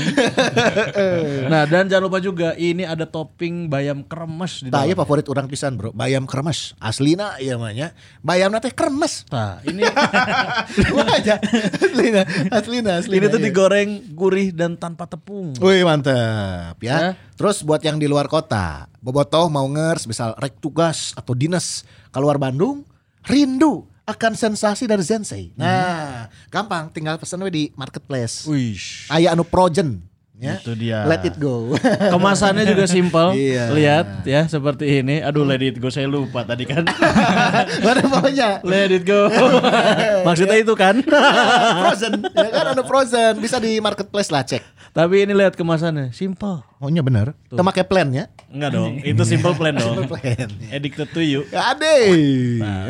nah, 1.51 1.69
dan 1.69 1.85
jangan 1.85 2.03
lupa 2.09 2.17
juga 2.17 2.57
ini 2.57 2.87
ada 2.87 3.05
topping 3.05 3.69
bayam 3.69 4.01
kremes 4.01 4.65
di 4.65 4.69
ieu 4.69 4.73
dalam. 4.73 4.97
favorit 4.97 5.25
orang 5.29 5.45
pisan, 5.45 5.77
Bro. 5.77 5.93
Bayam 5.93 6.25
kremes. 6.25 6.73
Aslina 6.81 7.37
ieu 7.37 7.59
mah 7.61 7.73
nya. 7.75 7.93
Bayamna 8.25 8.57
teh 8.57 8.70
kremes. 8.73 9.27
Tah, 9.27 9.59
ini 9.67 9.83
Wah 10.95 11.09
aja. 11.15 11.37
Aslina, 11.77 12.23
aslina, 12.49 12.91
aslina. 12.99 13.17
ini 13.21 13.25
tuh 13.27 13.39
iya. 13.39 13.47
digoreng 13.51 13.89
gurih 14.15 14.49
dan 14.51 14.79
tanpa 14.79 15.07
tepung. 15.07 15.53
Wih 15.59 15.85
mantep 15.85 16.77
ya. 16.83 17.13
Ya. 17.13 17.19
Terus 17.35 17.61
buat 17.61 17.81
yang 17.81 17.97
di 17.97 18.07
luar 18.09 18.31
kota, 18.31 18.87
bobotoh 19.01 19.49
mau 19.49 19.65
ngers, 19.65 20.05
misal 20.05 20.37
rek 20.37 20.59
tugas 20.61 21.15
atau 21.17 21.33
dinas 21.33 21.87
keluar 22.13 22.37
Bandung, 22.37 22.85
rindu 23.25 23.87
akan 24.05 24.33
sensasi 24.35 24.89
dari 24.89 25.05
Zensei. 25.05 25.55
Nah, 25.55 26.27
gampang 26.51 26.91
tinggal 26.91 27.15
pesen 27.15 27.39
we 27.45 27.49
di 27.49 27.63
marketplace. 27.79 28.43
Wih. 28.49 29.07
Aya 29.07 29.31
anu 29.31 29.47
projen. 29.47 30.10
Ya. 30.41 30.57
Itu 30.57 30.73
dia. 30.73 31.05
Let 31.05 31.21
it 31.21 31.37
go. 31.37 31.77
Kemasannya 32.17 32.65
juga 32.65 32.89
simpel. 32.89 33.37
Iya. 33.37 33.69
Lihat 33.77 34.07
ya 34.25 34.49
seperti 34.49 35.05
ini. 35.05 35.21
Aduh, 35.21 35.45
let 35.45 35.61
it 35.61 35.77
go 35.77 35.93
saya 35.93 36.09
lupa 36.09 36.41
tadi 36.41 36.65
kan. 36.65 36.81
Mana 37.85 38.01
maunya? 38.09 38.57
let 38.65 38.89
it 38.89 39.05
go. 39.05 39.29
Maksudnya 40.27 40.57
itu 40.57 40.73
kan. 40.73 40.97
frozen. 41.85 42.25
Ya 42.33 42.49
kan 42.49 42.65
anu 42.73 42.81
frozen. 42.89 43.37
Bisa 43.37 43.61
di 43.61 43.77
marketplace 43.77 44.33
lah 44.33 44.41
cek. 44.41 44.65
Tapi 44.91 45.29
ini 45.29 45.37
lihat 45.37 45.53
kemasannya, 45.53 46.09
simpel. 46.11 46.65
Maunya 46.81 47.05
bener. 47.05 47.37
Kita 47.47 47.61
pakai 47.61 47.85
plan 47.85 48.09
ya. 48.09 48.25
Enggak 48.49 48.75
dong, 48.75 48.97
itu 48.99 49.23
simple 49.23 49.53
plan 49.55 49.77
dong. 49.77 50.09
Plan. 50.09 50.49
Addicted 50.73 51.07
to 51.13 51.21
you. 51.21 51.45
Ya 51.53 51.71
ade. 51.71 51.97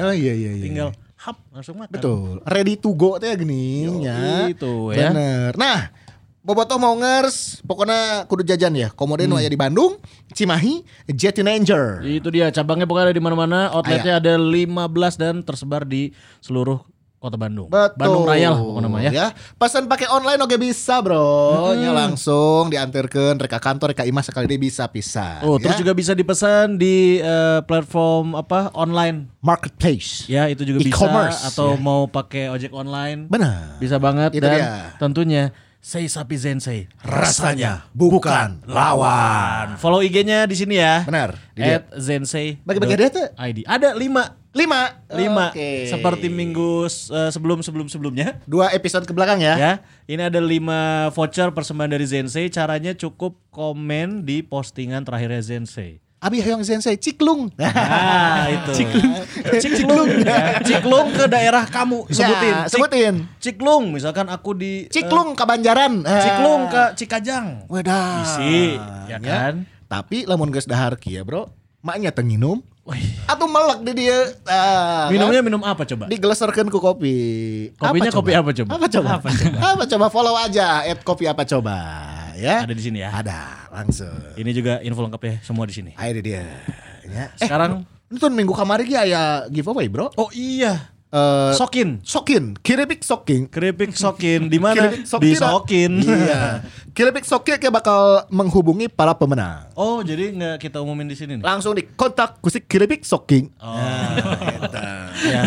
Oh 0.02 0.16
iya 0.16 0.34
iya 0.34 0.52
iya. 0.56 0.64
Tinggal 0.66 0.90
hap 1.22 1.38
langsung 1.54 1.78
makan. 1.78 1.94
Betul. 1.94 2.42
Ready 2.50 2.74
to 2.82 2.90
go 2.98 3.22
teh 3.22 3.30
gini 3.38 3.86
ya. 4.02 4.50
itu 4.50 4.90
ya. 4.98 5.14
Bener. 5.14 5.54
Nah, 5.54 5.94
Bobotoh 6.42 6.82
mau 6.82 6.98
ngers, 6.98 7.62
pokoknya 7.62 8.26
kudu 8.26 8.42
jajan 8.42 8.74
ya. 8.74 8.90
Komoden 8.90 9.30
Hmm. 9.30 9.46
di 9.46 9.54
Bandung, 9.54 10.02
Cimahi, 10.34 10.82
Jatinanger. 11.06 12.02
Itu 12.02 12.34
dia 12.34 12.50
cabangnya 12.50 12.90
pokoknya 12.90 13.14
ada 13.14 13.16
di 13.16 13.22
mana-mana. 13.22 13.70
Outletnya 13.70 14.18
ada 14.18 14.42
15 14.42 15.22
dan 15.22 15.46
tersebar 15.46 15.86
di 15.86 16.10
seluruh 16.42 16.82
kota 17.22 17.38
Bandung. 17.38 17.70
Betul. 17.70 17.94
Bandung 17.94 18.26
Raya 18.26 18.50
lah 18.50 18.58
pokoknya 18.58 18.82
nama 18.82 18.98
ya. 19.06 19.28
Pesan 19.54 19.86
pakai 19.86 20.10
online 20.10 20.42
oke 20.42 20.58
bisa, 20.58 20.98
Bro. 21.06 21.78
Ya 21.78 21.94
langsung 21.94 22.74
diantarkan 22.74 23.38
reka 23.38 23.62
kantor 23.62 23.94
reka 23.94 24.10
imah 24.10 24.26
sekali 24.26 24.50
dia 24.50 24.58
bisa 24.58 24.90
bisa. 24.90 25.46
Oh, 25.46 25.62
terus 25.62 25.78
ya. 25.78 25.86
juga 25.86 25.94
bisa 25.94 26.18
dipesan 26.18 26.82
di 26.82 27.22
eh, 27.22 27.62
platform 27.62 28.34
apa 28.34 28.74
online. 28.74 29.30
marketplace. 29.46 30.26
Ya, 30.26 30.50
itu 30.50 30.66
juga 30.66 30.82
bisa 30.82 30.90
E-commerce, 30.90 31.46
atau 31.46 31.78
mau 31.78 32.10
pakai 32.10 32.50
ojek 32.50 32.74
online. 32.74 33.30
Benar. 33.30 33.78
Bisa 33.78 34.02
banget 34.02 34.34
Itu 34.34 34.42
dan 34.42 34.58
dia. 34.58 34.70
tentunya 34.98 35.44
Sei 35.82 36.06
Sapi 36.06 36.38
Zensei 36.38 36.86
Rasanya 37.02 37.90
bukan 37.90 38.62
lawan. 38.70 39.82
Follow 39.82 40.06
IG-nya 40.06 40.46
di 40.46 40.54
sini 40.54 40.78
ya. 40.78 41.02
Benar. 41.02 41.42
At 41.58 41.90
Zensei. 41.98 42.62
Bagi-bagi 42.62 42.94
hadiah 43.02 43.10
tuh? 43.10 43.28
ID. 43.34 43.66
Ada 43.66 43.98
lima. 43.98 44.38
Lima. 44.54 45.02
Lima. 45.10 45.50
Oke. 45.50 45.90
Seperti 45.90 46.30
minggu 46.30 46.86
eh, 46.86 47.34
sebelum 47.34 47.66
sebelum 47.66 47.90
sebelumnya. 47.90 48.38
Dua 48.46 48.70
episode 48.78 49.10
ke 49.10 49.14
belakang 49.16 49.42
ya. 49.42 49.58
Ya, 49.58 49.74
ini 50.06 50.22
ada 50.22 50.38
lima 50.38 51.10
voucher 51.18 51.50
persembahan 51.50 51.98
dari 51.98 52.06
Zensei. 52.06 52.54
Caranya 52.54 52.94
cukup 52.94 53.42
komen 53.50 54.22
di 54.22 54.46
postingan 54.46 55.02
terakhirnya 55.02 55.42
Zensei. 55.42 55.98
Abi 56.22 56.38
Hyong 56.38 56.62
Sensei 56.62 56.96
Ciklung. 56.96 57.50
Nah, 57.58 58.46
itu. 58.46 58.72
Ciklung. 58.78 59.14
Ciklung. 59.58 60.08
Ya. 60.22 60.62
Ciklung 60.62 61.08
ke 61.10 61.26
daerah 61.26 61.66
kamu. 61.66 62.06
Sebutin. 62.08 62.54
Ya, 62.54 62.58
Cik- 62.62 62.72
sebutin. 62.72 63.16
Ciklung, 63.42 63.84
misalkan 63.90 64.30
aku 64.30 64.54
di 64.54 64.86
eh, 64.86 64.94
Ciklung 64.94 65.34
ke 65.34 65.42
Banjaran. 65.42 66.06
Ciklung 66.06 66.62
Ah. 66.62 66.70
ke 66.70 66.84
Cikajang. 66.96 67.66
Wadah. 67.66 68.22
Isi, 68.22 68.78
ya 69.10 69.18
kan? 69.18 69.66
Tapi 69.90 70.24
lamun 70.24 70.54
geus 70.54 70.64
dahar 70.64 70.94
kieu, 70.96 71.26
Bro. 71.26 71.50
Maknya 71.82 72.14
teu 72.14 72.22
nginum. 72.22 72.62
Atau 73.26 73.46
melek 73.46 73.82
di 73.84 74.06
dia. 74.06 74.30
Ah, 74.46 75.10
Minumnya 75.10 75.42
kan? 75.42 75.46
minum 75.48 75.62
apa 75.64 75.86
coba? 75.86 76.06
digeleserkeun 76.06 76.70
ku 76.70 76.78
kopi. 76.78 77.16
Kopinya 77.74 78.12
kopi 78.12 78.32
apa 78.34 78.52
coba? 78.52 78.70
Apa 78.72 78.86
coba? 78.88 79.10
Apa 79.16 79.30
coba? 79.32 79.58
apa 79.74 79.84
coba? 79.86 80.06
Follow 80.10 80.36
aja 80.36 80.86
at 80.86 81.02
kopi 81.02 81.26
apa 81.26 81.42
coba. 81.44 81.78
Ya. 82.42 82.66
Ada 82.66 82.74
di 82.74 82.82
sini 82.82 83.06
ya. 83.06 83.14
Ada, 83.14 83.70
langsung. 83.70 84.18
Ini 84.34 84.50
juga 84.50 84.82
info 84.82 85.06
lengkap 85.06 85.22
ya 85.22 85.36
semua 85.46 85.70
di 85.70 85.74
sini. 85.78 85.92
Ayo 85.94 86.18
dia. 86.26 86.42
Ya. 87.06 87.30
Sekarang 87.38 87.86
Eh, 88.10 88.18
itu 88.18 88.26
minggu 88.28 88.52
kemarin 88.52 88.88
ya 88.90 89.00
aya 89.06 89.24
giveaway, 89.48 89.86
Bro. 89.88 90.10
oh 90.18 90.28
iya, 90.34 90.90
Eh, 91.12 91.52
Sokin. 91.60 92.00
Sokin, 92.08 92.56
Kiripik 92.64 93.04
Sokin. 93.04 93.44
Keripik 93.52 93.92
Sokin 94.00 94.48
di 94.48 94.64
mana? 94.64 94.96
Kiripik 94.96 95.04
Di. 95.20 95.36
Sokin. 95.36 95.92
Iya. 96.00 96.64
Kiripik 96.96 97.28
Sokin 97.28 97.60
kayak 97.60 97.84
bakal 97.84 98.24
menghubungi 98.32 98.88
para 98.88 99.12
pemenang. 99.12 99.68
Oh, 99.76 100.00
jadi 100.00 100.32
nggak 100.32 100.64
kita 100.64 100.80
umumin 100.80 101.12
di 101.12 101.20
sini 101.20 101.36
nih. 101.36 101.44
Langsung 101.44 101.76
dikontak 101.76 102.40
ku 102.40 102.48
si 102.48 102.64
Kiripik 102.64 103.04
Soking. 103.04 103.52
Oh. 103.60 103.76
Ya. 105.28 105.44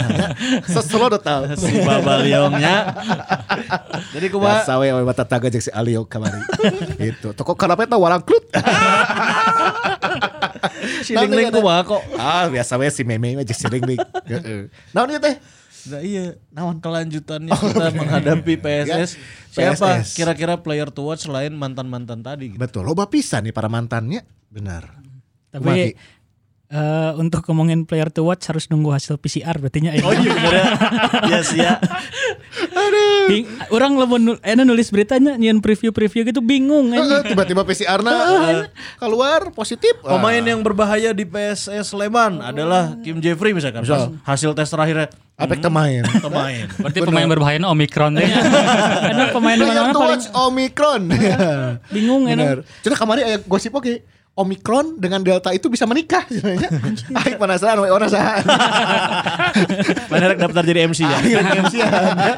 Seselodot 0.68 1.24
tau. 1.24 1.48
si 1.56 1.80
Babaliongnya. 1.80 2.92
Jadi 4.12 4.26
kumaha? 4.28 4.68
Biasa 4.68 4.76
we 4.76 4.92
mata 5.00 5.24
taga 5.24 5.48
si 5.48 5.72
Alio 5.72 6.04
kamari. 6.04 6.44
Gitu. 7.00 7.32
Toko 7.32 7.56
karapet 7.56 7.88
na 7.88 7.96
warang 7.96 8.20
klut. 8.20 8.44
Si 11.04 11.12
Ling 11.16 11.32
Ling 11.32 11.48
kumaha 11.52 11.84
kok. 11.84 12.02
Ah, 12.16 12.52
biasa 12.52 12.76
we 12.76 12.88
si 12.92 13.02
Meme 13.04 13.36
mah 13.40 13.44
jeung 13.44 13.58
si 13.58 13.66
Ling 13.68 13.84
Ling. 13.84 14.00
Heeh. 14.30 14.68
Naon 14.92 15.12
ieu 15.12 15.20
teh? 15.20 15.36
Nah, 15.90 16.00
iya. 16.00 16.36
Naon? 16.50 16.80
Kelanjutannya 16.80 17.52
kita 17.52 17.86
menghadapi 17.92 18.54
PSS. 18.56 19.10
Siapa 19.52 20.00
kira-kira 20.16 20.54
player 20.60 20.88
to 20.88 21.04
watch 21.04 21.28
selain 21.28 21.52
mantan-mantan 21.52 22.24
tadi? 22.24 22.56
Gitu. 22.56 22.60
Betul, 22.60 22.88
loba 22.88 23.08
pisan 23.08 23.44
nih 23.44 23.54
para 23.54 23.68
mantannya. 23.68 24.24
Benar. 24.48 25.00
Tapi 25.52 25.64
Mati. 25.64 25.90
Eh, 26.74 27.12
untuk 27.14 27.46
ngomongin 27.46 27.86
player 27.86 28.10
to 28.10 28.26
watch 28.26 28.50
harus 28.50 28.66
nunggu 28.66 28.90
hasil 28.90 29.14
PCR 29.22 29.54
berarti 29.62 29.78
nya. 29.86 29.94
Oh 30.02 30.10
iya 30.10 30.30
bener 30.34 30.52
ya. 30.52 30.66
Iya 31.30 31.38
sih 31.46 31.58
ya. 31.62 31.78
Bing, 33.24 33.48
orang 33.72 33.96
nul, 33.96 34.36
eh, 34.42 34.54
nulis 34.58 34.90
beritanya 34.90 35.38
nyian 35.38 35.62
preview-preview 35.62 36.28
gitu 36.28 36.44
bingung 36.44 36.92
Eh, 36.92 37.00
eh, 37.00 37.22
tiba-tiba 37.24 37.64
PCR-na 37.64 38.12
eh, 38.50 38.62
keluar 38.98 39.54
positif. 39.54 39.96
Pemain 40.02 40.42
yang 40.42 40.60
berbahaya 40.60 41.14
di 41.16 41.24
PSS 41.24 41.94
Sleman 41.94 42.42
adalah 42.42 42.98
Kim 43.00 43.22
Jeffrey 43.22 43.54
misalkan. 43.54 43.86
Pas 43.86 44.10
hasil 44.26 44.52
tes 44.52 44.68
terakhirnya 44.68 45.08
Apek 45.34 45.58
temain. 45.58 46.06
pemain. 46.22 46.62
Berarti 46.78 46.98
pemain 47.02 47.26
berbahaya 47.26 47.58
Omikron 47.66 48.14
teh. 48.14 48.22
Karena 48.30 49.34
pemain 49.34 49.58
Player 49.58 49.74
mana 49.74 49.90
to 49.90 49.98
paling 49.98 50.10
watch 50.14 50.26
Omicron. 50.30 51.02
bingung 51.94 52.22
Bener. 52.30 52.62
enak. 52.62 52.82
Cina 52.86 52.94
kemarin 52.94 53.22
aya 53.26 53.38
gosip 53.42 53.74
oke. 53.74 54.13
Omicron 54.34 54.98
dengan 54.98 55.22
Delta 55.22 55.54
itu 55.54 55.70
bisa 55.70 55.86
menikah 55.86 56.26
sebenarnya. 56.26 56.66
Aing 57.22 57.38
penasaran 57.38 57.78
we 57.78 57.90
orang 57.90 58.10
saha. 58.10 58.42
Mana 60.10 60.34
daftar 60.34 60.66
jadi 60.66 60.90
MC 60.90 61.06
ya? 61.06 61.18
MC-an, 61.62 62.16
ya. 62.18 62.34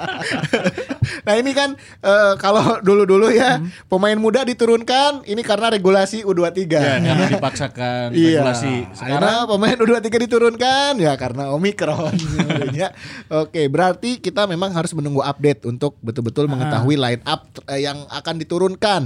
Nah 1.22 1.34
ini 1.34 1.50
kan 1.50 1.74
eh, 2.00 2.32
kalau 2.36 2.78
dulu-dulu 2.80 3.28
ya 3.28 3.58
pemain 3.86 4.14
muda 4.14 4.42
diturunkan 4.42 5.24
ini 5.24 5.40
karena 5.40 5.70
regulasi 5.70 6.22
U23. 6.22 6.62
Ya, 6.70 6.96
karena 6.98 7.26
dipaksakan 7.30 8.04
Iya. 8.12 8.40
regulasi. 8.42 8.74
Sekarang 8.92 9.40
pemain 9.48 9.76
U23 9.76 10.06
diturunkan 10.26 10.92
ya 10.96 11.12
karena 11.14 11.50
Omicron. 11.50 12.14
ya. 12.80 12.90
Oke, 13.28 13.66
berarti 13.66 14.18
kita 14.18 14.44
memang 14.46 14.72
harus 14.72 14.92
menunggu 14.92 15.20
update 15.20 15.64
untuk 15.64 15.96
betul-betul 16.00 16.46
mengetahui 16.46 16.96
line 16.96 17.22
up 17.24 17.46
eh, 17.66 17.82
yang 17.82 18.04
akan 18.08 18.34
diturunkan. 18.38 19.02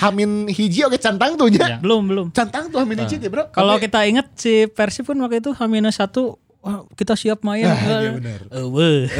Hamin 0.00 0.48
hiji 0.48 0.84
oke 0.84 0.96
cantang 0.96 1.34
tuh 1.34 1.48
ya. 1.48 1.78
Belum 1.78 2.06
belum. 2.06 2.26
Cantang 2.32 2.68
tuh 2.68 2.80
Hamin 2.80 3.04
hiji 3.04 3.18
ya, 3.18 3.30
Bro. 3.30 3.50
Kalau 3.50 3.76
kita 3.76 4.04
ingat 4.06 4.32
si 4.34 4.66
Persib 4.66 5.06
pun 5.06 5.18
waktu 5.20 5.40
itu 5.40 5.52
H-1 5.52 6.14
wah, 6.60 6.84
kita 6.94 7.16
siap 7.16 7.40
main. 7.42 7.64
iya 7.64 8.10
benar. 8.16 8.40
Eh, 8.48 8.66
weh. 8.68 9.00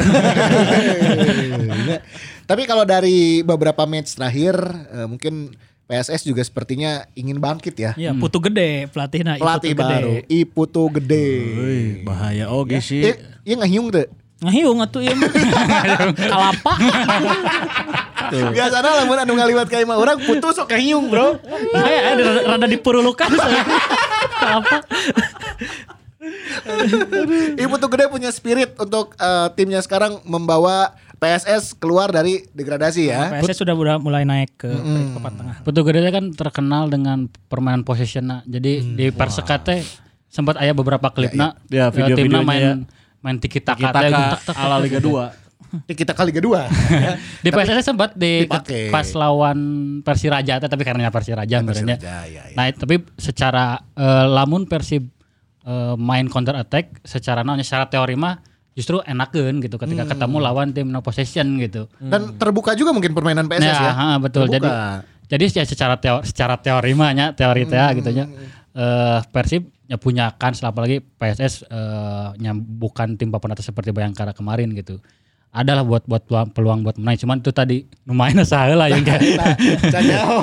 Ya. 1.80 2.04
Tapi 2.46 2.66
kalau 2.66 2.84
dari 2.86 3.42
beberapa 3.42 3.82
match 3.86 4.14
terakhir 4.14 4.54
eh, 4.90 5.06
mungkin 5.06 5.54
PSS 5.86 6.22
juga 6.22 6.38
sepertinya 6.42 7.02
ingin 7.18 7.42
bangkit 7.42 7.74
ya. 7.74 7.92
Ya, 7.98 8.14
putu 8.14 8.38
gede 8.38 8.86
pelatihnya 8.94 9.34
Iputu 9.38 9.42
Pelatih 9.42 9.72
gede. 9.74 9.82
baru 9.82 10.14
Iputu 10.28 10.82
gede. 10.94 11.28
Wih, 11.50 11.90
bahaya 12.06 12.46
oke 12.46 12.78
sih. 12.78 13.02
Eh, 13.02 13.16
iya 13.42 13.58
ngahiung 13.58 13.90
tuh. 13.90 14.06
Ngahiung 14.40 14.78
atuh 14.80 15.02
ieu 15.04 15.12
mah. 15.18 15.30
Kalapa. 16.14 16.72
Biasanya 18.30 18.90
lamun 19.02 19.18
anu 19.18 19.32
ngaliwat 19.34 19.66
ka 19.66 19.82
imah 19.82 19.98
urang 19.98 20.22
putus 20.22 20.56
sok 20.56 20.70
ngahiung, 20.70 21.10
Bro. 21.10 21.42
Aya 21.74 22.14
ada 22.14 22.22
rada, 22.46 22.66
dipurulukan 22.70 23.26
saya. 23.26 23.62
Kalapa. 26.64 27.62
Iputu 27.64 27.86
gede 27.90 28.04
punya 28.10 28.30
spirit 28.34 28.74
untuk 28.76 29.14
eh, 29.16 29.48
timnya 29.54 29.80
sekarang 29.80 30.20
membawa 30.26 30.94
PSS 31.20 31.76
keluar 31.76 32.08
dari 32.08 32.48
degradasi 32.56 33.12
ya. 33.12 33.28
PSS 33.28 33.60
sudah 33.60 33.76
udah 33.76 33.96
mulai 34.00 34.24
naik 34.24 34.56
ke 34.56 34.72
papan 35.12 35.32
tengah. 35.36 35.56
Putu 35.60 35.84
Gede 35.84 36.08
kan 36.08 36.32
terkenal 36.32 36.88
dengan 36.88 37.28
permainan 37.52 37.84
possession 37.84 38.40
Jadi 38.48 38.96
di 38.96 39.12
Persekat 39.12 39.60
teh 39.68 39.80
sempat 40.32 40.56
aya 40.56 40.72
beberapa 40.72 41.12
klipna 41.12 41.60
Ya, 41.68 41.92
ya. 41.92 42.08
Ya, 42.08 42.14
eh, 42.14 42.16
timna 42.16 42.40
main 42.40 42.62
ya. 42.62 42.74
main 43.20 43.36
tiki 43.36 43.60
taka 43.60 43.92
tek, 43.92 44.08
tek, 44.08 44.40
tek, 44.48 44.56
ala 44.56 44.80
Liga 44.80 44.96
gitu. 44.96 45.20
2. 45.20 45.28
Di 45.86 45.94
kita 45.94 46.16
kali 46.16 46.32
kedua. 46.34 46.66
Di 47.44 47.52
PSS 47.52 47.94
sempat 47.94 48.16
di 48.18 48.42
Dipakai. 48.42 48.90
pas 48.90 49.06
lawan 49.14 49.58
Persiraja 50.02 50.58
tapi 50.58 50.82
karena 50.82 51.12
Persiraja 51.12 51.62
sebenarnya. 51.62 51.94
Persiraja, 52.00 52.26
ya, 52.26 52.42
ya. 52.48 52.56
Nah, 52.58 52.64
tapi 52.74 53.06
secara 53.20 53.78
eh, 53.94 54.26
lamun 54.26 54.66
Persib 54.66 55.12
eh, 55.62 55.94
main 55.96 56.26
counter 56.26 56.54
attack 56.54 57.02
secara 57.02 57.40
namanya 57.40 57.62
secara 57.62 57.86
teori 57.86 58.14
mah 58.14 58.40
justru 58.70 59.02
enakeun 59.02 59.60
gitu 59.60 59.76
ketika 59.76 60.06
Hmm. 60.06 60.12
ketemu 60.14 60.36
lawan 60.40 60.68
tim 60.70 60.88
no 60.88 61.00
possession 61.00 61.58
gitu. 61.58 61.90
Dan 61.98 62.38
terbuka 62.38 62.72
juga 62.72 62.94
mungkin 62.94 63.12
permainan 63.12 63.44
PSS 63.44 63.66
ya. 63.66 63.90
Nah, 63.92 63.94
ha, 63.94 64.06
betul. 64.16 64.46
Jadi 64.46 64.62
Terbuka. 64.62 65.04
jadi 65.26 65.44
ya 65.52 65.64
secara 65.66 65.94
teori 65.96 66.22
secara 66.24 66.54
teori 66.56 66.92
mah 66.94 67.10
nya 67.12 67.26
teori 67.34 67.66
teh 67.66 67.76
Hmm. 67.76 67.96
gitu 67.98 68.10
nya. 68.10 68.24
Eh 68.70 69.18
Persib 69.28 69.66
ya 69.84 69.98
punya 69.98 70.30
kans 70.32 70.62
apalagi 70.62 71.02
PSS 71.02 71.66
eh 71.66 72.28
nya 72.38 72.54
bukan 72.54 73.18
tim 73.18 73.28
papan 73.28 73.52
atas 73.52 73.66
seperti 73.66 73.90
Bayangkara 73.90 74.30
kemarin 74.32 74.70
gitu. 74.72 75.02
Adalah 75.50 75.82
buat 75.82 76.06
buat 76.06 76.22
peluang, 76.22 76.54
peluang 76.54 76.80
buat 76.86 76.94
menang 76.94 77.18
cuman 77.18 77.42
itu 77.42 77.50
tadi 77.50 77.82
lumayan 78.06 78.38
salah 78.46 78.78
lah 78.78 78.86
yang 78.86 79.02
kayak 79.02 79.34
Nah, 79.34 79.58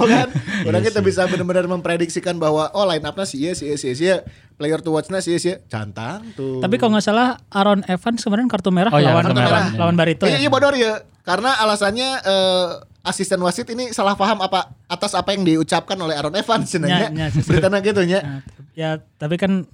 kan. 0.04 0.28
Udah 0.68 0.80
kita 0.84 1.00
bisa 1.00 1.24
benar-benar 1.26 1.64
memprediksikan 1.64 2.36
bahwa 2.36 2.68
oh 2.76 2.84
line 2.84 3.08
up-nya 3.08 3.24
si 3.24 3.40
iya, 3.40 3.56
si 3.56 3.72
iya, 3.72 3.80
si 3.80 3.88
iya, 3.88 3.96
si 3.96 4.04
iya. 4.04 4.18
Player 4.58 4.80
to 4.80 4.90
watch-nya 4.90 5.20
si 5.20 5.30
iya, 5.30 5.38
si 5.38 5.48
iya. 5.48 5.58
Cantang 5.64 6.34
tuh. 6.34 6.58
Tapi 6.58 6.76
kalau 6.76 6.92
nggak 6.92 7.06
salah 7.06 7.38
Aaron 7.48 7.86
Evans 7.86 8.20
kemarin 8.20 8.46
kartu 8.46 8.70
merah 8.70 8.90
Oh 8.90 8.98
iya, 8.98 9.12
lawan 9.12 9.24
kartu 9.24 9.38
merah. 9.38 9.70
lawan 9.72 9.94
Barito 9.94 10.26
Iya, 10.26 10.38
iya 10.38 10.42
ya. 10.42 10.50
bodor 10.50 10.74
ya. 10.74 10.94
Karena 11.22 11.54
alasannya 11.58 12.10
eh, 12.20 12.68
asisten 13.04 13.38
wasit 13.40 13.70
ini 13.70 13.90
salah 13.90 14.14
paham 14.14 14.40
apa 14.40 14.74
atas 14.86 15.14
apa 15.14 15.32
yang 15.32 15.44
diucapkan 15.44 15.94
oleh 15.96 16.14
Aaron 16.14 16.34
Evans 16.34 16.68
sebenarnya. 16.68 17.10
Nya, 17.10 17.30
nya. 17.30 17.40
Beritanya 17.40 17.80
gitu 17.80 18.02
nya. 18.02 18.20
Nah, 18.20 18.42
ya 18.74 18.90
tapi 19.16 19.36
kan 19.36 19.70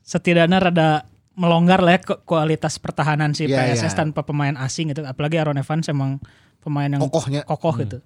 setidaknya 0.00 0.58
rada 0.60 0.88
melonggar 1.32 1.80
lah 1.80 1.96
ya 1.96 2.00
ku- 2.00 2.20
kualitas 2.24 2.76
pertahanan 2.76 3.32
si 3.32 3.44
Iya, 3.44 3.66
PSS 3.66 3.82
iya. 3.88 3.98
tanpa 3.98 4.22
pemain 4.22 4.54
asing 4.56 4.90
gitu. 4.90 5.02
Apalagi 5.02 5.36
Aaron 5.36 5.56
Evans 5.56 5.88
emang 5.88 6.20
pemain 6.60 6.86
yang 6.86 7.00
Kokohnya. 7.00 7.42
kokoh 7.42 7.74
gitu. 7.78 7.98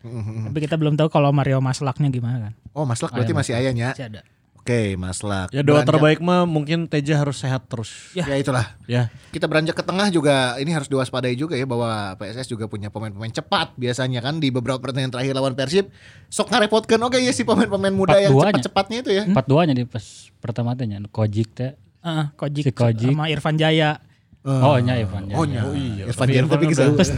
Tapi 0.46 0.58
kita 0.58 0.74
belum 0.74 0.94
tahu 0.94 1.10
kalau 1.10 1.28
Mario 1.30 1.58
Maslaknya 1.58 2.08
gimana 2.08 2.38
kan. 2.40 2.52
Oh, 2.70 2.86
Maslak 2.86 3.10
berarti 3.10 3.34
masih 3.34 3.52
ayahnya. 3.54 3.92
Masih 3.92 4.06
ada. 4.06 4.20
Oke, 4.64 4.96
Maslak. 4.96 5.52
Ya 5.52 5.60
doa 5.60 5.84
Beranjak- 5.84 5.92
terbaik 5.92 6.18
mah 6.24 6.48
mungkin 6.48 6.88
Teja 6.88 7.20
harus 7.20 7.36
sehat 7.36 7.68
terus. 7.68 8.16
Ya. 8.16 8.24
itulah. 8.32 8.72
Ya. 8.88 9.12
Kita 9.28 9.44
beranjak 9.44 9.76
ke 9.76 9.84
tengah 9.84 10.08
juga 10.08 10.56
ini 10.56 10.72
harus 10.72 10.88
diwaspadai 10.88 11.36
juga 11.36 11.52
ya 11.52 11.68
bahwa 11.68 12.16
PSS 12.16 12.48
juga 12.48 12.64
punya 12.64 12.88
pemain-pemain 12.88 13.28
cepat 13.28 13.76
biasanya 13.76 14.24
kan 14.24 14.40
di 14.40 14.48
beberapa 14.48 14.80
pertandingan 14.80 15.12
terakhir 15.12 15.36
lawan 15.36 15.52
Persib 15.52 15.92
sok 16.26 16.48
ngarepotkan 16.48 16.96
oke 16.96 17.20
ya 17.20 17.28
si 17.30 17.44
pemain-pemain 17.44 17.92
muda 17.92 18.16
yang 18.16 18.32
cepat-cepatnya 18.32 18.98
itu 18.98 19.10
ya. 19.12 19.22
empat 19.28 19.44
duanya 19.44 19.76
di 19.76 19.84
pas 19.84 20.00
pertama 20.40 20.72
teh 20.72 20.88
nya 20.88 20.96
Kojik 21.04 21.52
teh. 21.52 21.76
Heeh, 22.00 22.26
Kojik, 22.32 22.64
Si 22.64 22.72
Kojik. 22.72 23.12
sama 23.12 23.28
Irfan 23.28 23.60
Jaya. 23.60 24.00
Oh 24.44 24.76
nya 24.76 24.96
Ivan. 24.96 25.24
ya. 25.24 25.36
Oh, 25.36 25.44
nya. 25.44 25.64
iya. 25.72 26.04
Irfan 26.04 26.28
Jaya 26.28 26.44
tapi 26.44 26.68
bisa. 26.68 26.84
Terus 26.88 27.12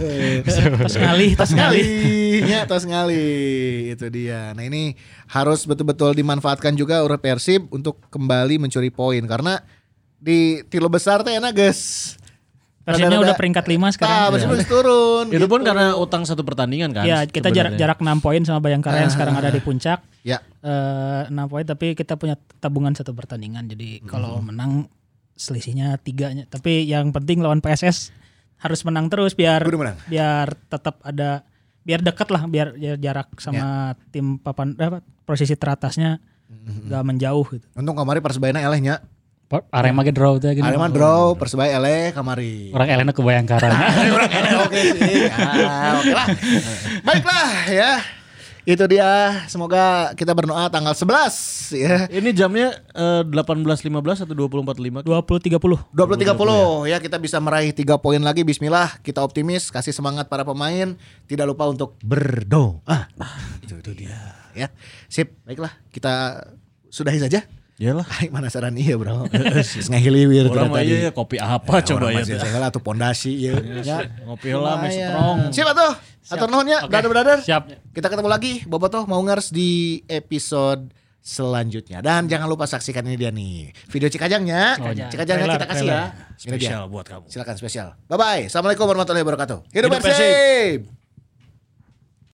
ngalih, 0.94 1.34
terus 1.34 1.53
ngalih. 1.53 1.82
Ngalinya 1.82 2.59
tos 2.70 2.84
ngali 2.86 3.26
itu 3.90 4.07
dia. 4.14 4.55
Nah 4.55 4.62
ini 4.62 4.94
harus 5.27 5.66
betul-betul 5.66 6.14
dimanfaatkan 6.14 6.79
juga 6.79 7.03
oleh 7.03 7.18
Persib 7.18 7.66
untuk 7.74 7.99
kembali 8.11 8.62
mencuri 8.62 8.95
poin 8.95 9.22
karena 9.27 9.59
di 10.16 10.62
tilo 10.70 10.87
besar 10.87 11.27
teh 11.27 11.35
enak 11.35 11.53
guys. 11.53 12.14
Persibnya 12.87 13.18
udah 13.18 13.35
peringkat 13.35 13.66
5 13.66 13.99
sekarang. 13.99 14.14
Nah, 14.14 14.29
Persib 14.31 14.51
harus 14.55 14.68
turun. 14.70 15.27
Itu 15.35 15.51
pun 15.51 15.66
gitu. 15.66 15.68
karena 15.74 15.99
utang 15.99 16.22
satu 16.22 16.47
pertandingan 16.47 16.95
kan. 16.95 17.03
Ya, 17.03 17.27
kita 17.27 17.51
jarak 17.51 17.74
sebenarnya. 17.74 17.99
jarak 17.99 18.22
6 18.22 18.22
poin 18.22 18.41
sama 18.47 18.62
Bayangkara 18.62 19.03
yang 19.03 19.11
sekarang 19.11 19.35
ada 19.35 19.51
di 19.51 19.59
puncak. 19.59 20.07
Ya. 20.22 20.39
Eh 20.62 21.27
6 21.27 21.51
poin 21.51 21.66
tapi 21.66 21.99
kita 21.99 22.14
punya 22.14 22.39
tabungan 22.62 22.95
satu 22.95 23.11
pertandingan. 23.11 23.66
Jadi 23.66 24.07
kalau 24.07 24.39
menang 24.39 24.87
selisihnya 25.35 25.99
tiganya. 25.99 26.47
Tapi 26.47 26.87
yang 26.87 27.11
penting 27.11 27.43
lawan 27.43 27.59
PSS 27.59 28.14
harus 28.62 28.81
menang 28.87 29.12
terus 29.12 29.37
biar 29.37 29.61
biar 30.09 30.57
tetap 30.72 31.03
ada 31.05 31.45
biar 31.87 32.03
dekat 32.03 32.28
lah 32.34 32.43
biar, 32.51 32.74
biar 32.74 32.99
jarak 32.99 33.30
sama 33.39 33.95
tim 34.11 34.43
papan 34.43 34.74
eh, 34.74 34.87
apa, 34.91 34.99
posisi 35.22 35.55
teratasnya 35.55 36.18
nggak 36.47 37.03
menjauh 37.07 37.47
gitu. 37.55 37.66
Untung 37.78 37.95
kemarin 37.95 38.18
Persebaya 38.18 38.59
elehnya. 38.59 39.07
Arema 39.70 40.03
ge 40.03 40.11
draw 40.11 40.43
teh 40.43 40.59
gini. 40.59 40.66
Arema 40.66 40.91
draw, 40.91 41.39
Persebaya 41.39 41.78
eleh 41.78 42.11
kamari. 42.11 42.74
Orang 42.74 42.91
elena 42.91 43.14
ke 43.14 43.22
Bayangkara. 43.22 43.70
Oke 44.66 44.80
sih. 44.99 45.30
Ah, 45.30 46.03
oke 46.03 46.11
lah. 46.11 46.26
Baiklah 47.07 47.51
ya. 47.70 47.93
Itu 48.67 48.83
dia. 48.91 49.47
Semoga 49.47 50.11
kita 50.19 50.35
berdoa 50.35 50.67
tanggal 50.67 50.91
11 50.91 51.71
ya. 51.79 52.11
Ini 52.11 52.35
jamnya 52.35 52.75
eh, 52.91 53.23
18.15 53.23 54.27
atau 54.27 54.35
20.45? 54.35 55.07
20 55.07 55.07
30. 55.07 55.95
20-30 55.95 56.91
ya 56.91 56.99
kita 56.99 57.17
bisa 57.23 57.39
meraih 57.39 57.71
3 57.71 58.03
poin 58.03 58.19
lagi 58.19 58.43
Bismillah 58.43 58.99
kita 59.07 59.23
optimis 59.23 59.71
kasih 59.71 59.95
semangat 59.95 60.27
para 60.27 60.43
pemain 60.43 60.99
tidak 61.31 61.47
lupa 61.47 61.71
untuk 61.71 61.95
berdoa 62.03 63.07
itu, 63.62 63.79
itu 63.79 63.93
dia 64.05 64.19
ya 64.57 64.69
sip 65.07 65.37
baiklah 65.47 65.71
kita 65.95 66.43
sudahi 66.91 67.23
saja 67.23 67.47
Iyalah. 67.77 68.09
Ay, 68.09 68.33
mana 68.33 68.49
saran 68.49 68.72
iya 68.72 68.97
bro 68.97 69.29
Terus 69.33 69.93
ngahiliwir 69.93 70.49
Orang 70.49 70.72
mah 70.72 70.81
tadi. 70.81 70.97
iya 70.97 70.99
ya, 71.09 71.11
kopi 71.12 71.37
apa 71.37 71.85
coba 71.85 72.09
ya. 72.09 72.24
Masih 72.24 72.41
segala 72.41 72.66
tuh 72.72 72.81
pondasi 72.81 73.33
ya. 73.37 73.53
ya. 73.85 73.99
Ngopi 74.24 74.49
lah, 74.57 74.81
mes 74.81 74.97
Lumayan. 74.97 75.11
strong. 75.12 75.37
Siap 75.53 75.68
atuh. 75.77 75.93
Atur 76.27 76.49
nuhun 76.51 76.66
ya, 76.66 76.81
brother 76.89 77.11
brother. 77.12 77.39
Siap. 77.45 77.62
Kita 77.93 78.09
ketemu 78.09 78.29
lagi 78.33 78.53
Bobotoh 78.64 79.05
mau 79.05 79.20
ngers 79.20 79.53
di 79.53 80.01
episode 80.09 80.89
selanjutnya. 81.20 82.01
Dan 82.01 82.33
jangan 82.33 82.49
lupa 82.49 82.64
saksikan 82.64 83.05
ini 83.05 83.16
dia 83.20 83.29
nih. 83.29 83.74
Video 83.93 84.09
Cikajangnya. 84.09 84.81
Cikajang. 84.81 85.11
Cikajangnya 85.12 85.47
kita 85.61 85.66
kasih 85.68 85.87
ya. 85.87 86.03
Spesial 86.39 86.83
buat 86.89 87.05
kamu. 87.05 87.29
Silakan 87.29 87.57
spesial. 87.61 87.89
Bye 88.09 88.16
bye. 88.16 88.43
Assalamualaikum 88.49 88.89
warahmatullahi 88.89 89.24
wabarakatuh. 89.27 89.59
Hidup, 89.68 89.91
Hidup 89.93 90.01
bersih. 90.01 91.06